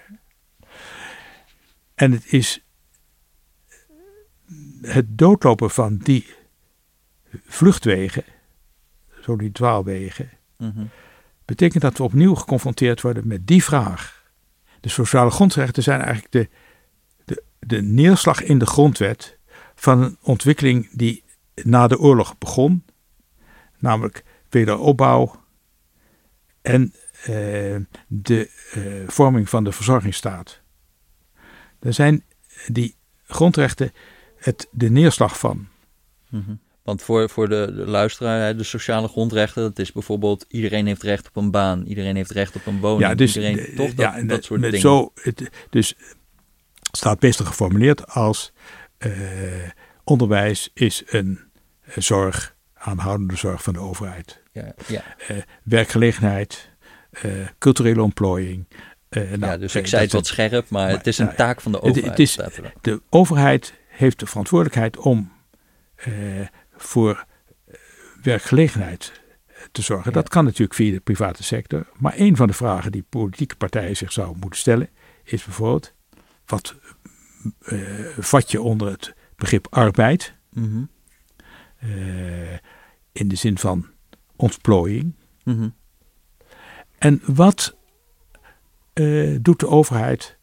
En 1.94 2.12
het 2.12 2.32
is 2.32 2.64
het 4.80 5.18
doodlopen 5.18 5.70
van 5.70 5.96
die 5.96 6.34
vluchtwegen, 7.44 8.24
zo 9.22 9.36
die 9.36 9.52
dwaalwegen, 9.52 10.30
mhm. 10.56 10.84
betekent 11.44 11.82
dat 11.82 11.98
we 11.98 12.02
opnieuw 12.02 12.34
geconfronteerd 12.34 13.00
worden 13.00 13.26
met 13.26 13.46
die 13.46 13.64
vraag. 13.64 14.30
De 14.80 14.88
sociale 14.88 15.30
grondrechten 15.30 15.82
zijn 15.82 16.00
eigenlijk 16.00 16.32
de, 16.32 16.48
de, 17.24 17.42
de 17.58 17.82
neerslag 17.82 18.42
in 18.42 18.58
de 18.58 18.66
grondwet 18.66 19.38
van 19.74 20.02
een 20.02 20.16
ontwikkeling 20.22 20.88
die 20.92 21.24
na 21.54 21.86
de 21.86 21.98
oorlog 21.98 22.38
begon, 22.38 22.84
namelijk 23.78 24.24
wederopbouw 24.48 25.44
en 26.62 26.94
uh, 27.20 27.76
de 28.06 28.50
uh, 28.76 29.08
vorming 29.08 29.48
van 29.48 29.64
de 29.64 29.72
verzorgingsstaat. 29.72 30.60
Daar 31.78 31.92
zijn 31.92 32.24
die 32.66 32.96
grondrechten 33.26 33.92
het, 34.36 34.68
de 34.70 34.90
neerslag 34.90 35.38
van. 35.38 35.68
Mm 36.28 36.60
Want 36.82 37.02
voor, 37.02 37.30
voor 37.30 37.48
de, 37.48 37.72
de, 37.76 37.86
luisteraar, 37.86 38.56
de 38.56 38.62
sociale 38.62 39.08
grondrechten, 39.08 39.62
dat 39.62 39.78
is 39.78 39.92
bijvoorbeeld 39.92 40.44
iedereen 40.48 40.86
heeft 40.86 41.02
recht 41.02 41.28
op 41.28 41.36
een 41.36 41.50
baan, 41.50 41.84
iedereen 41.86 42.16
heeft 42.16 42.30
recht 42.30 42.56
op 42.56 42.66
een 42.66 42.80
woning. 42.80 43.08
Ja, 43.08 43.14
dus, 43.14 43.36
iedereen, 43.36 43.74
toch 43.76 43.94
dat, 43.94 44.14
ja, 44.14 44.22
dat 44.22 44.44
soort 44.44 44.62
dingen. 44.62 44.80
Zo, 44.80 45.12
het, 45.14 45.50
dus 45.70 45.94
staat 46.92 47.18
beter 47.18 47.46
geformuleerd 47.46 48.08
als 48.08 48.52
uh, 48.98 49.12
onderwijs 50.04 50.70
is 50.74 51.02
een 51.06 51.40
zorg, 51.96 52.56
aanhoudende 52.74 53.36
zorg 53.36 53.62
van 53.62 53.72
de 53.72 53.78
overheid. 53.78 54.42
Ja, 54.52 54.74
ja. 54.86 55.02
Uh, 55.30 55.36
werkgelegenheid, 55.62 56.70
uh, 57.24 57.32
culturele 57.58 58.02
ontplooiing. 58.02 58.66
Nou, 59.10 59.38
ja, 59.38 59.56
dus 59.56 59.74
ik 59.74 59.86
zei 59.86 60.02
het 60.02 60.12
wat 60.12 60.26
scherp, 60.26 60.68
maar, 60.70 60.88
het 60.88 61.06
is 61.06 61.18
een 61.18 61.24
nou, 61.24 61.36
taak 61.36 61.60
van 61.60 61.72
de 61.72 61.82
overheid. 61.82 62.10
Het, 62.10 62.18
is, 62.18 62.38
de 62.80 63.02
overheid 63.08 63.74
heeft 63.88 64.18
de 64.18 64.26
verantwoordelijkheid 64.26 64.96
om 64.96 65.32
voor 66.82 67.26
werkgelegenheid 68.22 69.20
te 69.72 69.82
zorgen. 69.82 70.12
Dat 70.12 70.28
kan 70.28 70.44
natuurlijk 70.44 70.74
via 70.74 70.92
de 70.92 71.00
private 71.00 71.42
sector. 71.42 71.86
Maar 71.98 72.12
een 72.16 72.36
van 72.36 72.46
de 72.46 72.52
vragen 72.52 72.92
die 72.92 73.04
politieke 73.08 73.56
partijen 73.56 73.96
zich 73.96 74.12
zouden 74.12 74.38
moeten 74.38 74.58
stellen 74.58 74.88
is 75.24 75.44
bijvoorbeeld: 75.44 75.92
wat 76.46 76.74
vat 78.18 78.50
je 78.50 78.60
onder 78.60 78.90
het 78.90 79.14
begrip 79.36 79.66
arbeid? 79.70 80.34
Mm 80.52 80.90
in 83.12 83.28
de 83.28 83.34
zin 83.34 83.58
van 83.58 83.86
ontplooiing. 84.36 85.14
Mhm. 85.44 85.68
En 86.98 87.22
wat 87.26 87.76
uh, 88.94 89.38
doet 89.40 89.60
de 89.60 89.68
overheid 89.68 90.38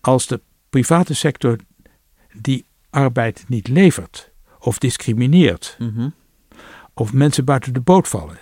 als 0.00 0.26
de 0.26 0.40
private 0.70 1.14
sector 1.14 1.56
die 2.32 2.64
arbeid 2.90 3.44
niet 3.48 3.68
levert 3.68 4.31
of 4.64 4.78
discrimineert 4.78 5.76
mhm. 5.78 6.08
of 6.94 7.12
mensen 7.12 7.44
buiten 7.44 7.72
de 7.72 7.80
boot 7.80 8.08
vallen? 8.08 8.38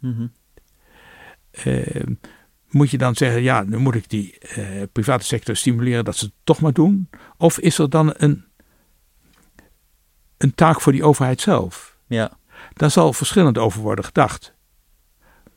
Mm 0.00 0.32
moet 2.74 2.90
je 2.90 2.98
dan 2.98 3.14
zeggen, 3.14 3.42
ja, 3.42 3.62
nu 3.62 3.76
moet 3.76 3.94
ik 3.94 4.08
die 4.08 4.38
uh, 4.56 4.82
private 4.92 5.24
sector 5.24 5.56
stimuleren 5.56 6.04
dat 6.04 6.16
ze 6.16 6.24
het 6.24 6.34
toch 6.44 6.60
maar 6.60 6.72
doen? 6.72 7.08
Of 7.36 7.58
is 7.58 7.78
er 7.78 7.90
dan 7.90 8.14
een, 8.16 8.44
een 10.36 10.54
taak 10.54 10.80
voor 10.80 10.92
die 10.92 11.04
overheid 11.04 11.40
zelf? 11.40 11.98
Ja. 12.06 12.38
Daar 12.72 12.90
zal 12.90 13.12
verschillend 13.12 13.58
over 13.58 13.80
worden 13.80 14.04
gedacht. 14.04 14.54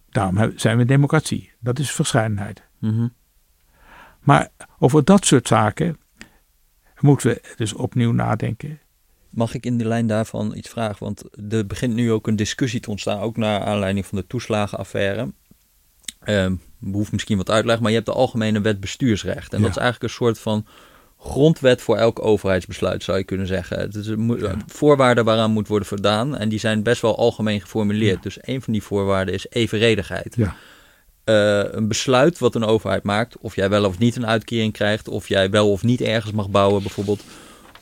Daarom 0.09 0.53
zijn 0.55 0.77
we 0.77 0.85
democratie. 0.85 1.51
Dat 1.59 1.79
is 1.79 1.91
verscheidenheid. 1.91 2.63
Mm 2.79 3.13
Maar 4.19 4.49
over 4.79 5.03
dat 5.03 5.25
soort 5.25 5.47
zaken 5.47 5.99
moeten 6.99 7.29
we 7.29 7.53
dus 7.55 7.73
opnieuw 7.73 8.11
nadenken. 8.11 8.79
Mag 9.37 9.53
ik 9.53 9.65
in 9.65 9.77
de 9.77 9.87
lijn 9.87 10.07
daarvan 10.07 10.55
iets 10.55 10.69
vragen? 10.69 11.03
Want 11.05 11.23
er 11.49 11.67
begint 11.67 11.93
nu 11.93 12.11
ook 12.11 12.27
een 12.27 12.35
discussie 12.35 12.79
te 12.79 12.89
ontstaan, 12.89 13.19
ook 13.19 13.37
naar 13.37 13.59
aanleiding 13.59 14.05
van 14.05 14.17
de 14.17 14.27
toeslagenaffaire. 14.27 15.31
Uh, 16.25 16.51
behoeft 16.77 17.11
misschien 17.11 17.37
wat 17.37 17.49
uitleg, 17.49 17.79
maar 17.79 17.89
je 17.89 17.95
hebt 17.95 18.07
de 18.07 18.13
Algemene 18.13 18.61
Wet 18.61 18.79
Bestuursrecht. 18.79 19.53
En 19.53 19.61
dat 19.61 19.69
is 19.69 19.77
eigenlijk 19.77 20.03
een 20.03 20.17
soort 20.17 20.39
van 20.39 20.65
grondwet 21.19 21.81
voor 21.81 21.97
elk 21.97 22.25
overheidsbesluit, 22.25 23.03
zou 23.03 23.17
je 23.17 23.23
kunnen 23.23 23.47
zeggen. 23.47 23.79
Het 23.79 23.95
is 23.95 24.07
een 24.07 24.63
voorwaarden 24.67 25.25
waaraan 25.25 25.51
moet 25.51 25.67
worden 25.67 25.87
voldaan. 25.87 26.37
En 26.37 26.49
die 26.49 26.59
zijn 26.59 26.83
best 26.83 27.01
wel 27.01 27.17
algemeen 27.17 27.61
geformuleerd. 27.61 28.23
Dus 28.23 28.37
een 28.41 28.61
van 28.61 28.73
die 28.73 28.83
voorwaarden 28.83 29.33
is 29.33 29.45
evenredigheid. 29.49 30.35
Ja. 30.35 30.55
Uh, 31.25 31.73
een 31.73 31.87
besluit 31.87 32.39
wat 32.39 32.55
een 32.55 32.63
overheid 32.63 33.03
maakt, 33.03 33.37
of 33.37 33.55
jij 33.55 33.69
wel 33.69 33.85
of 33.85 33.97
niet 33.97 34.15
een 34.15 34.27
uitkering 34.27 34.73
krijgt, 34.73 35.07
of 35.07 35.27
jij 35.27 35.49
wel 35.49 35.71
of 35.71 35.83
niet 35.83 36.01
ergens 36.01 36.31
mag 36.31 36.49
bouwen, 36.49 36.81
bijvoorbeeld, 36.81 37.23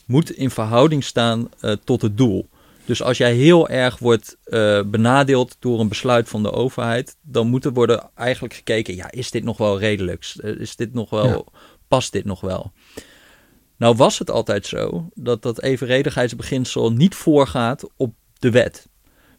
moet 0.06 0.32
in 0.32 0.50
verhouding 0.50 1.04
staan 1.04 1.50
uh, 1.62 1.72
tot 1.84 2.02
het 2.02 2.18
doel. 2.18 2.50
Dus 2.86 3.02
als 3.02 3.18
jij 3.18 3.34
heel 3.34 3.70
erg 3.70 4.00
wordt 4.00 4.38
uh, 4.46 4.82
benadeeld 4.86 5.56
door 5.60 5.80
een 5.80 5.88
besluit 5.88 6.30
van 6.30 6.44
de 6.44 6.52
overheid, 6.52 7.16
dan 7.22 7.48
moet 7.48 7.66
er 7.66 7.74
worden 7.74 8.10
eigenlijk 8.16 8.54
gekeken: 8.54 8.96
ja, 8.96 9.12
is 9.12 9.32
dit 9.32 9.44
nog 9.44 9.58
wel 9.58 9.80
redelijk? 9.80 10.34
Is 10.58 10.76
dit 10.76 10.94
nog 10.94 11.10
wel, 11.10 11.28
ja. 11.28 11.60
past 11.88 12.12
dit 12.12 12.26
nog 12.26 12.42
wel? 12.42 12.72
Nou 13.78 13.96
was 13.96 14.20
het 14.20 14.32
altijd 14.32 14.66
zo 14.66 15.10
dat 15.14 15.42
dat 15.42 15.62
evenredigheidsbeginsel 15.62 16.92
niet 16.92 17.16
voorgaat 17.16 17.90
op 17.96 18.14
de 18.40 18.52
wet. 18.52 18.88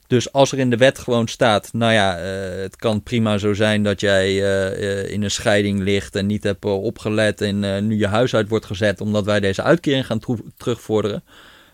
Dus 0.06 0.32
als 0.32 0.52
er 0.52 0.58
in 0.58 0.70
de 0.70 0.76
wet 0.76 0.98
gewoon 0.98 1.28
staat, 1.28 1.72
nou 1.72 1.92
ja, 1.92 2.18
uh, 2.18 2.62
het 2.62 2.76
kan 2.76 3.02
prima 3.02 3.38
zo 3.38 3.54
zijn 3.54 3.82
dat 3.82 4.00
jij 4.00 4.32
uh, 4.32 5.10
in 5.12 5.22
een 5.22 5.30
scheiding 5.30 5.80
ligt 5.80 6.14
en 6.14 6.26
niet 6.26 6.42
hebt 6.42 6.64
opgelet 6.64 7.40
en 7.40 7.86
nu 7.86 7.96
je 7.98 8.06
huis 8.06 8.34
uit 8.34 8.48
wordt 8.48 8.66
gezet 8.66 9.00
omdat 9.00 9.24
wij 9.24 9.40
deze 9.40 9.62
uitkering 9.62 10.06
gaan 10.06 10.20
terugvorderen. 10.56 11.24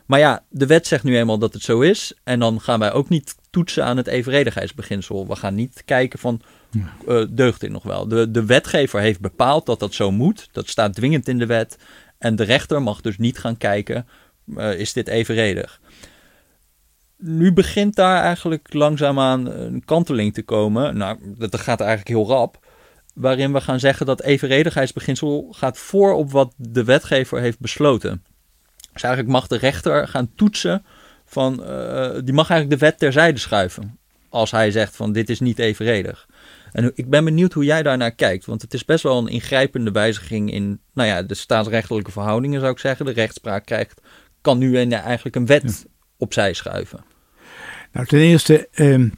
Maar 0.06 0.18
ja, 0.18 0.44
de 0.48 0.66
wet 0.66 0.86
zegt 0.86 1.04
nu 1.04 1.16
eenmaal 1.16 1.38
dat 1.38 1.52
het 1.52 1.62
zo 1.62 1.80
is 1.80 2.14
en 2.24 2.38
dan 2.40 2.60
gaan 2.60 2.78
wij 2.78 2.92
ook 2.92 3.08
niet 3.08 3.34
toetsen 3.50 3.84
aan 3.84 3.96
het 3.96 4.06
evenredigheidsbeginsel. 4.06 5.28
We 5.28 5.36
gaan 5.36 5.54
niet 5.54 5.82
kijken 5.84 6.18
van, 6.18 6.40
uh, 7.08 7.24
deugt 7.30 7.60
dit 7.60 7.70
nog 7.70 7.82
wel? 7.82 8.08
De, 8.08 8.30
de 8.30 8.44
wetgever 8.44 9.00
heeft 9.00 9.20
bepaald 9.20 9.66
dat 9.66 9.80
dat 9.80 9.94
zo 9.94 10.10
moet. 10.10 10.48
Dat 10.52 10.68
staat 10.68 10.94
dwingend 10.94 11.28
in 11.28 11.38
de 11.38 11.46
wet. 11.46 11.78
En 12.18 12.36
de 12.36 12.42
rechter 12.42 12.82
mag 12.82 13.00
dus 13.00 13.18
niet 13.18 13.38
gaan 13.38 13.56
kijken, 13.56 14.06
uh, 14.46 14.78
is 14.78 14.92
dit 14.92 15.08
evenredig? 15.08 15.80
Nu 17.24 17.52
begint 17.52 17.94
daar 17.94 18.22
eigenlijk 18.22 18.72
langzaamaan 18.72 19.46
een 19.46 19.84
kanteling 19.84 20.34
te 20.34 20.42
komen. 20.42 20.96
Nou, 20.96 21.18
dat 21.38 21.60
gaat 21.60 21.80
eigenlijk 21.80 22.08
heel 22.08 22.26
rap. 22.26 22.66
Waarin 23.14 23.52
we 23.52 23.60
gaan 23.60 23.80
zeggen 23.80 24.06
dat 24.06 24.22
evenredigheidsbeginsel 24.22 25.48
gaat 25.50 25.78
voor 25.78 26.12
op 26.12 26.30
wat 26.30 26.54
de 26.56 26.84
wetgever 26.84 27.40
heeft 27.40 27.60
besloten. 27.60 28.24
Dus 28.92 29.02
eigenlijk 29.02 29.34
mag 29.34 29.46
de 29.46 29.56
rechter 29.56 30.08
gaan 30.08 30.32
toetsen 30.36 30.84
van, 31.24 31.64
eh, 31.64 32.10
die 32.24 32.34
mag 32.34 32.50
eigenlijk 32.50 32.80
de 32.80 32.86
wet 32.86 32.98
terzijde 32.98 33.38
schuiven. 33.38 33.98
Als 34.28 34.50
hij 34.50 34.70
zegt 34.70 34.96
van 34.96 35.12
dit 35.12 35.30
is 35.30 35.40
niet 35.40 35.58
evenredig. 35.58 36.28
En 36.72 36.92
ik 36.94 37.10
ben 37.10 37.24
benieuwd 37.24 37.52
hoe 37.52 37.64
jij 37.64 37.82
daarnaar 37.82 38.14
kijkt. 38.14 38.44
Want 38.44 38.62
het 38.62 38.74
is 38.74 38.84
best 38.84 39.02
wel 39.02 39.18
een 39.18 39.28
ingrijpende 39.28 39.90
wijziging 39.90 40.52
in 40.52 40.80
nou 40.94 41.08
ja, 41.08 41.22
de 41.22 41.34
staatsrechtelijke 41.34 42.10
verhoudingen, 42.10 42.60
zou 42.60 42.72
ik 42.72 42.78
zeggen. 42.78 43.06
De 43.06 43.12
rechtspraak 43.12 43.64
krijgt, 43.64 44.00
kan 44.40 44.58
nu 44.58 44.90
eigenlijk 44.90 45.36
een 45.36 45.46
wet 45.46 45.86
opzij 46.16 46.52
schuiven. 46.52 47.11
Nou, 47.92 48.06
ten 48.06 48.18
eerste, 48.18 48.68
ehm, 48.72 49.08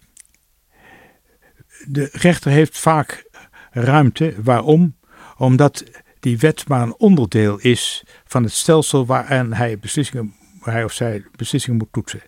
de 1.86 2.08
rechter 2.12 2.50
heeft 2.50 2.78
vaak 2.78 3.24
ruimte. 3.70 4.34
Waarom? 4.42 4.96
Omdat 5.36 5.84
die 6.20 6.38
wet 6.38 6.68
maar 6.68 6.82
een 6.82 6.96
onderdeel 6.96 7.58
is 7.58 8.04
van 8.24 8.42
het 8.42 8.52
stelsel 8.52 9.06
waaraan 9.06 9.52
hij, 9.52 9.78
beslissingen, 9.78 10.34
waar 10.60 10.74
hij 10.74 10.84
of 10.84 10.92
zij 10.92 11.24
beslissingen 11.36 11.78
moet 11.78 11.92
toetsen. 11.92 12.22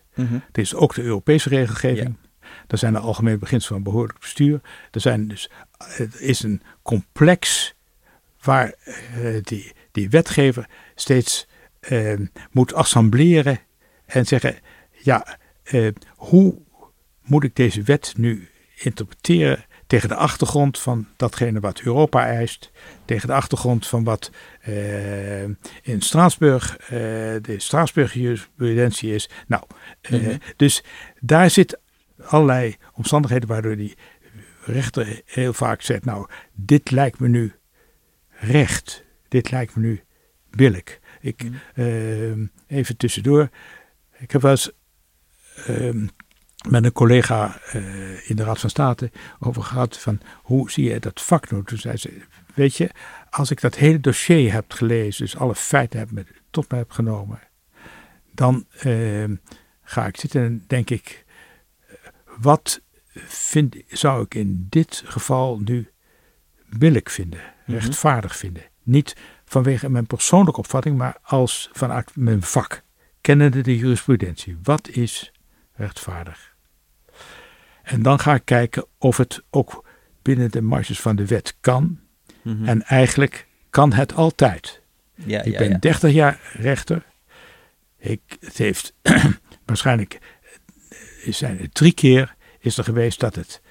Het 0.45 0.57
is 0.57 0.75
ook 0.75 0.95
de 0.95 1.01
Europese 1.03 1.49
regelgeving. 1.49 2.17
Er 2.67 2.77
zijn 2.77 2.93
de 2.93 2.99
algemene 2.99 3.37
beginselen 3.37 3.81
van 3.81 3.91
behoorlijk 3.91 4.19
bestuur. 4.19 4.61
Er 4.91 5.01
zijn 5.01 5.27
dus, 5.27 5.49
het 5.77 6.19
is 6.19 6.43
een 6.43 6.61
complex 6.81 7.73
waar 8.41 8.73
eh, 8.73 9.41
die, 9.41 9.73
die 9.91 10.09
wetgever 10.09 10.69
steeds 10.95 11.47
eh, 11.79 12.19
moet 12.51 12.73
assembleren 12.73 13.59
en 14.05 14.25
zeggen: 14.25 14.55
ja, 14.91 15.37
eh, 15.67 15.87
hoe 16.15 16.57
moet 17.23 17.43
ik 17.43 17.55
deze 17.55 17.81
wet 17.81 18.13
nu 18.17 18.49
interpreteren 18.75 19.65
tegen 19.87 20.09
de 20.09 20.15
achtergrond 20.15 20.79
van 20.79 21.07
datgene 21.15 21.59
wat 21.59 21.81
Europa 21.81 22.25
eist, 22.25 22.71
tegen 23.05 23.27
de 23.27 23.33
achtergrond 23.33 23.87
van 23.87 24.03
wat 24.03 24.31
eh, 24.61 25.43
in 25.81 26.01
Straatsburg 26.01 26.77
eh, 26.77 26.89
de 27.41 27.55
Straatsburg 27.57 28.13
jurisprudentie 28.13 29.13
is. 29.13 29.29
Nou, 29.47 29.63
Mhm. 30.09 30.37
dus 30.55 30.83
daar 31.19 31.49
zit 31.49 31.79
allerlei 32.21 32.75
omstandigheden 32.93 33.47
waardoor 33.49 33.75
die 33.75 33.95
rechter 34.65 35.21
heel 35.25 35.53
vaak 35.53 35.81
zegt, 35.81 36.05
nou, 36.05 36.27
dit 36.53 36.91
lijkt 36.91 37.19
me 37.19 37.27
nu 37.27 37.53
recht, 38.29 39.03
dit 39.27 39.51
lijkt 39.51 39.75
me 39.75 39.81
nu 39.81 40.01
billijk. 40.49 40.99
Ik, 41.21 41.43
Mhm. 41.43 41.53
ehm, 41.75 42.45
even 42.67 42.97
tussendoor, 42.97 43.49
ik 44.17 44.31
heb 44.31 44.41
wel 44.41 44.51
eens 44.51 44.71
met 46.69 46.83
een 46.83 46.91
collega 46.91 47.59
eh, 47.71 48.29
in 48.29 48.35
de 48.35 48.43
Raad 48.43 48.59
van 48.59 48.69
State 48.69 49.11
over 49.39 49.63
gehad 49.63 49.97
van 49.97 50.19
hoe 50.41 50.71
zie 50.71 50.89
je 50.89 50.99
dat 50.99 51.21
vak 51.21 51.49
nou? 51.49 51.63
Toen 51.63 51.77
zei 51.77 51.97
ze, 51.97 52.21
weet 52.53 52.75
je, 52.75 52.89
als 53.29 53.51
ik 53.51 53.61
dat 53.61 53.75
hele 53.75 53.99
dossier 53.99 54.53
heb 54.53 54.71
gelezen, 54.71 55.25
dus 55.25 55.37
alle 55.37 55.55
feiten 55.55 55.99
heb 55.99 56.11
met, 56.11 56.27
tot 56.49 56.71
me 56.71 56.77
heb 56.77 56.91
genomen, 56.91 57.39
dan 58.31 58.65
ehm, 58.79 59.35
ga 59.83 60.05
ik 60.05 60.17
zitten 60.17 60.41
en 60.41 60.63
denk 60.67 60.89
ik, 60.89 61.25
wat 62.39 62.81
vind, 63.13 63.75
zou 63.87 64.23
ik 64.23 64.33
in 64.35 64.67
dit 64.69 65.03
geval 65.05 65.59
nu 65.59 65.89
billijk 66.69 67.09
vinden, 67.09 67.39
Mhm. 67.65 67.77
rechtvaardig 67.77 68.37
vinden? 68.37 68.63
Niet 68.83 69.15
vanwege 69.45 69.89
mijn 69.89 70.07
persoonlijke 70.07 70.59
opvatting, 70.59 70.97
maar 70.97 71.17
als 71.21 71.69
vanuit 71.73 72.11
mijn 72.15 72.41
vak, 72.41 72.81
kennende 73.21 73.61
de 73.61 73.77
jurisprudentie. 73.77 74.57
Wat 74.63 74.87
is 74.89 75.31
rechtvaardig? 75.77 76.55
En 77.83 78.01
dan 78.01 78.19
ga 78.19 78.33
ik 78.33 78.45
kijken 78.45 78.85
of 78.97 79.17
het 79.17 79.43
ook 79.49 79.85
binnen 80.21 80.51
de 80.51 80.61
marges 80.61 80.99
van 80.99 81.15
de 81.15 81.25
wet 81.25 81.55
kan. 81.61 81.99
Mhm. 82.41 82.65
En 82.65 82.83
eigenlijk 82.83 83.47
kan 83.69 83.93
het 83.93 84.13
altijd. 84.13 84.81
ja, 85.13 85.43
Ik 85.43 85.51
ja, 85.51 85.57
ben 85.57 85.69
ja. 85.69 85.77
30 85.77 86.11
jaar 86.11 86.39
rechter. 86.53 87.05
Ik, 87.97 88.21
het 88.39 88.57
heeft 88.57 88.93
waarschijnlijk 89.65 90.19
eh, 91.23 91.33
zijn 91.33 91.57
het 91.57 91.73
drie 91.73 91.93
keer 91.93 92.35
is 92.59 92.77
er 92.77 92.83
geweest 92.83 93.19
dat, 93.19 93.35
het, 93.35 93.61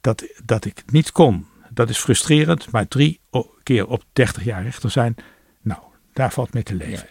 dat, 0.00 0.24
dat 0.44 0.64
ik 0.64 0.76
het 0.76 0.92
niet 0.92 1.12
kon. 1.12 1.46
Dat 1.70 1.88
is 1.88 1.98
frustrerend, 1.98 2.70
maar 2.70 2.88
drie 2.88 3.20
keer 3.62 3.86
op 3.86 4.04
30 4.12 4.44
jaar 4.44 4.62
rechter 4.62 4.90
zijn, 4.90 5.14
nou, 5.60 5.80
daar 6.12 6.32
valt 6.32 6.52
mee 6.52 6.62
te 6.62 6.74
leven. 6.74 7.08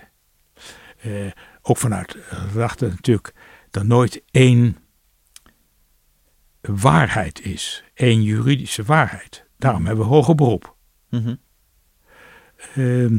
Eh, 0.98 1.12
ook 1.62 1.78
vanuit 1.78 2.18
rechten 2.54 2.90
natuurlijk 2.90 3.34
er 3.76 3.86
nooit 3.86 4.24
één 4.32 4.78
waarheid 6.62 7.42
is, 7.42 7.84
één 7.94 8.24
juridische 8.24 8.84
waarheid. 8.84 9.46
Daarom 9.58 9.86
hebben 9.86 10.06
we 10.06 10.12
hoger 10.12 10.36
beroep. 10.36 10.76
Mhm. 11.10 11.36
Ehm, 12.76 13.18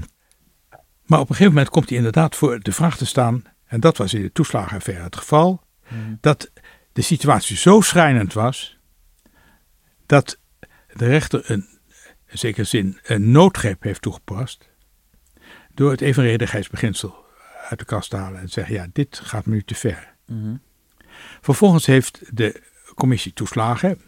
maar 1.05 1.21
op 1.21 1.29
een 1.29 1.35
gegeven 1.35 1.53
moment 1.53 1.69
komt 1.69 1.89
hij 1.89 1.99
inderdaad 1.99 2.37
voor 2.37 2.61
de 2.61 2.73
vraag 2.73 2.97
te 2.97 3.07
staan, 3.07 3.45
en 3.65 3.81
dat 3.81 3.97
was 3.97 4.15
in 4.15 4.23
de 4.23 4.33
toeslagenaffaire 4.33 5.03
het 5.03 5.17
geval, 5.17 5.65
Mhm. 5.89 6.15
dat 6.21 6.51
de 6.93 7.03
situatie 7.03 7.57
zo 7.57 7.81
schrijnend 7.81 8.33
was, 8.33 8.79
dat 10.07 10.41
de 10.93 11.07
rechter 11.07 11.51
een, 11.51 11.69
in 12.27 12.39
zekere 12.39 12.65
zin 12.65 12.99
een 13.03 13.31
noodgreep 13.31 13.83
heeft 13.83 14.03
toegepast, 14.03 14.69
door 15.75 15.91
het 15.91 16.01
evenredigheidsbeginsel 16.01 17.25
uit 17.69 17.79
de 17.79 17.85
kast 17.85 18.11
te 18.11 18.17
halen 18.17 18.41
en 18.41 18.47
te 18.47 18.53
zeggen, 18.53 18.75
ja, 18.75 18.87
dit 18.93 19.21
gaat 19.23 19.47
me 19.47 19.55
nu 19.55 19.63
te 19.63 19.75
ver. 19.75 20.16
Vervolgens 21.41 21.87
heeft 21.87 22.37
de 22.37 22.63
commissie 22.95 23.33
toeslagen 23.33 24.01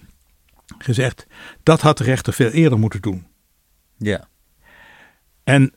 gezegd, 0.79 1.27
dat 1.62 1.81
had 1.81 1.99
de 1.99 2.05
rechter 2.05 2.33
veel 2.33 2.51
eerder 2.51 2.79
moeten 2.79 3.01
doen. 3.01 3.27
Ja. 3.97 4.29
En 5.45 5.73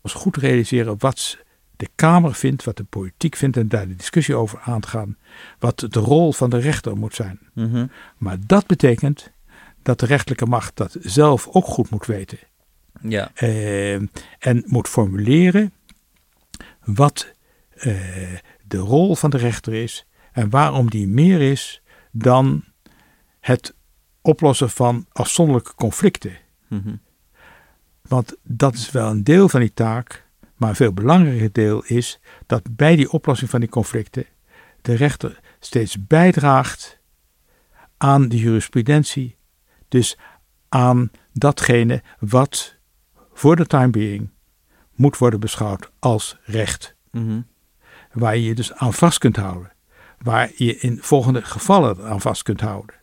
ons 0.00 0.12
goed 0.12 0.36
realiseren 0.36 0.94
wat 0.98 1.38
de 1.76 1.88
Kamer 1.94 2.34
vindt, 2.34 2.64
wat 2.64 2.76
de 2.76 2.84
politiek 2.84 3.36
vindt 3.36 3.56
en 3.56 3.68
daar 3.68 3.88
de 3.88 3.96
discussie 3.96 4.34
over 4.34 4.60
aan 4.60 4.80
te 4.80 4.88
gaan. 4.88 5.16
Wat 5.58 5.78
de 5.78 6.00
rol 6.00 6.32
van 6.32 6.50
de 6.50 6.58
rechter 6.58 6.96
moet 6.96 7.14
zijn. 7.14 7.38
Mhm. 7.52 7.86
Maar 8.16 8.36
dat 8.46 8.66
betekent 8.66 9.32
dat 9.82 10.00
de 10.00 10.06
rechterlijke 10.06 10.46
macht 10.46 10.76
dat 10.76 10.96
zelf 11.00 11.48
ook 11.48 11.64
goed 11.66 11.90
moet 11.90 12.06
weten. 12.06 12.38
Ja. 13.00 13.30
Eh, 13.34 13.94
en 14.38 14.62
moet 14.66 14.88
formuleren 14.88 15.72
wat 16.84 17.32
eh, 17.74 17.92
de 18.74 18.80
rol 18.80 19.16
van 19.16 19.30
de 19.30 19.36
rechter 19.36 19.74
is 19.74 20.06
en 20.32 20.50
waarom 20.50 20.90
die 20.90 21.08
meer 21.08 21.40
is 21.40 21.82
dan 22.10 22.64
het 23.40 23.74
oplossen 24.20 24.70
van 24.70 25.06
afzonderlijke 25.12 25.74
conflicten. 25.74 26.36
Mhm. 26.68 26.96
Want 28.02 28.36
dat 28.42 28.74
is 28.74 28.90
wel 28.90 29.10
een 29.10 29.24
deel 29.24 29.48
van 29.48 29.60
die 29.60 29.72
taak, 29.74 30.26
maar 30.56 30.68
een 30.68 30.76
veel 30.76 30.92
belangrijker 30.92 31.52
deel 31.52 31.84
is 31.84 32.20
dat 32.46 32.76
bij 32.76 32.96
die 32.96 33.10
oplossing 33.12 33.50
van 33.50 33.60
die 33.60 33.68
conflicten 33.68 34.26
de 34.82 34.94
rechter 34.94 35.40
steeds 35.58 36.06
bijdraagt 36.06 36.98
aan 37.96 38.28
de 38.28 38.36
jurisprudentie, 38.36 39.36
dus 39.88 40.18
aan 40.68 41.10
datgene 41.32 42.02
wat 42.18 42.76
voor 43.32 43.56
de 43.56 43.66
time 43.66 43.90
being 43.90 44.30
moet 44.94 45.18
worden 45.18 45.40
beschouwd 45.40 45.90
als 45.98 46.38
recht, 46.44 46.94
Mhm. 47.10 47.40
Waar 48.14 48.36
je 48.36 48.44
je 48.44 48.54
dus 48.54 48.72
aan 48.72 48.94
vast 48.94 49.18
kunt 49.18 49.36
houden, 49.36 49.72
waar 50.18 50.50
je 50.56 50.78
in 50.78 50.98
volgende 51.02 51.42
gevallen 51.42 52.04
aan 52.04 52.20
vast 52.20 52.42
kunt 52.42 52.60
houden, 52.60 52.94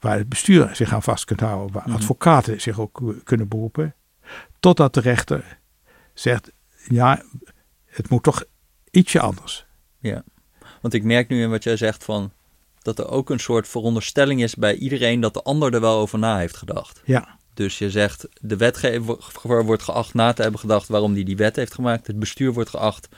waar 0.00 0.16
het 0.18 0.28
bestuur 0.28 0.70
zich 0.76 0.92
aan 0.92 1.02
vast 1.02 1.24
kunt 1.24 1.40
houden, 1.40 1.72
waar 1.74 1.86
Mhm. 1.88 1.96
advocaten 1.96 2.60
zich 2.60 2.80
ook 2.80 3.14
kunnen 3.24 3.48
beroepen, 3.48 3.94
totdat 4.60 4.94
de 4.94 5.00
rechter 5.00 5.58
zegt, 6.14 6.50
ja, 6.88 7.22
het 7.86 8.08
moet 8.10 8.22
toch 8.22 8.44
ietsje 8.90 9.20
anders. 9.20 9.66
Ja. 9.98 10.22
Want 10.80 10.94
ik 10.94 11.04
merk 11.04 11.28
nu 11.28 11.42
in 11.42 11.50
wat 11.50 11.62
jij 11.64 11.76
zegt 11.76 12.04
van 12.04 12.32
dat 12.82 12.98
er 12.98 13.08
ook 13.08 13.30
een 13.30 13.40
soort 13.40 13.68
veronderstelling 13.68 14.42
is 14.42 14.54
bij 14.54 14.74
iedereen 14.74 15.20
dat 15.20 15.34
de 15.34 15.42
ander 15.42 15.74
er 15.74 15.80
wel 15.80 15.98
over 15.98 16.18
na 16.18 16.38
heeft 16.38 16.56
gedacht. 16.56 17.02
Ja, 17.04 17.36
Dus 17.54 17.78
je 17.78 17.90
zegt, 17.90 18.28
de 18.40 18.56
wetgever 18.56 19.64
wordt 19.64 19.82
geacht 19.82 20.14
na 20.14 20.32
te 20.32 20.42
hebben 20.42 20.60
gedacht 20.60 20.88
waarom 20.88 21.14
die 21.14 21.24
die 21.24 21.36
wet 21.36 21.56
heeft 21.56 21.74
gemaakt. 21.74 22.06
Het 22.06 22.18
bestuur 22.18 22.52
wordt 22.52 22.70
geacht 22.70 23.08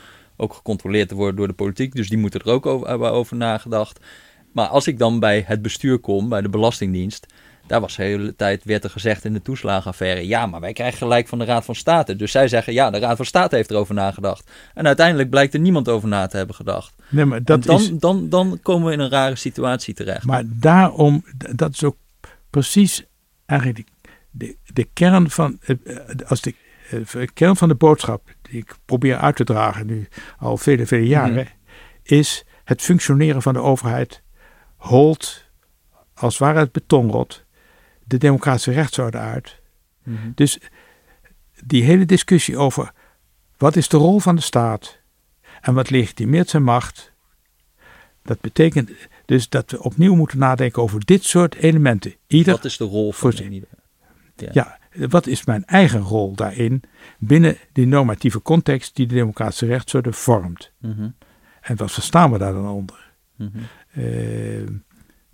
ook 0.40 0.54
gecontroleerd 0.54 1.08
te 1.08 1.14
worden 1.14 1.36
door 1.36 1.48
de 1.48 1.52
politiek. 1.52 1.94
Dus 1.94 2.08
die 2.08 2.18
moeten 2.18 2.40
er 2.40 2.50
ook 2.50 2.66
over, 2.66 2.88
hebben 2.88 3.12
over 3.12 3.36
nagedacht. 3.36 4.00
Maar 4.52 4.66
als 4.66 4.86
ik 4.86 4.98
dan 4.98 5.18
bij 5.20 5.44
het 5.46 5.62
bestuur 5.62 5.98
kom, 5.98 6.28
bij 6.28 6.40
de 6.40 6.48
Belastingdienst, 6.48 7.26
daar 7.66 7.80
was 7.80 7.96
de 7.96 8.02
hele 8.02 8.36
tijd, 8.36 8.64
werd 8.64 8.84
er 8.84 8.90
gezegd 8.90 9.24
in 9.24 9.32
de 9.32 9.42
toeslagenaffaire, 9.42 10.26
ja, 10.26 10.46
maar 10.46 10.60
wij 10.60 10.72
krijgen 10.72 10.98
gelijk 10.98 11.28
van 11.28 11.38
de 11.38 11.44
Raad 11.44 11.64
van 11.64 11.74
State. 11.74 12.16
Dus 12.16 12.30
zij 12.30 12.48
zeggen, 12.48 12.72
ja, 12.72 12.90
de 12.90 12.98
Raad 12.98 13.16
van 13.16 13.24
State 13.24 13.56
heeft 13.56 13.70
erover 13.70 13.94
nagedacht. 13.94 14.50
En 14.74 14.86
uiteindelijk 14.86 15.30
blijkt 15.30 15.54
er 15.54 15.60
niemand 15.60 15.88
over 15.88 16.08
na 16.08 16.26
te 16.26 16.36
hebben 16.36 16.54
gedacht. 16.54 16.94
nee, 17.08 17.24
maar 17.24 17.44
dat 17.44 17.60
en 17.60 17.66
dan, 17.66 17.80
is, 17.80 17.90
dan, 17.92 18.28
dan 18.28 18.58
komen 18.62 18.86
we 18.86 18.92
in 18.92 19.00
een 19.00 19.10
rare 19.10 19.36
situatie 19.36 19.94
terecht. 19.94 20.24
maar 20.24 20.44
daarom, 20.46 21.24
dat 21.54 21.72
is 21.72 21.84
ook 21.84 21.96
precies 22.50 23.04
eigenlijk 23.46 23.88
de, 24.30 24.56
de, 24.64 24.72
de 24.72 24.88
kern 24.92 25.30
van, 25.30 25.58
eh, 25.60 25.76
als 26.26 26.40
de, 26.40 26.54
eh, 26.90 27.06
de 27.12 27.32
kern 27.32 27.56
van 27.56 27.68
de 27.68 27.74
boodschap 27.74 28.22
die 28.50 28.60
ik 28.60 28.76
probeer 28.84 29.16
uit 29.16 29.36
te 29.36 29.44
dragen 29.44 29.86
nu 29.86 30.08
al 30.38 30.56
vele, 30.56 30.86
vele 30.86 31.06
jaren, 31.06 31.32
Mhm. 31.34 31.46
is 32.02 32.44
het 32.64 32.82
functioneren 32.82 33.42
van 33.42 33.52
de 33.52 33.60
overheid 33.60 34.22
holt 34.76 35.44
als 36.14 36.32
het 36.38 36.42
ware 36.42 36.58
het 36.58 36.72
betonrot 36.72 37.44
de 38.04 38.18
democratische 38.18 38.72
rechtsorde 38.72 39.18
uit. 39.18 39.60
Mhm. 40.04 40.30
Dus 40.34 40.58
die 41.64 41.82
hele 41.84 42.04
discussie 42.06 42.56
over 42.56 42.92
wat 43.56 43.76
is 43.76 43.88
de 43.88 43.96
rol 43.96 44.18
van 44.18 44.34
de 44.36 44.42
staat 44.42 44.98
en 45.60 45.74
wat 45.74 45.90
legitimeert 45.90 46.48
zijn 46.48 46.62
macht, 46.62 47.08
Dat 48.22 48.40
betekent 48.40 48.90
dus 49.24 49.48
dat 49.48 49.70
we 49.70 49.82
opnieuw 49.82 50.14
moeten 50.14 50.38
nadenken 50.38 50.82
over 50.82 51.04
dit 51.04 51.24
soort 51.24 51.54
elementen. 51.54 52.14
Ieder 52.26 52.54
Wat 52.54 52.64
is 52.64 52.76
de 52.76 52.84
rol 52.84 53.12
van 53.12 53.32
voor- 53.32 53.42
ieder? 53.42 53.68
ja, 54.52 54.78
wat 54.94 55.26
is 55.26 55.44
mijn 55.44 55.64
eigen 55.64 56.00
rol 56.00 56.34
daarin 56.34 56.82
binnen 57.18 57.56
die 57.72 57.86
normatieve 57.86 58.42
context 58.42 58.96
die 58.96 59.06
de 59.06 59.14
democratische 59.14 59.66
rechtsorde 59.66 60.12
vormt? 60.12 60.70
Mhm, 60.78 61.08
En 61.60 61.76
wat 61.76 61.92
verstaan 61.92 62.32
we 62.32 62.38
daar 62.38 62.52
dan 62.52 62.68
onder? 62.68 63.10
mhm. 63.36 63.48
Eh, 63.92 64.66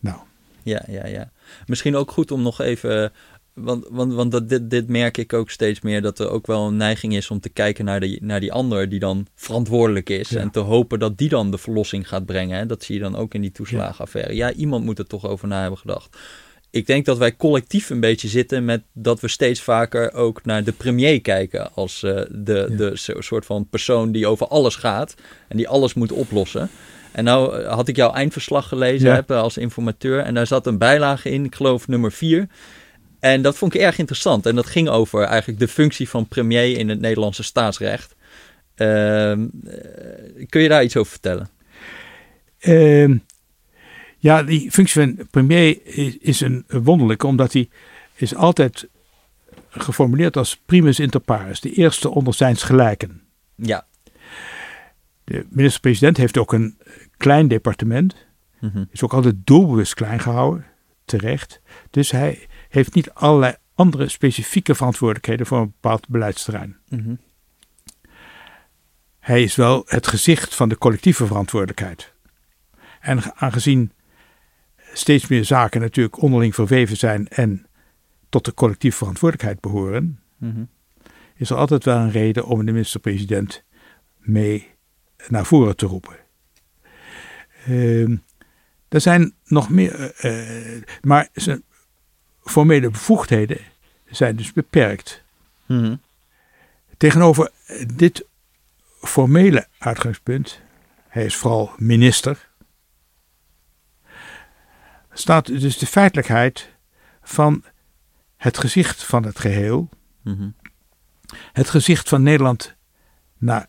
nou, 0.00 0.18
Ja, 0.62 0.82
ja, 0.86 1.06
ja. 1.06 1.30
Misschien 1.66 1.96
ook 1.96 2.10
goed 2.10 2.30
om 2.30 2.42
nog 2.42 2.60
even. 2.60 3.12
Want, 3.52 3.86
want, 3.90 4.12
want 4.12 4.32
dat, 4.32 4.48
dit, 4.48 4.70
dit 4.70 4.88
merk 4.88 5.16
ik 5.16 5.32
ook 5.32 5.50
steeds 5.50 5.80
meer. 5.80 6.02
Dat 6.02 6.18
er 6.18 6.30
ook 6.30 6.46
wel 6.46 6.66
een 6.66 6.76
neiging 6.76 7.14
is 7.16 7.30
om 7.30 7.40
te 7.40 7.48
kijken 7.48 7.84
naar, 7.84 8.00
de, 8.00 8.18
naar 8.22 8.40
die 8.40 8.52
ander 8.52 8.88
die 8.88 8.98
dan 8.98 9.26
verantwoordelijk 9.34 10.08
is. 10.10 10.28
Ja. 10.28 10.40
En 10.40 10.50
te 10.50 10.58
hopen 10.58 10.98
dat 10.98 11.18
die 11.18 11.28
dan 11.28 11.50
de 11.50 11.58
verlossing 11.58 12.08
gaat 12.08 12.26
brengen. 12.26 12.58
Hè? 12.58 12.66
Dat 12.66 12.82
zie 12.84 12.94
je 12.94 13.00
dan 13.00 13.16
ook 13.16 13.34
in 13.34 13.40
die 13.40 13.52
toeslagenaffaire. 13.52 14.34
Ja, 14.34 14.52
iemand 14.52 14.84
moet 14.84 14.98
er 14.98 15.06
toch 15.06 15.26
over 15.26 15.48
na 15.48 15.60
hebben 15.60 15.78
gedacht. 15.78 16.16
Ik 16.70 16.86
denk 16.86 17.04
dat 17.04 17.18
wij 17.18 17.36
collectief 17.36 17.90
een 17.90 18.00
beetje 18.00 18.28
zitten 18.28 18.64
met 18.64 18.82
dat 18.92 19.20
we 19.20 19.28
steeds 19.28 19.60
vaker 19.60 20.12
ook 20.14 20.44
naar 20.44 20.64
de 20.64 20.72
premier 20.72 21.20
kijken. 21.20 21.74
Als 21.74 22.02
eh, 22.02 22.20
de, 22.30 22.66
Ja. 22.70 22.76
de 22.76 22.96
so- 22.96 23.20
soort 23.20 23.46
van 23.46 23.68
persoon 23.68 24.12
die 24.12 24.26
over 24.26 24.46
alles 24.46 24.74
gaat. 24.76 25.14
En 25.48 25.56
die 25.56 25.68
alles 25.68 25.94
moet 25.94 26.12
oplossen. 26.12 26.70
En 27.12 27.24
nou 27.24 27.60
eh, 27.62 27.72
had 27.72 27.88
ik 27.88 27.96
jouw 27.96 28.12
eindverslag 28.12 28.68
gelezen 28.68 29.08
Ja. 29.08 29.14
heb, 29.14 29.30
als 29.30 29.56
informateur. 29.56 30.18
En 30.20 30.34
daar 30.34 30.46
zat 30.46 30.66
een 30.66 30.78
bijlage 30.78 31.30
in, 31.30 31.44
ik 31.44 31.54
geloof 31.54 31.88
nummer 31.88 32.12
4. 32.12 32.46
En 33.20 33.42
dat 33.42 33.56
vond 33.56 33.74
ik 33.74 33.80
erg 33.80 33.98
interessant. 33.98 34.46
En 34.46 34.54
dat 34.54 34.66
ging 34.66 34.88
over 34.88 35.22
eigenlijk 35.22 35.60
de 35.60 35.68
functie 35.68 36.08
van 36.08 36.28
premier 36.28 36.78
in 36.78 36.88
het 36.88 37.00
Nederlandse 37.00 37.42
staatsrecht. 37.42 38.14
Ehm, 38.74 39.46
eh, 39.66 40.46
kun 40.48 40.60
je 40.62 40.68
daar 40.68 40.84
iets 40.84 40.96
over 40.96 41.10
vertellen? 41.12 41.48
Ehm, 42.58 43.16
ja, 44.16 44.42
die 44.42 44.70
functie 44.70 45.02
van 45.02 45.26
premier 45.30 45.78
is, 45.82 46.16
is 46.16 46.40
een 46.40 46.64
wonderlijke, 46.68 47.26
omdat 47.26 47.52
hij 47.52 47.68
is 48.14 48.34
altijd 48.34 48.88
geformuleerd 49.68 50.36
als 50.36 50.60
primus 50.66 51.00
inter 51.00 51.20
pares, 51.20 51.60
de 51.60 51.72
eerste 51.72 52.08
onder 52.10 52.34
zijns 52.34 52.62
gelijken. 52.62 53.22
Ja. 53.54 53.86
De 55.24 55.46
minister-president 55.50 56.16
heeft 56.16 56.38
ook 56.38 56.52
een 56.52 56.78
klein 57.16 57.48
departement, 57.48 58.24
Mhm. 58.60 58.84
is 58.90 59.02
ook 59.02 59.12
altijd 59.12 59.34
doelbewust 59.44 59.94
klein 59.94 60.20
gehouden, 60.20 60.66
terecht. 61.04 61.60
Dus 61.90 62.10
hij 62.10 62.46
heeft 62.68 62.94
niet 62.94 63.10
allerlei 63.10 63.54
andere 63.74 64.08
specifieke 64.08 64.74
verantwoordelijkheden 64.74 65.46
voor 65.46 65.58
een 65.58 65.72
bepaald 65.80 66.08
beleidsterrein. 66.08 66.76
Mhm. 66.88 67.14
Hij 69.18 69.42
is 69.42 69.54
wel 69.54 69.82
het 69.86 70.06
gezicht 70.06 70.54
van 70.54 70.68
de 70.68 70.78
collectieve 70.78 71.26
verantwoordelijkheid. 71.26 72.12
En 73.00 73.36
aangezien 73.36 73.92
steeds 74.98 75.26
meer 75.26 75.44
zaken 75.44 75.80
natuurlijk 75.80 76.22
onderling 76.22 76.54
verweven 76.54 76.96
zijn 76.96 77.28
en 77.28 77.66
tot 78.28 78.44
de 78.44 78.54
collectieve 78.54 78.96
verantwoordelijkheid 78.96 79.60
behoren, 79.60 80.20
Mhm. 80.36 80.64
is 81.36 81.50
er 81.50 81.56
altijd 81.56 81.84
wel 81.84 81.96
een 81.96 82.10
reden 82.10 82.44
om 82.46 82.64
de 82.66 82.72
minister-president 82.72 83.62
mee 84.18 84.68
naar 85.28 85.46
voren 85.46 85.76
te 85.76 85.86
roepen. 85.86 86.16
Ehm, 87.66 88.16
er 88.88 89.00
zijn 89.00 89.34
nog 89.44 89.70
meer, 89.70 90.10
eh, 90.10 90.76
eh, 90.76 90.82
maar 91.02 91.28
zijn 91.32 91.62
formele 92.44 92.90
bevoegdheden 92.90 93.58
zijn 94.10 94.36
dus 94.36 94.52
beperkt. 94.52 95.22
Mhm. 95.66 95.96
Tegenover 96.96 97.50
dit 97.94 98.24
formele 99.00 99.66
uitgangspunt, 99.78 100.60
hij 101.08 101.24
is 101.24 101.36
vooral 101.36 101.72
minister, 101.76 102.45
staat 105.18 105.46
dus 105.46 105.78
de 105.78 105.86
feitelijkheid 105.86 106.74
van 107.22 107.64
het 108.36 108.58
gezicht 108.58 109.04
van 109.04 109.24
het 109.24 109.38
geheel, 109.38 109.88
Mhm. 110.22 110.48
het 111.52 111.68
gezicht 111.68 112.08
van 112.08 112.22
Nederland 112.22 112.74
naar 113.38 113.66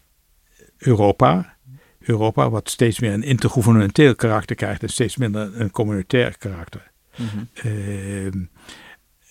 Europa. 0.77 1.55
Europa, 1.99 2.49
wat 2.49 2.69
steeds 2.69 2.99
meer 2.99 3.13
een 3.13 3.23
intergouvernementeel 3.23 4.15
karakter 4.15 4.55
krijgt 4.55 4.81
en 4.83 4.89
steeds 4.89 5.17
minder 5.17 5.61
een 5.61 5.71
communautair 5.71 6.37
karakter. 6.37 6.91
Mhm. 7.15 7.43
Ehm, 7.53 8.45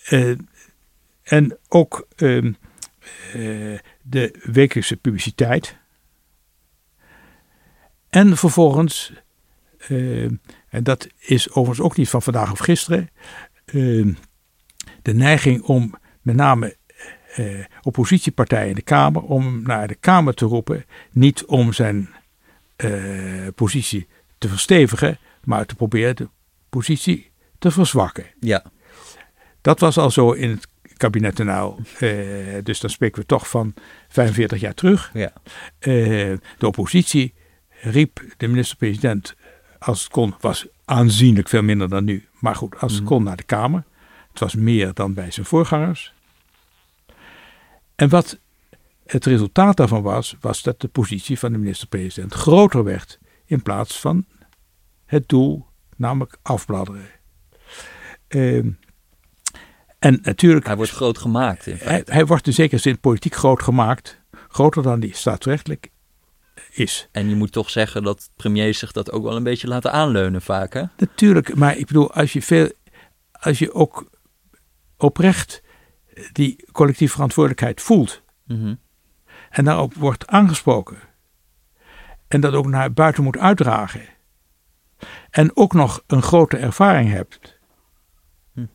eh, 0.03 0.37
en 1.23 1.57
ook 1.67 2.07
ehm, 2.15 2.53
eh, 3.33 3.79
de 4.01 4.39
wekelijkse 4.43 4.97
publiciteit. 4.97 5.77
En 8.09 8.37
vervolgens, 8.37 9.13
ehm, 9.77 10.35
en 10.69 10.83
dat 10.83 11.07
is 11.19 11.49
overigens 11.49 11.87
ook 11.87 11.97
niet 11.97 12.09
van 12.09 12.21
vandaag 12.21 12.51
of 12.51 12.59
gisteren, 12.59 13.09
ehm, 13.65 14.13
de 15.01 15.13
neiging 15.13 15.61
om 15.61 15.93
met 16.21 16.35
name 16.35 16.77
eh, 17.35 17.65
oppositiepartijen 17.81 18.69
in 18.69 18.75
de 18.75 18.81
Kamer, 18.81 19.21
om 19.21 19.61
naar 19.63 19.87
de 19.87 19.95
Kamer 19.95 20.33
te 20.33 20.45
roepen, 20.45 20.85
niet 21.11 21.45
om 21.45 21.73
zijn 21.73 22.09
eh, 22.75 23.47
positie 23.55 24.07
te 24.37 24.47
verstevigen, 24.47 25.17
maar 25.43 25.65
te 25.65 25.75
proberen 25.75 26.15
de 26.15 26.29
positie 26.69 27.31
te 27.59 27.71
verzwakken. 27.71 28.25
Ja. 28.39 28.63
Dat 29.61 29.79
was 29.79 29.97
al 29.97 30.11
zo 30.11 30.31
in 30.31 30.49
het 30.49 30.67
kabinet 30.97 31.39
Uyl. 31.39 31.79
Eh, 31.99 32.09
dus 32.63 32.79
dan 32.79 32.89
spreken 32.89 33.21
we 33.21 33.27
toch 33.27 33.49
van 33.49 33.73
45 34.07 34.59
jaar 34.59 34.73
terug. 34.73 35.11
Ja. 35.13 35.33
De 35.79 36.67
oppositie 36.67 37.33
riep 37.81 38.19
de 38.37 38.47
minister-president, 38.47 39.35
als 39.79 40.03
het 40.03 40.11
kon, 40.11 40.35
was 40.39 40.67
aanzienlijk 40.85 41.49
veel 41.49 41.61
minder 41.63 41.89
dan 41.89 42.03
nu. 42.03 42.27
Maar 42.39 42.55
goed, 42.55 42.79
als 42.79 42.91
het 42.91 43.01
Mhm. 43.01 43.09
kon 43.11 43.23
naar 43.23 43.37
de 43.37 43.43
Kamer. 43.43 43.83
Het 44.29 44.39
was 44.39 44.55
meer 44.55 44.93
dan 44.93 45.13
bij 45.13 45.31
zijn 45.31 45.45
voorgangers. 45.45 46.13
En 47.95 48.09
wat 48.09 48.39
het 49.05 49.25
resultaat 49.25 49.77
daarvan 49.77 50.01
was, 50.01 50.35
was 50.41 50.61
dat 50.61 50.81
de 50.81 50.87
positie 50.87 51.39
van 51.39 51.51
de 51.51 51.57
minister-president 51.57 52.33
groter 52.33 52.83
werd 52.83 53.19
in 53.45 53.61
plaats 53.61 53.99
van 53.99 54.25
het 55.05 55.29
doel, 55.29 55.65
namelijk 55.95 56.37
afbladderen. 56.41 57.05
Ehm, 58.27 58.69
en 59.99 60.19
natuurlijk, 60.21 60.65
Hij 60.65 60.75
wordt 60.75 60.91
groot 60.91 61.17
gemaakt 61.17 61.65
in 61.67 61.75
hij, 61.75 61.85
feite. 61.87 62.11
hij 62.11 62.25
wordt 62.25 62.47
in 62.47 62.53
zekere 62.53 62.81
zin 62.81 62.99
politiek 62.99 63.35
groot 63.35 63.63
gemaakt, 63.63 64.21
groter 64.47 64.83
dan 64.83 64.99
die 64.99 65.15
staatsrechtelijk 65.15 65.89
is. 66.77 67.07
En 67.11 67.29
je 67.29 67.35
moet 67.35 67.51
toch 67.51 67.69
zeggen 67.69 68.03
dat 68.03 68.29
premiers 68.35 68.79
zich 68.79 68.91
dat 68.91 69.11
ook 69.11 69.23
wel 69.23 69.35
een 69.35 69.43
beetje 69.43 69.67
laten 69.67 69.91
aanleunen 69.91 70.41
vaak, 70.41 70.73
hè? 70.73 70.83
Natuurlijk, 70.97 71.55
maar 71.55 71.77
ik 71.77 71.87
bedoel, 71.87 72.11
als 72.13 72.33
je, 72.33 72.41
veel, 72.41 72.71
als 73.31 73.59
je 73.59 73.73
ook 73.73 74.09
oprecht 74.97 75.61
die 76.31 76.65
collectieve 76.71 77.13
verantwoordelijkheid 77.13 77.81
voelt 77.81 78.25
Mhm. 78.45 78.75
en 79.49 79.65
daarop 79.65 79.93
wordt 79.93 80.27
aangesproken 80.27 80.97
en 82.27 82.41
dat 82.41 82.53
ook 82.53 82.65
naar 82.67 82.93
buiten 82.93 83.23
moet 83.23 83.37
uitdragen 83.37 84.01
en 85.29 85.55
ook 85.55 85.73
nog 85.73 86.03
een 86.07 86.21
grote 86.21 86.57
ervaring 86.57 87.09
hebt. 87.11 87.59
Mhm. 88.53 88.67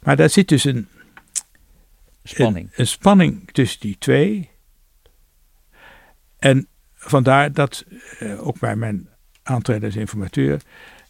Maar 0.00 0.16
daar 0.16 0.30
zit 0.30 0.48
dus 0.48 0.64
een, 0.64 0.88
Spanning. 2.22 2.66
Een, 2.66 2.72
een 2.80 2.86
spanning 2.86 3.50
tussen 3.52 3.80
die 3.80 3.98
twee. 3.98 4.50
En 6.38 6.68
vandaar 7.10 7.52
dat 7.52 7.84
eh, 8.18 8.46
ook 8.46 8.58
bij 8.58 8.76
mijn 8.76 9.08
aantreden 9.42 9.84
als 9.84 9.96
informateur. 9.96 10.60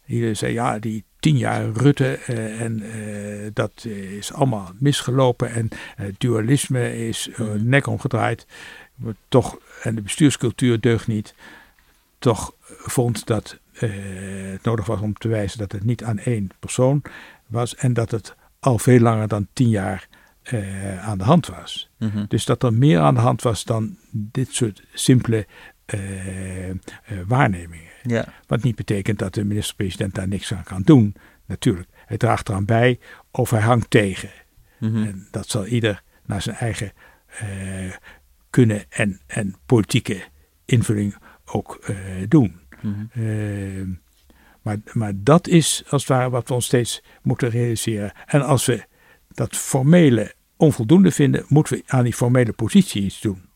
Iedereen 0.05 0.35
zei 0.35 0.53
ja, 0.53 0.79
die 0.79 1.03
tien 1.19 1.37
jaar 1.37 1.69
Rutte 1.69 2.17
eh, 2.17 2.61
en 2.61 2.81
eh, 2.81 3.49
dat 3.53 3.85
is 4.19 4.33
allemaal 4.33 4.71
misgelopen. 4.79 5.51
En 5.51 5.69
dualisme 6.17 7.07
is 7.07 7.29
Mhm. 7.37 7.69
nek 7.69 7.87
omgedraaid. 7.87 8.47
Maar 8.95 9.13
Toch, 9.27 9.57
en 9.83 9.95
de 9.95 10.01
bestuurscultuur 10.01 10.79
deugt 10.79 11.07
niet. 11.07 11.35
Toch 12.19 12.53
vond 12.67 13.25
dat 13.25 13.59
het 13.71 14.63
nodig 14.63 14.85
was 14.85 14.99
om 14.99 15.13
te 15.13 15.27
wijzen 15.27 15.59
dat 15.59 15.71
het 15.71 15.83
niet 15.83 16.03
aan 16.03 16.17
één 16.17 16.49
persoon 16.59 17.01
was. 17.47 17.75
En 17.75 17.93
dat 17.93 18.11
het 18.11 18.35
al 18.59 18.77
veel 18.77 18.99
langer 18.99 19.27
dan 19.27 19.47
tien 19.53 19.69
jaar 19.69 20.07
aan 21.01 21.17
de 21.17 21.23
hand 21.23 21.47
was. 21.47 21.89
Mhm. 21.97 22.25
Dus 22.27 22.45
dat 22.45 22.63
er 22.63 22.73
meer 22.73 22.99
aan 22.99 23.13
de 23.13 23.19
hand 23.19 23.41
was 23.41 23.63
dan 23.63 23.97
dit 24.11 24.53
soort 24.53 24.83
simpele 24.93 25.47
waarnemingen. 27.27 27.91
Ja. 28.03 28.25
Wat 28.47 28.63
niet 28.63 28.75
betekent 28.75 29.19
dat 29.19 29.33
de 29.33 29.43
minister-president 29.43 30.15
daar 30.15 30.27
niks 30.27 30.53
aan 30.53 30.63
kan 30.63 30.81
doen. 30.81 31.15
Natuurlijk, 31.45 31.89
hij 32.05 32.17
draagt 32.17 32.49
eraan 32.49 32.65
bij 32.65 32.99
of 33.31 33.49
hij 33.49 33.61
hangt 33.61 33.89
tegen. 33.89 34.29
Mhm. 34.79 35.03
En 35.03 35.27
dat 35.31 35.49
zal 35.49 35.65
ieder 35.65 36.03
naar 36.25 36.41
zijn 36.41 36.55
eigen 36.55 36.91
eh, 37.25 37.47
kunnen 38.49 38.83
en, 38.89 39.19
en 39.27 39.55
politieke 39.65 40.21
invulling 40.65 41.15
ook 41.45 41.75
eh, 41.75 41.95
doen. 42.27 42.59
Mhm. 42.81 43.05
Eh, 43.11 43.87
maar, 44.61 44.77
maar 44.93 45.13
dat 45.15 45.47
is 45.47 45.83
als 45.89 46.01
het 46.01 46.11
ware 46.11 46.29
wat 46.29 46.47
we 46.47 46.53
ons 46.53 46.65
steeds 46.65 47.03
moeten 47.21 47.49
realiseren. 47.49 48.11
En 48.25 48.41
als 48.41 48.65
we 48.65 48.83
dat 49.27 49.55
formele 49.55 50.33
onvoldoende 50.57 51.11
vinden, 51.11 51.45
moeten 51.47 51.77
we 51.77 51.83
aan 51.87 52.03
die 52.03 52.13
formele 52.13 52.53
positie 52.53 53.03
iets 53.03 53.21
doen. 53.21 53.49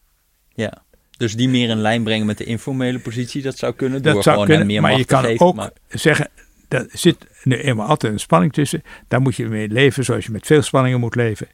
Ja. 0.49 0.83
Dus 1.17 1.35
die 1.35 1.49
meer 1.49 1.69
in 1.69 1.77
lijn 1.81 2.03
brengen 2.03 2.25
met 2.25 2.37
de 2.37 2.43
informele 2.43 2.99
positie, 2.99 3.41
dat 3.41 3.57
zou 3.57 3.73
kunnen. 3.73 4.01
Dat 4.01 4.13
door 4.13 4.23
zou 4.23 4.35
gewoon 4.35 4.49
kunnen, 4.49 4.67
meer 4.67 4.81
maar 4.81 4.97
je 4.97 5.05
kan 5.05 5.23
geven, 5.23 5.45
ook 5.45 5.55
maar- 5.55 5.71
zeggen, 5.89 6.29
er 6.67 6.85
zit 6.91 7.27
nu 7.43 7.55
eenmaal 7.57 7.87
altijd 7.87 8.13
een 8.13 8.19
spanning 8.19 8.53
tussen. 8.53 8.81
Daar 9.07 9.21
moet 9.21 9.35
je 9.35 9.45
mee 9.47 9.67
leven 9.69 10.03
zoals 10.03 10.25
je 10.25 10.31
met 10.31 10.45
veel 10.45 10.61
spanningen 10.61 10.99
moet 10.99 11.15
leven. 11.15 11.47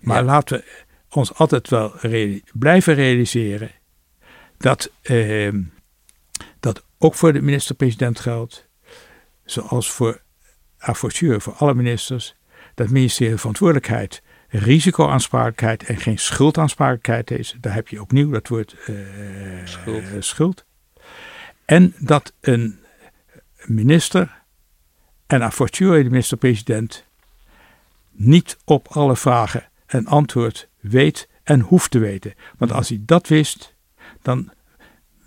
Maar 0.00 0.16
Ja. 0.18 0.22
laten 0.22 0.58
we 0.58 0.64
ons 1.10 1.34
altijd 1.34 1.68
wel 1.68 1.92
reali- 2.00 2.42
blijven 2.52 2.94
realiseren 2.94 3.70
dat 4.58 4.90
ehm, 5.02 5.60
dat 6.60 6.84
ook 6.98 7.14
voor 7.14 7.32
de 7.32 7.42
minister-president 7.42 8.20
geldt, 8.20 8.68
zoals 9.44 9.90
voor 9.90 10.22
fortiori 10.78 11.40
voor 11.40 11.52
alle 11.54 11.74
ministers, 11.74 12.34
dat 12.74 12.88
ministerie 12.90 13.36
verantwoordelijkheid 13.36 14.22
risicoaansprakelijkheid 14.48 15.82
en 15.82 15.96
geen 15.96 16.18
schuldaansprakelijkheid 16.18 17.30
is. 17.30 17.56
Daar 17.60 17.74
heb 17.74 17.88
je 17.88 18.00
opnieuw 18.00 18.30
dat 18.30 18.48
woord 18.48 18.76
eh, 18.86 18.94
Schuld. 19.64 20.24
schuld. 20.24 20.64
En 21.64 21.94
dat 21.98 22.32
een 22.40 22.78
minister 23.64 24.42
en 25.26 25.42
a 25.42 25.50
fortiori 25.50 26.02
de 26.02 26.10
minister-president 26.10 27.04
niet 28.10 28.56
op 28.64 28.88
alle 28.88 29.16
vragen 29.16 29.68
een 29.86 30.06
antwoord 30.06 30.68
weet 30.80 31.28
en 31.42 31.60
hoeft 31.60 31.90
te 31.90 31.98
weten. 31.98 32.34
Want 32.58 32.72
als 32.72 32.88
hij 32.88 33.02
dat 33.02 33.28
wist, 33.28 33.74
dan 34.22 34.52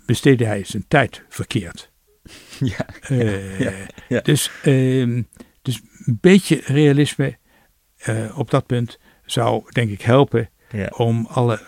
besteedde 0.06 0.44
hij 0.44 0.64
zijn 0.64 0.84
tijd 0.88 1.22
verkeerd. 1.28 1.90
Ja, 2.58 2.86
Eh, 3.00 3.60
ja, 3.60 3.72
ja. 4.08 4.20
Dus, 4.20 4.50
ehm, 4.62 5.22
dus 5.62 5.80
een 6.04 6.18
beetje 6.20 6.60
realisme 6.64 7.38
eh, 7.96 8.38
op 8.38 8.50
dat 8.50 8.66
punt 8.66 8.98
zou 9.32 9.62
denk 9.68 9.90
ik 9.90 10.02
helpen 10.02 10.50
ja. 10.70 10.90
om 10.96 11.26
alle 11.30 11.60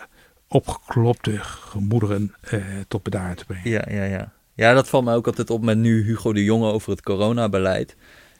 opgeklopte 0.47 1.37
gemoederen 1.39 2.33
eh, 2.41 2.61
tot 2.87 3.03
bedaren 3.03 3.35
te 3.35 3.45
brengen. 3.45 3.69
Ja, 3.69 3.85
ja, 3.89 4.03
ja. 4.03 4.33
Ja, 4.53 4.73
dat 4.73 4.89
valt 4.89 5.05
me 5.05 5.13
ook 5.13 5.27
altijd 5.27 5.49
op 5.49 5.63
met 5.63 5.77
nu 5.77 6.03
Hugo 6.03 6.33
de 6.33 6.43
Jonge 6.43 6.71
over 6.71 6.91
het 6.91 7.01
coronabeleid. 7.01 7.95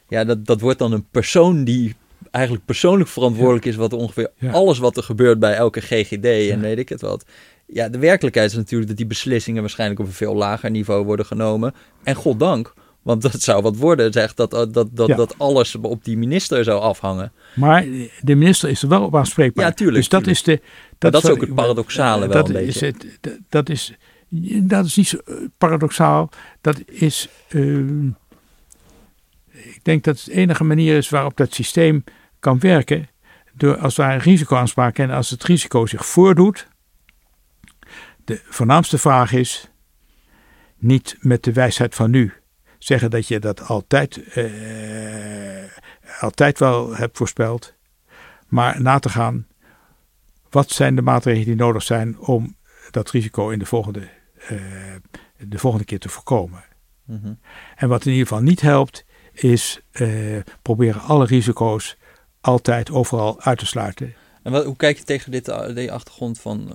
Ja, 0.08 0.24
dat, 0.24 0.46
dat 0.46 0.60
wordt 0.60 0.78
dan 0.78 0.92
een 0.92 1.06
persoon 1.10 1.64
die 1.64 1.94
eigenlijk 2.30 2.64
persoonlijk 2.64 3.10
verantwoordelijk 3.10 3.64
is 3.64 3.76
wat 3.76 3.92
ongeveer 3.92 4.30
Ja. 4.36 4.50
alles 4.52 4.78
wat 4.78 4.96
er 4.96 5.02
gebeurt 5.02 5.38
bij 5.38 5.54
elke 5.54 5.80
GGD 5.80 6.50
en 6.50 6.60
weet 6.60 6.78
ik 6.78 6.88
het 6.88 7.00
wat. 7.00 7.24
Ja, 7.66 7.88
de 7.88 7.98
werkelijkheid 7.98 8.50
is 8.50 8.56
natuurlijk 8.56 8.88
dat 8.88 8.96
die 8.96 9.06
beslissingen 9.06 9.60
waarschijnlijk 9.60 10.00
op 10.00 10.06
een 10.06 10.12
veel 10.12 10.34
lager 10.34 10.70
niveau 10.70 11.04
worden 11.04 11.26
genomen. 11.26 11.74
En 12.02 12.14
goddank, 12.14 12.74
want 13.06 13.22
dat 13.22 13.40
zou 13.40 13.62
wat 13.62 13.76
worden, 13.76 14.12
zegt 14.12 14.36
dat, 14.36 14.50
dat, 14.50 14.74
dat, 14.74 14.88
Ja. 15.06 15.16
dat 15.16 15.38
alles 15.38 15.74
op 15.74 16.04
die 16.04 16.16
minister 16.16 16.64
zou 16.64 16.80
afhangen. 16.80 17.32
Maar 17.54 17.84
de 18.20 18.34
minister 18.34 18.68
is 18.68 18.82
er 18.82 18.88
wel 18.88 19.02
op 19.02 19.16
aanspreekbaar. 19.16 19.64
Ja, 19.64 19.72
tuurlijk, 19.72 19.96
Dus 19.98 20.08
dat 20.08 20.24
tuurlijk. 20.24 20.46
is 20.46 20.60
de. 20.98 21.08
dat 21.10 21.24
is 21.24 21.30
ook 21.30 21.40
het 21.40 21.54
paradoxale 21.54 22.28
wel 22.28 22.36
dat 22.42 22.48
een 22.48 22.56
is 22.66 22.78
beetje. 22.78 22.86
Het, 22.86 23.18
dat- 23.20 23.38
dat 23.48 23.68
is. 23.68 23.94
Dat 24.62 24.84
is 24.86 24.96
niet 24.96 25.08
zo 25.08 25.16
eh, 25.24 25.34
paradoxaal. 25.58 26.30
Dat 26.60 26.80
is. 26.86 27.28
ehm, 27.48 28.06
ik 29.48 29.80
denk 29.82 30.04
dat 30.04 30.16
het 30.16 30.24
de 30.24 30.32
enige 30.32 30.64
manier 30.64 30.96
is 30.96 31.08
waarop 31.08 31.36
dat 31.36 31.54
systeem 31.54 32.04
kan 32.40 32.58
werken. 32.58 33.08
Door 33.54 33.76
als 33.76 33.94
daar 33.94 34.14
een 34.14 34.20
risicoaanspraak 34.20 34.98
en 34.98 35.10
als 35.10 35.30
het 35.30 35.44
risico 35.44 35.86
zich 35.86 36.06
voordoet. 36.06 36.66
De 38.24 38.40
voornaamste 38.48 38.98
vraag 38.98 39.32
is. 39.32 39.70
Niet 40.78 41.16
met 41.20 41.42
de 41.44 41.52
wijsheid 41.52 41.94
van 41.94 42.10
nu 42.10 42.32
zeggen 42.86 43.10
dat 43.10 43.28
je 43.28 43.38
dat 43.38 43.68
altijd, 43.68 44.22
eh, 44.32 44.44
altijd 46.20 46.58
wel 46.58 46.96
hebt 46.96 47.16
voorspeld. 47.16 47.74
Maar 48.48 48.82
na 48.82 48.98
te 48.98 49.08
gaan. 49.08 49.46
Wat 50.50 50.70
zijn 50.70 50.96
de 50.96 51.02
maatregelen 51.02 51.46
die 51.46 51.56
nodig 51.56 51.82
zijn 51.82 52.18
om 52.18 52.56
dat 52.90 53.10
risico 53.10 53.48
in 53.48 53.58
de 53.58 53.66
volgende, 53.66 54.08
eh, 54.48 54.56
de 55.38 55.58
volgende 55.58 55.84
keer 55.84 55.98
te 55.98 56.08
voorkomen? 56.08 56.64
Mhm. 57.04 57.32
En 57.76 57.88
wat 57.88 58.04
in 58.04 58.12
ieder 58.12 58.26
geval 58.26 58.42
niet 58.42 58.60
helpt, 58.60 59.04
is 59.32 59.80
eh, 59.90 60.08
proberen 60.62 61.00
alle 61.00 61.26
risico's 61.26 61.96
altijd 62.40 62.90
overal 62.90 63.40
uit 63.40 63.58
te 63.58 63.66
sluiten. 63.66 64.14
En 64.42 64.52
wat, 64.52 64.64
hoe 64.64 64.76
kijk 64.76 64.98
je 64.98 65.04
tegen 65.04 65.30
dit, 65.30 65.44
die 65.74 65.92
achtergrond 65.92 66.40
van... 66.40 66.72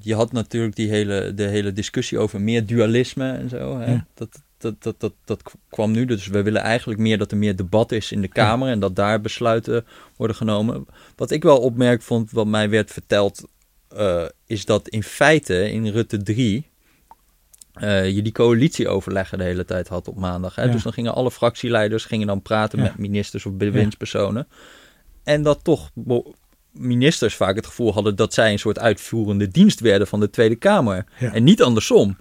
je 0.00 0.14
had 0.14 0.32
natuurlijk 0.32 0.76
die 0.76 0.88
hele, 0.88 1.34
de 1.34 1.46
hele 1.46 1.72
discussie 1.72 2.18
over 2.18 2.40
meer 2.40 2.66
dualisme 2.66 3.32
en 3.32 3.48
zo. 3.48 3.78
Hè? 3.78 3.92
Ja. 3.92 4.06
Dat, 4.14 4.42
dat, 4.60 4.82
dat, 4.82 5.00
dat, 5.00 5.12
dat 5.24 5.42
kwam 5.68 5.90
nu. 5.90 6.04
Dus 6.04 6.26
we 6.26 6.42
willen 6.42 6.60
eigenlijk 6.62 7.00
meer 7.00 7.18
dat 7.18 7.30
er 7.30 7.36
meer 7.36 7.56
debat 7.56 7.92
is 7.92 8.12
in 8.12 8.20
de 8.20 8.28
Kamer... 8.28 8.68
en 8.68 8.80
dat 8.80 8.96
daar 8.96 9.20
besluiten 9.20 9.86
worden 10.16 10.36
genomen. 10.36 10.86
Wat 11.16 11.30
ik 11.30 11.42
wel 11.42 11.58
opmerk 11.58 12.02
vond, 12.02 12.30
wat 12.30 12.46
mij 12.46 12.70
werd 12.70 12.90
verteld... 12.90 13.48
eh, 13.88 14.24
is 14.46 14.64
dat 14.64 14.88
in 14.88 15.02
feite 15.02 15.70
in 15.70 15.86
Rutte 15.86 16.22
3... 16.22 16.66
eh, 17.72 18.10
je 18.10 18.22
die 18.22 18.32
coalitieoverleggen 18.32 19.38
de 19.38 19.44
hele 19.44 19.64
tijd 19.64 19.88
had 19.88 20.08
op 20.08 20.16
maandag. 20.16 20.54
Hè? 20.54 20.64
Ja. 20.64 20.72
Dus 20.72 20.82
dan 20.82 20.92
gingen 20.92 21.14
alle 21.14 21.30
fractieleiders 21.30 22.04
gingen 22.04 22.26
dan 22.26 22.42
praten 22.42 22.78
Ja. 22.78 22.84
met 22.84 22.98
ministers 22.98 23.46
of 23.46 23.52
bewindspersonen. 23.52 24.48
En 25.24 25.42
dat 25.42 25.64
toch 25.64 25.90
ministers 26.72 27.34
vaak 27.34 27.56
het 27.56 27.66
gevoel 27.66 27.92
hadden 27.92 28.16
dat 28.16 28.34
zij 28.34 28.52
een 28.52 28.58
soort 28.58 28.78
uitvoerende 28.78 29.48
dienst 29.48 29.80
werden 29.80 30.06
van 30.06 30.20
de 30.20 30.30
Tweede 30.30 30.56
Kamer. 30.56 31.04
En 31.18 31.44
niet 31.44 31.62
andersom. 31.62 32.16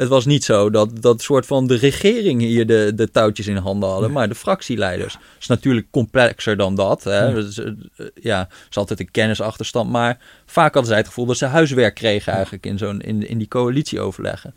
Het 0.00 0.08
was 0.08 0.26
niet 0.26 0.44
zo 0.44 0.70
dat, 0.70 1.02
dat 1.02 1.22
soort 1.22 1.46
van 1.46 1.66
de 1.66 1.74
regering 1.74 2.40
hier 2.40 2.66
de, 2.66 2.92
de 2.94 3.10
touwtjes 3.10 3.46
in 3.46 3.56
handen 3.56 3.88
hadden, 3.88 4.12
maar 4.12 4.28
de 4.28 4.34
fractieleiders. 4.34 5.12
Dat 5.12 5.22
is 5.40 5.46
natuurlijk 5.46 5.86
complexer 5.90 6.56
dan 6.56 6.74
dat. 6.74 7.04
Hè. 7.04 7.24
Ja. 7.24 7.32
Dus, 7.32 7.58
eh, 7.58 7.72
ja, 8.14 8.40
er 8.40 8.66
is 8.70 8.76
altijd 8.76 9.00
een 9.00 9.10
kennisachterstand, 9.10 9.90
maar 9.90 10.18
vaak 10.46 10.72
hadden 10.72 10.90
zij 10.90 10.96
het 10.96 11.06
gevoel 11.06 11.26
dat 11.26 11.36
ze 11.36 11.44
huiswerk 11.44 11.94
kregen 11.94 12.32
eigenlijk 12.32 12.66
in, 12.66 12.78
zo'n, 12.78 13.00
in, 13.00 13.28
in 13.28 13.38
die 13.38 13.48
coalitieoverleggen. 13.48 14.54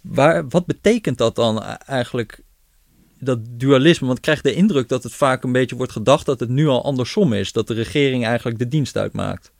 Waar, 0.00 0.48
wat 0.48 0.66
betekent 0.66 1.18
dat 1.18 1.34
dan 1.34 1.62
eigenlijk, 1.86 2.40
dat 3.18 3.38
dualisme? 3.48 4.06
Want 4.06 4.18
ik 4.18 4.24
krijg 4.24 4.40
de 4.40 4.54
indruk 4.54 4.88
dat 4.88 5.02
het 5.02 5.14
vaak 5.14 5.42
een 5.42 5.52
beetje 5.52 5.76
wordt 5.76 5.92
gedacht 5.92 6.26
dat 6.26 6.40
het 6.40 6.48
nu 6.48 6.66
al 6.66 6.84
andersom 6.84 7.32
is. 7.32 7.52
Dat 7.52 7.66
de 7.66 7.74
regering 7.74 8.24
eigenlijk 8.24 8.58
de 8.58 8.68
dienst 8.68 8.96
uitmaakt. 8.96 9.52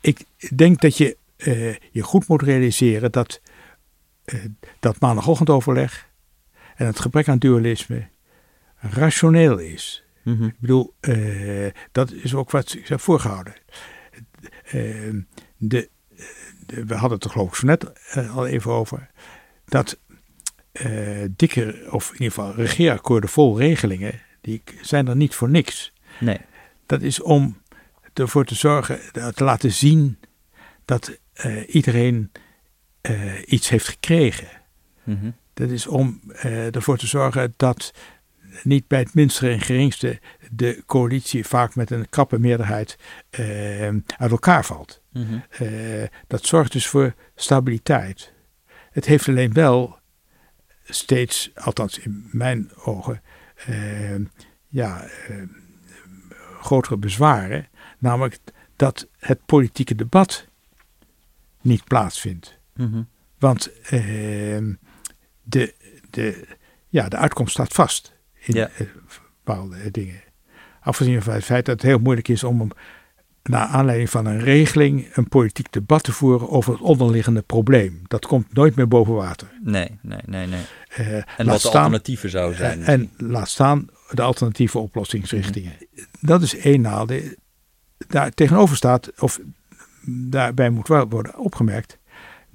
Ik 0.00 0.24
denk 0.54 0.80
dat 0.80 0.96
je 0.96 1.16
eh, 1.36 1.74
je 1.90 2.02
goed 2.02 2.28
moet 2.28 2.42
realiseren 2.42 3.12
dat 3.12 3.40
dat 4.80 5.00
maandagochtendoverleg 5.00 6.08
en 6.76 6.86
het 6.86 7.00
gebrek 7.00 7.28
aan 7.28 7.38
dualisme 7.38 8.08
rationeel 8.76 9.58
is. 9.58 10.04
Mhm. 10.22 10.44
Ik 10.44 10.58
bedoel, 10.60 10.94
eh, 11.00 11.66
dat 11.92 12.12
is 12.12 12.34
ook 12.34 12.50
wat 12.50 12.74
ik 12.74 12.88
heb 12.88 13.00
voorgehouden. 13.00 13.54
Eh, 14.64 14.72
de, 15.56 15.88
de- 16.66 16.84
we 16.86 16.94
hadden 16.94 17.12
het 17.12 17.24
er 17.24 17.30
geloof 17.30 17.48
ik 17.48 17.54
zo 17.54 17.66
net 17.66 17.92
eh, 17.92 18.36
al 18.36 18.46
even 18.46 18.70
over. 18.70 19.10
Dat 19.64 19.98
eh, 20.72 21.24
dikke, 21.30 21.86
of 21.90 22.06
in 22.06 22.12
ieder 22.12 22.26
geval 22.32 22.54
regeerakkoorden 22.54 23.30
vol 23.30 23.58
regelingen, 23.58 24.20
die 24.40 24.62
zijn 24.80 25.08
er 25.08 25.16
niet 25.16 25.34
voor 25.34 25.50
niks. 25.50 25.92
Nee. 26.20 26.38
Dat 26.86 27.02
is 27.02 27.20
om 27.22 27.62
ervoor 28.14 28.44
te 28.44 28.54
zorgen, 28.54 29.00
eh, 29.12 29.28
te 29.28 29.44
laten 29.44 29.72
zien 29.72 30.18
dat 30.84 31.18
eh, 31.32 31.74
iedereen 31.74 32.32
eh, 33.04 33.32
iets 33.46 33.68
heeft 33.68 33.88
gekregen. 33.88 34.48
Mhm. 35.02 35.30
Dat 35.54 35.70
is 35.70 35.86
om 35.86 36.20
eh, 36.32 36.74
ervoor 36.74 36.96
te 36.96 37.06
zorgen 37.06 37.54
dat 37.56 37.94
niet 38.62 38.86
bij 38.86 38.98
het 38.98 39.14
minste 39.14 39.50
en 39.50 39.60
geringste 39.60 40.20
de 40.50 40.82
coalitie 40.86 41.46
vaak 41.46 41.74
met 41.74 41.90
een 41.90 42.08
krappe 42.08 42.38
meerderheid 42.38 42.98
eh, 43.30 43.88
uit 43.88 44.30
elkaar 44.30 44.64
valt. 44.64 45.02
Mhm. 45.12 45.38
Dat 46.26 46.46
zorgt 46.46 46.72
dus 46.72 46.86
voor 46.86 47.14
stabiliteit. 47.34 48.32
Het 48.90 49.04
heeft 49.04 49.28
alleen 49.28 49.52
wel 49.52 49.98
steeds, 50.84 51.50
althans 51.54 51.98
in 51.98 52.28
mijn 52.30 52.70
ogen, 52.84 53.22
ja, 54.68 55.08
grotere 56.60 56.96
bezwaren. 56.96 57.68
Namelijk 57.98 58.38
dat 58.76 59.08
het 59.18 59.46
politieke 59.46 59.94
debat 59.94 60.46
niet 61.60 61.84
plaatsvindt. 61.84 62.62
Mhm. 62.76 63.02
Want 63.38 63.82
ehm, 63.82 64.72
de, 65.42 65.74
de, 66.10 66.46
ja, 66.88 67.08
de 67.08 67.16
uitkomst 67.16 67.52
staat 67.52 67.72
vast 67.72 68.14
in 68.40 68.54
Ja. 68.54 68.68
eh, 68.68 68.86
bepaalde 69.44 69.90
dingen. 69.90 70.20
Afgezien 70.80 71.22
van 71.22 71.34
het 71.34 71.44
feit 71.44 71.66
dat 71.66 71.74
het 71.74 71.90
heel 71.90 71.98
moeilijk 71.98 72.28
is 72.28 72.44
om, 72.44 72.70
naar 73.42 73.66
aanleiding 73.66 74.10
van 74.10 74.26
een 74.26 74.40
regeling, 74.40 75.08
een 75.16 75.28
politiek 75.28 75.72
debat 75.72 76.02
te 76.02 76.12
voeren 76.12 76.48
over 76.50 76.72
het 76.72 76.82
onderliggende 76.82 77.42
probleem. 77.42 78.02
Dat 78.06 78.26
komt 78.26 78.54
nooit 78.54 78.74
meer 78.74 78.88
boven 78.88 79.14
water. 79.14 79.48
Nee, 79.62 79.98
nee, 80.02 80.20
nee, 80.26 80.46
nee. 80.46 80.62
Eh, 80.88 81.16
En 81.16 81.24
wat 81.46 81.60
de 81.60 81.68
alternatieven 81.68 82.30
zou 82.30 82.54
zijn. 82.54 82.82
eh, 82.82 82.88
en 82.88 83.10
laat 83.16 83.48
staan 83.48 83.86
de 84.10 84.22
alternatieve 84.22 84.78
oplossingsrichtingen. 84.78 85.72
Dat 86.20 86.42
is 86.42 86.56
één 86.56 86.80
nadeel. 86.80 87.22
Daar 88.08 88.30
tegenover 88.30 88.76
staat, 88.76 89.20
of 89.20 89.40
daarbij 90.06 90.70
moet 90.70 90.88
wel 90.88 91.08
worden 91.08 91.38
opgemerkt, 91.38 91.98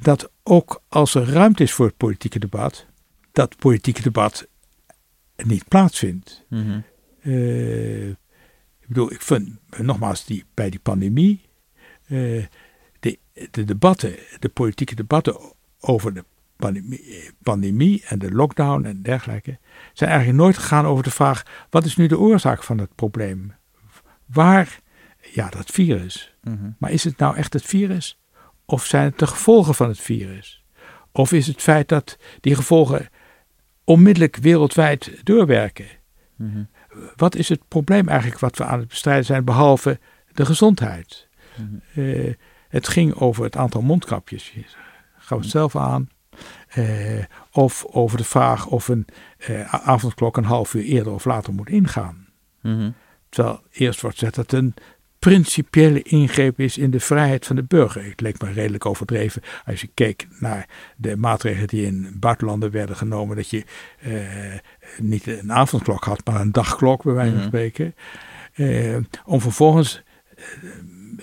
dat 0.02 0.32
ook 0.44 0.82
als 0.88 1.16
er 1.16 1.30
ruimte 1.30 1.64
is 1.64 1.74
voor 1.74 1.86
het 1.86 1.98
politieke 1.98 2.40
debat, 2.40 2.86
dat 3.32 3.58
politieke 3.58 4.02
debat 4.02 4.48
niet 5.36 5.68
plaatsvindt. 5.68 6.46
Mhm. 6.50 6.80
Eh, 7.22 8.10
ik 8.10 8.88
bedoel, 8.88 9.12
ik 9.12 9.22
vind 9.22 9.50
nogmaals 9.78 10.26
die, 10.26 10.46
bij 10.54 10.70
die 10.70 10.80
pandemie, 10.80 11.42
eh, 12.06 12.46
de, 13.00 13.20
de 13.52 13.64
debatten, 13.64 14.16
de 14.40 14.50
politieke 14.50 14.96
debatten 14.96 15.38
over 15.80 16.14
de 16.14 16.26
pandemie, 16.56 17.32
pandemie 17.44 18.04
en 18.06 18.20
de 18.20 18.32
lockdown 18.32 18.86
en 18.86 19.02
dergelijke, 19.02 19.58
zijn 19.94 20.10
eigenlijk 20.10 20.40
nooit 20.42 20.58
gegaan 20.58 20.86
over 20.86 21.04
de 21.04 21.12
vraag: 21.12 21.68
wat 21.70 21.86
is 21.86 21.96
nu 21.96 22.08
de 22.08 22.20
oorzaak 22.20 22.64
van 22.64 22.78
het 22.78 22.96
probleem? 22.96 23.54
Waar, 24.26 24.80
ja, 25.34 25.50
dat 25.50 25.70
virus. 25.70 26.36
Mhm. 26.44 26.70
Maar 26.78 26.92
is 26.92 27.04
het 27.04 27.18
nou 27.18 27.36
echt 27.36 27.54
het 27.54 27.66
virus? 27.66 28.19
Of 28.72 28.86
zijn 28.86 29.06
het 29.06 29.20
de 29.20 29.28
gevolgen 29.28 29.76
van 29.76 29.88
het 29.88 30.00
virus? 30.00 30.64
Of 31.12 31.32
is 31.32 31.48
het 31.48 31.62
feit 31.62 31.88
dat 31.88 32.18
die 32.42 32.56
gevolgen 32.56 33.10
onmiddellijk 33.84 34.36
wereldwijd 34.36 35.20
doorwerken? 35.24 35.88
Mhm. 36.36 36.64
Wat 37.16 37.36
is 37.36 37.50
het 37.50 37.68
probleem 37.68 38.08
eigenlijk 38.08 38.40
wat 38.40 38.58
we 38.58 38.64
aan 38.64 38.80
het 38.80 38.88
bestrijden 38.88 39.26
zijn, 39.26 39.46
behalve 39.46 40.00
de 40.32 40.46
gezondheid? 40.46 41.28
Mhm. 41.56 42.02
Eh, 42.02 42.34
het 42.68 42.88
ging 42.88 43.14
over 43.14 43.44
het 43.44 43.56
aantal 43.56 43.82
mondkapjes. 43.82 44.54
Gaan 45.18 45.38
we 45.38 45.44
het 45.44 45.54
zelf 45.54 45.76
aan. 45.76 46.10
Eh, 46.68 47.24
of 47.52 47.86
over 47.86 48.18
de 48.18 48.24
vraag 48.24 48.66
of 48.68 48.88
een 48.88 49.06
eh, 49.38 49.74
avondklok 49.74 50.38
een 50.38 50.44
half 50.44 50.74
uur 50.74 50.84
eerder 50.84 51.14
of 51.14 51.26
later 51.26 51.54
moet 51.54 51.70
ingaan. 51.70 52.28
Mhm. 52.62 52.92
Terwijl 53.30 53.62
eerst 53.72 54.02
wordt 54.02 54.18
gezegd 54.18 54.36
dat 54.36 54.52
het 54.52 54.62
een 54.62 54.74
principiële 55.20 56.02
ingreep 56.02 56.60
is 56.60 56.78
in 56.78 56.92
de 56.92 57.00
vrijheid 57.00 57.46
van 57.46 57.56
de 57.56 57.64
burger. 57.64 58.04
Het 58.06 58.22
leek 58.22 58.42
me 58.42 58.52
redelijk 58.52 58.86
overdreven 58.86 59.42
als 59.66 59.82
je 59.82 59.90
keek 59.94 60.28
naar 60.40 60.68
de 60.98 61.16
maatregelen 61.16 61.68
die 61.68 61.86
in 61.86 62.16
buitenlanden 62.20 62.72
werden 62.72 62.96
genomen. 62.96 63.36
Dat 63.36 63.50
je 63.50 63.64
eh, 64.00 64.60
niet 64.98 65.28
een 65.28 65.52
avondklok 65.52 66.04
had, 66.04 66.26
maar 66.26 66.42
een 66.42 66.52
dagklok 66.52 67.04
bij 67.04 67.14
wijze 67.14 67.30
van 67.32 67.40
Mhm. 67.40 67.48
spreken. 67.48 67.96
Eh, 68.54 68.98
om 69.26 69.42
vervolgens 69.42 70.02
eh, 70.36 70.44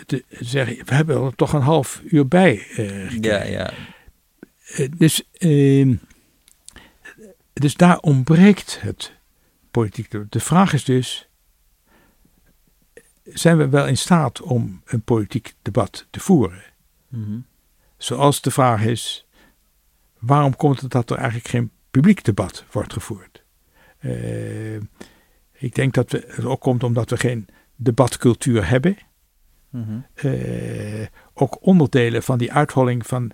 te 0.07 0.25
zeggen, 0.29 0.77
we 0.85 0.95
hebben 0.95 1.23
er 1.25 1.35
toch 1.35 1.53
een 1.53 1.61
half 1.61 2.03
uur 2.05 2.29
bij 2.29 2.57
gekregen. 2.57 3.21
Ja, 3.23 3.43
ja. 3.43 3.73
Dus, 4.99 5.29
ehm, 5.39 5.95
dus 7.53 7.75
daar 7.75 7.99
ontbreekt 7.99 8.79
het 8.81 9.13
politiek. 9.71 10.11
De 10.29 10.41
vraag 10.41 10.73
is 10.73 10.85
dus: 10.85 11.26
zijn 13.33 13.57
we 13.57 13.69
wel 13.69 13.87
in 13.87 13.97
staat 13.97 14.41
om 14.41 14.83
een 14.85 15.03
politiek 15.03 15.55
debat 15.63 16.07
te 16.11 16.21
voeren? 16.21 16.63
Mhm. 17.09 17.39
Zoals 17.97 18.41
de 18.41 18.51
vraag 18.51 18.85
is: 18.85 19.27
waarom 20.19 20.57
komt 20.57 20.81
het 20.81 20.91
dat 20.91 21.11
er 21.11 21.17
eigenlijk 21.17 21.49
geen 21.49 21.71
publiek 21.91 22.25
debat 22.25 22.65
wordt 22.71 22.93
gevoerd? 22.93 23.45
Eh, 23.99 24.75
ik 25.53 25.75
denk 25.75 25.95
dat 25.95 26.11
we, 26.11 26.25
het 26.29 26.45
ook 26.45 26.61
komt 26.61 26.83
omdat 26.83 27.11
we 27.11 27.17
geen 27.17 27.49
debatcultuur 27.77 28.69
hebben. 28.69 28.97
Mhm. 29.71 29.99
Eh, 30.15 31.07
ook 31.35 31.67
onderdelen 31.67 32.23
van 32.23 32.39
die 32.39 32.53
uitholling 32.53 33.07
van, 33.07 33.31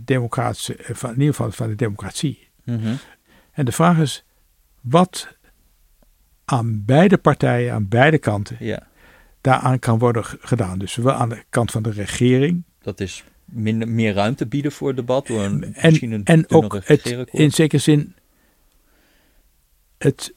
democratische, 0.00 0.76
van, 0.80 1.10
in 1.10 1.18
ieder 1.18 1.34
geval 1.34 1.52
van 1.52 1.68
de 1.68 1.74
democratie. 1.74 2.48
Mhm. 2.64 2.94
En 3.52 3.64
de 3.64 3.72
vraag 3.72 3.98
is, 3.98 4.24
wat 4.80 5.33
aan 6.44 6.84
beide 6.84 7.18
partijen, 7.18 7.72
aan 7.72 7.88
beide 7.88 8.18
kanten, 8.18 8.56
Ja, 8.60 8.86
daaraan 9.40 9.78
kan 9.78 9.98
worden 9.98 10.24
gedaan. 10.24 10.78
Dus 10.78 10.92
zowel 10.92 11.14
aan 11.14 11.28
de 11.28 11.44
kant 11.48 11.70
van 11.70 11.82
de 11.82 11.90
regering 11.90 12.64
dat 12.84 13.00
is 13.00 13.24
minder, 13.44 13.88
meer 13.88 14.14
ruimte 14.14 14.46
bieden 14.46 14.72
voor 14.72 14.88
het 14.88 14.96
debat 14.96 15.26
door 15.26 15.42
een, 15.42 15.74
en, 15.74 15.90
misschien 15.90 16.12
een 16.12 16.24
en 16.24 16.50
ook 16.50 16.78
het, 16.84 17.06
in 17.30 17.50
zekere 17.50 17.82
zin 17.82 18.14
het 19.98 20.34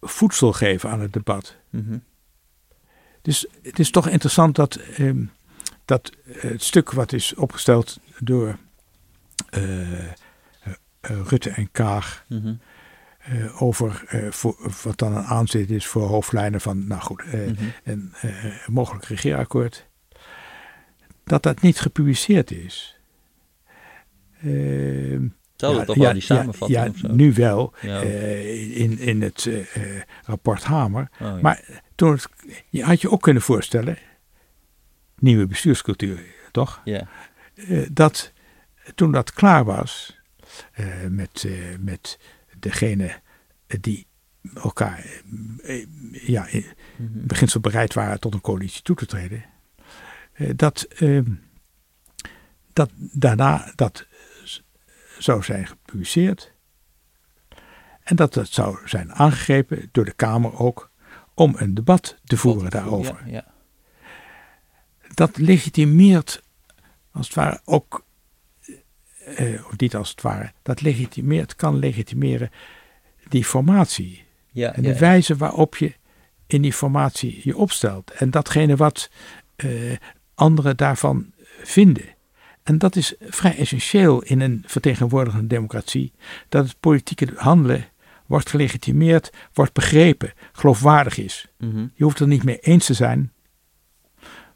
voedsel 0.00 0.52
geven 0.52 0.90
aan 0.90 1.00
het 1.00 1.12
debat. 1.12 1.56
Mhm. 1.70 1.98
Dus 3.22 3.46
het 3.62 3.78
is 3.78 3.90
toch 3.90 4.08
interessant 4.08 4.56
dat, 4.56 4.74
ehm, 4.74 5.24
dat 5.84 6.12
het 6.24 6.62
stuk 6.62 6.90
wat 6.90 7.12
is 7.12 7.34
opgesteld 7.34 7.98
door 8.18 8.58
eh, 9.50 10.04
eh, 10.04 10.10
Rutte 11.00 11.50
en 11.50 11.70
Kaag 11.70 12.24
Mhm. 12.28 12.54
Eh, 13.28 13.62
over 13.62 14.04
eh, 14.08 14.30
voor, 14.30 14.56
wat 14.82 14.98
dan 14.98 15.16
een 15.16 15.24
aanzet 15.24 15.70
is 15.70 15.86
voor 15.86 16.02
hoofdlijnen 16.02 16.60
van, 16.60 16.86
nou 16.86 17.00
goed, 17.00 17.22
eh, 17.22 17.40
Mhm. 17.40 17.64
een 17.84 18.12
mogelijk 18.66 19.04
regeerakkoord, 19.04 19.86
dat 21.24 21.42
dat 21.42 21.60
niet 21.60 21.80
gepubliceerd 21.80 22.50
is. 22.50 22.98
Ehm, 24.42 25.28
dat 25.56 25.76
ja, 25.76 25.84
toch 25.84 25.96
ja, 25.96 26.02
wel 26.02 26.12
die 26.12 26.20
ja, 26.28 26.34
samenvatting 26.36 26.94
Ja, 26.94 27.08
zo? 27.08 27.14
nu 27.14 27.32
wel, 27.32 27.72
Ja. 27.80 28.00
in, 28.00 28.98
in 28.98 29.22
het 29.22 29.48
rapport 30.24 30.62
Hamer. 30.64 31.08
Oh, 31.12 31.18
ja. 31.18 31.38
Maar 31.42 31.82
toen 31.94 32.12
het, 32.12 32.28
je 32.68 32.84
had 32.84 33.00
je 33.00 33.10
ook 33.10 33.22
kunnen 33.22 33.42
voorstellen, 33.42 33.98
nieuwe 35.18 35.46
bestuurscultuur, 35.46 36.20
toch? 36.50 36.80
ja. 36.84 37.08
Dat 37.92 38.32
toen 38.94 39.12
dat 39.12 39.32
klaar 39.32 39.64
was 39.64 40.18
met, 41.08 41.48
met 41.80 42.18
degene 42.60 43.20
die 43.80 44.06
elkaar 44.54 45.04
eh, 45.62 45.86
ja, 46.12 46.46
in 46.46 46.64
Mhm. 46.96 47.26
beginsel 47.26 47.60
bereid 47.60 47.94
waren 47.94 48.20
tot 48.20 48.34
een 48.34 48.40
coalitie 48.40 48.82
toe 48.82 48.96
te 48.96 49.06
treden, 49.06 49.44
eh, 50.32 50.50
dat, 50.56 50.82
eh, 50.82 51.20
dat 52.72 52.90
daarna 52.96 53.72
dat 53.74 54.06
zou 55.18 55.42
zijn 55.42 55.66
gepubliceerd 55.66 56.52
en 58.02 58.16
dat 58.16 58.34
dat 58.34 58.48
zou 58.48 58.78
zijn 58.88 59.12
aangegrepen 59.12 59.88
door 59.92 60.04
de 60.04 60.12
Kamer 60.12 60.58
ook 60.58 60.90
om 61.34 61.54
een 61.58 61.74
debat 61.74 62.16
te 62.24 62.36
voeren 62.36 62.70
daarover 62.70 63.22
Ja, 63.26 63.32
ja. 63.32 63.46
dat 65.14 65.36
legitimeert 65.36 66.42
als 67.10 67.26
het 67.26 67.36
ware 67.36 67.60
ook, 67.64 68.04
eh, 69.36 69.66
of 69.66 69.76
niet 69.76 69.96
als 69.96 70.10
het 70.10 70.22
ware, 70.22 70.52
dat 70.62 70.80
legitimeert, 70.80 71.56
kan 71.56 71.78
legitimeren 71.78 72.50
die 73.28 73.44
formatie. 73.44 74.24
Ja, 74.50 74.74
En 74.74 74.82
de 74.82 74.88
ja. 74.88 74.98
wijze 74.98 75.36
waarop 75.36 75.76
je 75.76 75.94
in 76.46 76.62
die 76.62 76.72
formatie 76.72 77.40
je 77.44 77.56
opstelt. 77.56 78.10
En 78.10 78.30
datgene 78.30 78.76
wat 78.76 79.10
eh, 79.56 79.70
anderen 80.34 80.76
daarvan 80.76 81.32
vinden. 81.62 82.04
En 82.62 82.78
dat 82.78 82.96
is 82.96 83.14
vrij 83.20 83.56
essentieel 83.56 84.22
in 84.22 84.40
een 84.40 84.64
vertegenwoordigende 84.66 85.46
democratie. 85.46 86.12
Dat 86.48 86.64
het 86.66 86.80
politieke 86.80 87.28
handelen 87.36 87.88
wordt 88.26 88.50
gelegitimeerd, 88.50 89.32
wordt 89.52 89.72
begrepen, 89.72 90.32
geloofwaardig 90.52 91.18
is. 91.18 91.48
Mhm. 91.58 91.86
Je 91.94 92.04
hoeft 92.04 92.18
het 92.18 92.28
er 92.28 92.34
niet 92.34 92.44
mee 92.44 92.58
eens 92.58 92.86
te 92.86 92.94
zijn. 92.94 93.32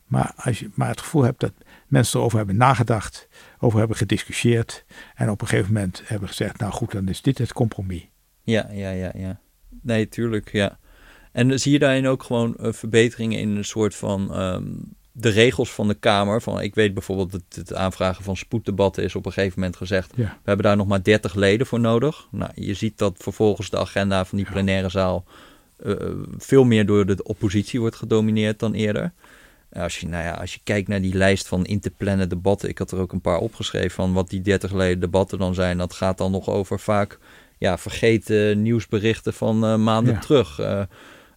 Maar 0.06 0.32
als 0.36 0.58
je 0.58 0.70
maar 0.74 0.88
het 0.88 1.00
gevoel 1.00 1.22
hebt 1.22 1.40
dat 1.40 1.52
mensen 1.86 2.18
erover 2.18 2.38
hebben 2.38 2.56
nagedacht, 2.56 3.28
over 3.62 3.78
hebben 3.78 3.96
gediscussieerd. 3.96 4.84
En 5.14 5.30
op 5.30 5.40
een 5.40 5.46
gegeven 5.46 5.72
moment 5.72 6.02
hebben 6.04 6.28
gezegd, 6.28 6.58
nou 6.58 6.72
goed, 6.72 6.92
dan 6.92 7.08
is 7.08 7.22
dit 7.22 7.38
het 7.38 7.52
compromis. 7.52 8.08
Ja, 8.42 8.68
ja, 8.72 8.90
ja, 8.90 9.12
ja. 9.14 9.40
Nee, 9.82 10.08
tuurlijk, 10.08 10.52
ja. 10.52 10.78
En 11.32 11.60
zie 11.60 11.72
je 11.72 11.78
daarin 11.78 12.06
ook 12.06 12.22
gewoon 12.22 12.56
eh, 12.56 12.72
verbeteringen 12.72 13.38
in 13.38 13.56
een 13.56 13.64
soort 13.64 13.94
van 13.94 14.34
ehm, 14.34 14.64
de 15.12 15.28
regels 15.28 15.72
van 15.72 15.88
de 15.88 15.94
Kamer? 15.94 16.42
Van, 16.42 16.60
ik 16.60 16.74
weet 16.74 16.94
bijvoorbeeld 16.94 17.32
dat 17.32 17.42
het 17.48 17.74
aanvragen 17.74 18.24
van 18.24 18.36
spoeddebatten 18.36 19.04
is 19.04 19.14
op 19.14 19.26
een 19.26 19.32
gegeven 19.32 19.60
moment 19.60 19.76
gezegd. 19.76 20.12
Ja. 20.16 20.24
We 20.24 20.30
hebben 20.44 20.66
daar 20.66 20.76
nog 20.76 20.86
maar 20.86 21.02
30 21.02 21.34
leden 21.34 21.66
voor 21.66 21.80
nodig. 21.80 22.28
Nou, 22.30 22.50
je 22.54 22.74
ziet 22.74 22.98
dat 22.98 23.14
vervolgens 23.18 23.70
de 23.70 23.78
agenda 23.78 24.24
van 24.24 24.38
die 24.38 24.50
plenaire 24.50 24.88
zaal 24.88 25.24
eh, 25.76 25.94
veel 26.38 26.64
meer 26.64 26.86
door 26.86 27.06
de 27.06 27.22
oppositie 27.22 27.80
wordt 27.80 27.96
gedomineerd 27.96 28.58
dan 28.58 28.72
eerder. 28.72 29.12
Als 29.72 29.98
je, 29.98 30.08
nou 30.08 30.24
ja, 30.24 30.30
als 30.32 30.54
je 30.54 30.60
kijkt 30.64 30.88
naar 30.88 31.00
die 31.02 31.14
lijst 31.14 31.48
van 31.48 31.64
in 31.64 31.80
te 31.80 31.90
plannen 31.90 32.28
debatten, 32.28 32.68
ik 32.68 32.78
had 32.78 32.90
er 32.90 32.98
ook 32.98 33.12
een 33.12 33.20
paar 33.20 33.38
opgeschreven 33.38 33.90
van 33.90 34.12
wat 34.12 34.30
die 34.30 34.40
30 34.40 34.72
leden 34.72 35.00
debatten 35.00 35.38
dan 35.38 35.54
zijn. 35.54 35.78
Dat 35.78 35.92
gaat 35.92 36.18
dan 36.18 36.30
nog 36.30 36.48
over 36.48 36.80
vaak 36.80 37.18
ja, 37.58 37.78
vergeten 37.78 38.62
nieuwsberichten 38.62 39.34
van 39.34 39.64
eh, 39.64 39.76
maanden 39.76 40.14
Ja. 40.14 40.20
terug. 40.20 40.58
Eh, 40.58 40.82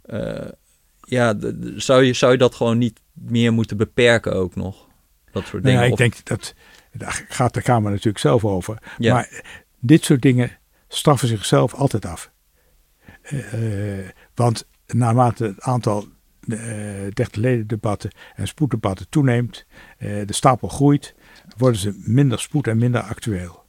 eh, 0.06 0.50
ja, 1.02 1.36
zou 1.76 2.04
je, 2.04 2.14
zou 2.14 2.32
je 2.32 2.38
dat 2.38 2.56
gewoon 2.56 2.78
niet 2.78 3.00
meer 3.14 3.54
moeten 3.54 3.78
beperken 3.78 4.34
ook 4.34 4.56
nog? 4.56 4.88
Dat 5.32 5.46
soort 5.46 5.64
Nou 5.64 5.76
dingen. 5.76 5.92
ik 5.92 5.98
denk 5.98 6.26
dat, 6.26 6.54
daar 6.92 7.26
gaat 7.30 7.54
de 7.54 7.62
Kamer 7.62 7.92
natuurlijk 7.92 8.18
zelf 8.18 8.46
over. 8.46 8.78
Ja. 8.98 9.14
Maar 9.14 9.44
dit 9.80 10.04
soort 10.04 10.22
dingen 10.22 10.58
straffen 10.88 11.28
zichzelf 11.28 11.74
altijd 11.74 12.06
af. 12.06 12.32
Want 14.36 14.68
naarmate 14.88 15.44
het 15.44 15.62
aantal 15.62 16.08
uh, 16.46 16.60
dertig 17.14 17.36
leden 17.36 17.68
debatten 17.68 18.12
en 18.36 18.48
spoeddebatten 18.48 19.10
toeneemt, 19.10 19.66
eh, 19.98 20.26
de 20.26 20.34
stapel 20.34 20.68
groeit, 20.68 21.16
worden 21.58 21.80
ze 21.80 22.02
minder 22.06 22.40
spoed 22.40 22.68
en 22.68 22.78
minder 22.78 23.02
actueel. 23.02 23.64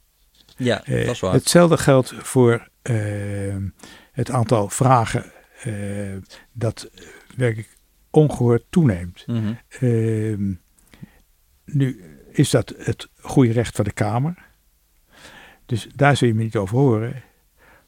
ja, 0.57 0.83
Eh, 0.85 1.05
dat 1.05 1.13
is 1.15 1.19
waar. 1.19 1.33
hetzelfde 1.33 1.77
geldt 1.77 2.13
voor 2.17 2.69
eh, 2.81 3.55
het 4.11 4.31
aantal 4.31 4.69
vragen 4.69 5.25
eh, 5.63 5.73
dat 6.51 6.89
werkelijk 7.35 7.77
ongehoord 8.09 8.63
toeneemt. 8.69 9.23
Mhm. 9.27 9.53
Ehm, 9.69 10.53
nu 11.65 12.03
is 12.31 12.49
dat 12.49 12.73
het 12.77 13.09
goede 13.19 13.51
recht 13.51 13.75
van 13.75 13.85
de 13.85 13.91
Kamer. 13.91 14.45
Dus 15.65 15.87
daar 15.95 16.17
zul 16.17 16.27
je 16.27 16.33
me 16.33 16.43
niet 16.43 16.55
over 16.55 16.77
horen. 16.77 17.23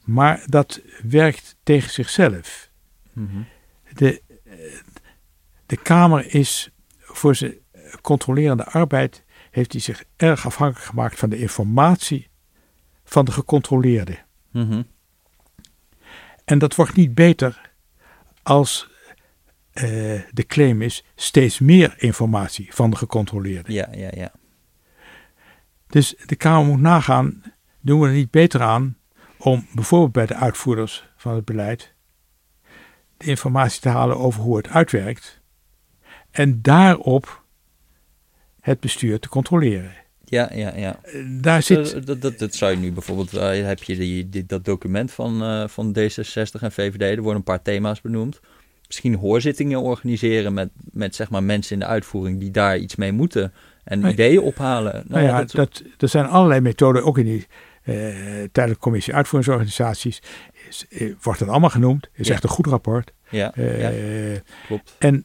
Maar 0.04 0.42
dat 0.46 0.80
werkt 1.02 1.56
tegen 1.62 1.90
zichzelf. 1.90 2.70
Mhm. 3.12 3.42
De, 3.92 4.20
eh, 4.28 4.29
de 5.70 5.76
Kamer 5.76 6.34
is 6.34 6.70
voor 6.98 7.34
zijn 7.34 7.54
controlerende 8.00 8.64
arbeid 8.64 9.24
heeft 9.50 9.72
hij 9.72 9.80
zich 9.80 10.04
erg 10.16 10.46
afhankelijk 10.46 10.86
gemaakt 10.86 11.18
van 11.18 11.30
de 11.30 11.38
informatie 11.38 12.28
van 13.04 13.24
de 13.24 13.32
gecontroleerde. 13.32 14.18
Mhm. 14.50 14.82
En 16.44 16.58
dat 16.58 16.74
wordt 16.74 16.96
niet 16.96 17.14
beter 17.14 17.70
als 18.42 18.90
eh, 19.72 19.84
de 20.30 20.46
claim 20.46 20.82
is 20.82 21.04
steeds 21.14 21.58
meer 21.58 21.94
informatie 21.96 22.74
van 22.74 22.90
de 22.90 22.96
gecontroleerde. 22.96 23.72
Ja, 23.72 23.88
ja, 23.92 24.10
ja. 24.14 24.32
Dus 25.86 26.14
de 26.26 26.36
Kamer 26.36 26.66
moet 26.66 26.80
nagaan, 26.80 27.42
doen 27.80 28.00
we 28.00 28.06
er 28.06 28.12
niet 28.12 28.30
beter 28.30 28.62
aan 28.62 28.96
om 29.38 29.66
bijvoorbeeld 29.74 30.12
bij 30.12 30.26
de 30.26 30.34
uitvoerders 30.34 31.08
van 31.16 31.34
het 31.34 31.44
beleid 31.44 31.94
de 33.16 33.26
informatie 33.26 33.80
te 33.80 33.88
halen 33.88 34.18
over 34.18 34.40
hoe 34.42 34.56
het 34.56 34.68
uitwerkt 34.68 35.39
en 36.30 36.58
daarop 36.62 37.42
het 38.60 38.80
bestuur 38.80 39.18
te 39.18 39.28
controleren. 39.28 39.92
Ja, 40.24 40.50
ja, 40.54 40.76
ja. 40.76 41.00
Daar 41.40 41.62
zit, 41.62 41.94
Eh, 41.94 42.04
dat, 42.04 42.20
dat, 42.22 42.38
dat 42.38 42.54
zou 42.54 42.70
je 42.70 42.76
nu 42.76 42.92
bijvoorbeeld, 42.92 43.34
eh, 43.34 43.66
heb 43.66 43.82
je 43.82 43.96
die, 43.96 44.28
die- 44.28 44.46
dat 44.46 44.64
document 44.64 45.10
van, 45.12 45.42
eh, 45.42 45.68
van 45.68 45.92
D66 45.98 46.60
en 46.62 46.72
VVD, 46.72 47.00
er 47.00 47.16
worden 47.16 47.36
een 47.36 47.42
paar 47.42 47.62
thema's 47.62 48.00
benoemd. 48.00 48.40
Misschien 48.86 49.14
hoorzittingen 49.14 49.80
organiseren 49.82 50.54
met, 50.54 50.70
met 50.92 51.14
zeg 51.14 51.30
maar 51.30 51.42
mensen 51.42 51.72
in 51.74 51.78
de 51.80 51.86
uitvoering 51.86 52.40
die 52.40 52.50
daar 52.50 52.78
iets 52.78 52.96
mee 52.96 53.12
moeten 53.12 53.52
en 53.84 54.00
Nee. 54.00 54.12
ideeën 54.12 54.40
ophalen. 54.40 55.04
nou 55.08 55.24
ja, 55.24 55.38
dat- 55.38 55.50
dat, 55.50 55.82
er 55.98 56.08
zijn 56.08 56.26
allerlei 56.26 56.60
methoden, 56.60 57.04
ook 57.04 57.18
in 57.18 57.24
die 57.24 57.46
eh, 57.82 57.94
tijdelijke 58.52 58.78
commissie 58.78 59.14
uitvoeringsorganisaties, 59.14 60.22
is, 60.68 60.86
wordt 61.22 61.38
dat 61.38 61.48
allemaal 61.48 61.70
genoemd. 61.70 62.08
Is 62.12 62.26
Ja. 62.26 62.32
echt 62.34 62.42
een 62.42 62.48
goed 62.48 62.66
rapport. 62.66 63.12
ja, 63.30 63.52
ja, 63.56 63.92
klopt. 64.66 64.94
En 64.98 65.22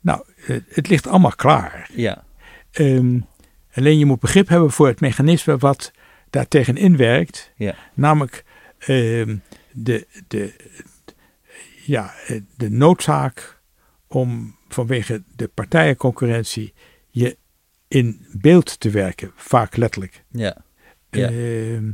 nou, 0.00 0.22
het 0.68 0.88
ligt 0.88 1.06
allemaal 1.06 1.34
klaar. 1.34 1.90
Ja, 1.94 2.24
Ehm, 2.70 3.20
alleen 3.74 3.98
je 3.98 4.04
moet 4.04 4.20
begrip 4.20 4.48
hebben 4.48 4.70
voor 4.70 4.86
het 4.86 5.00
mechanisme 5.00 5.56
wat 5.56 5.92
daar 6.30 6.48
tegenin 6.48 6.96
werkt. 6.96 7.52
ja, 7.56 7.74
Namelijk 7.94 8.44
ehm, 8.78 9.36
de, 9.72 10.06
de, 10.28 10.54
ja, 11.84 12.14
de 12.56 12.70
noodzaak 12.70 13.60
om 14.06 14.56
vanwege 14.68 15.22
de 15.36 15.48
partijenconcurrentie 15.48 16.72
je 17.10 17.36
in 17.88 18.26
beeld 18.32 18.80
te 18.80 18.90
werken, 18.90 19.32
vaak 19.34 19.76
letterlijk. 19.76 20.24
ja, 20.28 20.56
Ja. 21.10 21.28
Ehm, 21.28 21.92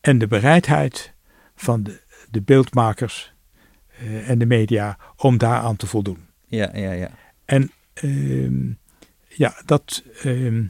en 0.00 0.18
de 0.18 0.26
bereidheid 0.26 1.12
van 1.56 1.82
de, 1.82 2.00
de 2.30 2.42
beeldmakers 2.42 3.34
eh, 3.88 4.30
en 4.30 4.38
de 4.38 4.46
media 4.46 4.98
om 5.16 5.38
daaraan 5.38 5.76
te 5.76 5.86
voldoen. 5.86 6.18
ja, 6.46 6.70
ja, 6.74 6.92
ja. 6.92 7.10
En 7.44 7.70
ehm, 7.94 8.72
ja, 9.28 9.62
dat, 9.64 10.02
ehm, 10.22 10.64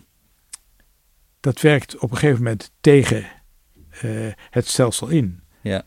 dat 1.41 1.61
werkt 1.61 1.99
op 1.99 2.11
een 2.11 2.17
gegeven 2.17 2.43
moment 2.43 2.71
tegen 2.81 3.27
eh, 3.91 4.33
het 4.51 4.67
stelsel 4.67 5.09
in. 5.09 5.41
Ja. 5.61 5.85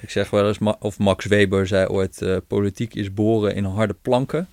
Ik 0.00 0.10
zeg 0.10 0.30
wel 0.30 0.48
eens, 0.48 0.58
of 0.78 0.98
Max 0.98 1.26
Weber 1.26 1.66
zei 1.66 1.86
ooit, 1.86 2.22
eh, 2.22 2.36
politiek 2.46 2.94
is 2.94 3.14
boren 3.14 3.54
in 3.54 3.64
harde 3.64 3.94
planken. 4.02 4.48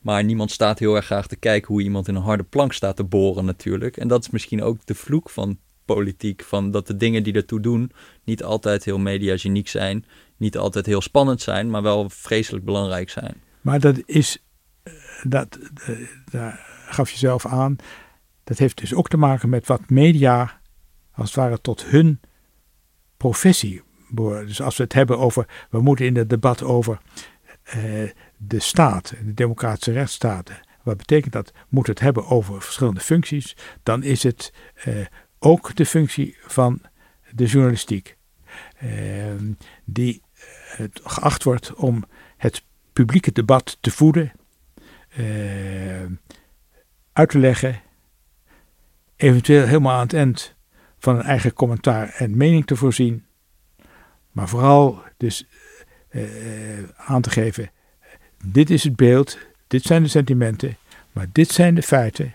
Maar 0.00 0.24
niemand 0.24 0.50
staat 0.50 0.78
heel 0.78 0.96
erg 0.96 1.04
graag 1.04 1.26
te 1.26 1.36
kijken 1.36 1.72
hoe 1.72 1.82
iemand 1.82 2.08
in 2.08 2.14
een 2.14 2.22
harde 2.22 2.42
plank 2.42 2.72
staat 2.72 2.96
te 2.96 3.04
boren 3.04 3.44
natuurlijk. 3.44 3.96
En 3.96 4.08
dat 4.08 4.22
is 4.22 4.30
misschien 4.30 4.62
ook 4.62 4.86
de 4.86 4.94
vloek 4.94 5.30
van 5.30 5.58
politiek. 5.84 6.42
Van 6.42 6.70
dat 6.70 6.86
de 6.86 6.96
dingen 6.96 7.22
die 7.22 7.32
ertoe 7.32 7.60
doen 7.60 7.92
niet 8.24 8.42
altijd 8.42 8.84
heel 8.84 8.98
mediageniek 8.98 9.68
zijn. 9.68 10.04
Niet 10.36 10.56
altijd 10.56 10.86
heel 10.86 11.00
spannend 11.00 11.40
zijn, 11.40 11.70
maar 11.70 11.82
wel 11.82 12.10
vreselijk 12.10 12.64
belangrijk 12.64 13.10
zijn. 13.10 13.34
Maar 13.60 13.80
dat 13.80 14.02
is, 14.04 14.38
dat, 15.22 15.58
eh, 15.74 15.96
daar 16.24 16.60
gaf 16.88 17.10
je 17.10 17.18
zelf 17.18 17.46
aan, 17.46 17.76
dat 18.44 18.58
heeft 18.58 18.78
dus 18.78 18.94
ook 18.94 19.08
te 19.08 19.16
maken 19.16 19.48
met 19.48 19.66
wat 19.66 19.90
media 19.90 20.60
als 21.12 21.26
het 21.26 21.36
ware 21.36 21.60
tot 21.60 21.84
hun 21.84 22.20
professie 23.16 23.82
behoren. 24.08 24.46
Dus 24.46 24.62
als 24.62 24.76
we 24.76 24.82
het 24.82 24.92
hebben 24.92 25.18
over, 25.18 25.66
we 25.70 25.80
moeten 25.80 26.06
in 26.06 26.16
het 26.16 26.30
debat 26.30 26.62
over 26.62 26.98
eh, 27.62 28.10
de 28.36 28.60
staat, 28.60 29.14
de 29.24 29.34
democratische 29.34 29.92
rechtsstaten. 29.92 30.60
Wat 30.82 30.96
betekent 30.96 31.32
dat? 31.32 31.52
Moet 31.68 31.86
het 31.86 32.00
hebben 32.00 32.26
over 32.26 32.62
verschillende 32.62 33.00
functies, 33.00 33.56
dan 33.82 34.02
is 34.02 34.22
het 34.22 34.52
eh, 34.74 34.94
ook 35.38 35.76
de 35.76 35.86
functie 35.86 36.36
van 36.46 36.80
de 37.30 37.44
journalistiek. 37.46 38.16
eh, 38.78 38.88
die 39.84 40.22
geacht 41.02 41.42
wordt 41.42 41.74
om 41.74 42.04
het 42.36 42.64
publieke 42.92 43.32
debat 43.32 43.76
te 43.80 43.90
voeden, 43.90 44.32
uit 47.12 47.30
te 47.30 47.38
leggen, 47.38 47.80
eventueel 49.16 49.66
helemaal 49.66 49.94
aan 49.94 50.02
het 50.02 50.14
eind 50.14 50.54
van 50.98 51.16
een 51.16 51.22
eigen 51.22 51.52
commentaar 51.52 52.08
en 52.08 52.36
mening 52.36 52.66
te 52.66 52.76
voorzien, 52.76 53.24
maar 54.30 54.48
vooral 54.48 55.02
dus 55.16 55.46
eh, 56.08 56.22
aan 56.96 57.22
te 57.22 57.30
geven, 57.30 57.70
dit 58.44 58.70
is 58.70 58.84
het 58.84 58.96
beeld, 58.96 59.38
dit 59.66 59.82
zijn 59.82 60.02
de 60.02 60.08
sentimenten, 60.08 60.76
maar 61.12 61.26
dit 61.32 61.50
zijn 61.50 61.74
de 61.74 61.82
feiten 61.82 62.34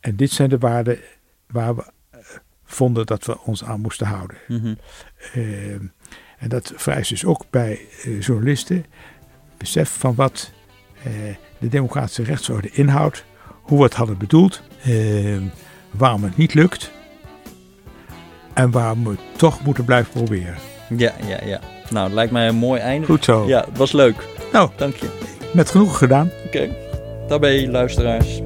en 0.00 0.16
dit 0.16 0.30
zijn 0.30 0.48
de 0.48 0.58
waarden 0.58 0.98
waar 1.46 1.76
we 1.76 1.92
eh, 2.10 2.20
vonden 2.64 3.06
dat 3.06 3.24
we 3.24 3.40
ons 3.40 3.64
aan 3.64 3.80
moesten 3.80 4.06
houden. 4.06 4.36
Mhm. 4.48 4.74
Eh, 5.32 5.72
en 6.38 6.48
dat 6.48 6.72
vereist 6.76 7.10
dus 7.10 7.24
ook 7.24 7.44
bij 7.50 7.80
eh, 8.02 8.20
journalisten 8.20 8.84
besef 9.56 9.98
van 9.98 10.14
wat 10.14 10.52
eh, 11.02 11.36
de 11.58 11.68
democratische 11.68 12.22
rechtsorde 12.22 12.68
inhoudt, 12.72 13.24
hoe 13.62 13.78
we 13.78 13.84
het 13.84 13.94
hadden 13.94 14.18
bedoeld, 14.18 14.62
eh, 14.82 14.92
waarom 15.90 16.22
het 16.24 16.36
niet 16.36 16.54
lukt 16.54 16.90
en 18.54 18.70
waarom 18.70 19.04
we 19.04 19.10
het 19.10 19.20
toch 19.38 19.64
moeten 19.64 19.84
blijven 19.84 20.12
proberen. 20.12 20.54
Ja, 20.96 21.12
ja, 21.26 21.38
ja. 21.44 21.60
Nou, 21.90 22.04
het 22.04 22.14
lijkt 22.14 22.32
mij 22.32 22.48
een 22.48 22.54
mooi 22.56 22.80
einde. 22.80 23.06
Goed 23.06 23.24
zo. 23.24 23.46
Ja, 23.46 23.64
het 23.68 23.78
was 23.78 23.92
leuk. 23.92 24.26
Nou, 24.52 24.70
Dank 24.76 24.94
je. 24.94 25.08
met 25.52 25.70
genoegen 25.70 25.96
gedaan. 25.96 26.30
Oké. 26.46 26.68
Daarbij, 27.28 27.68
luisteraars. 27.68 28.40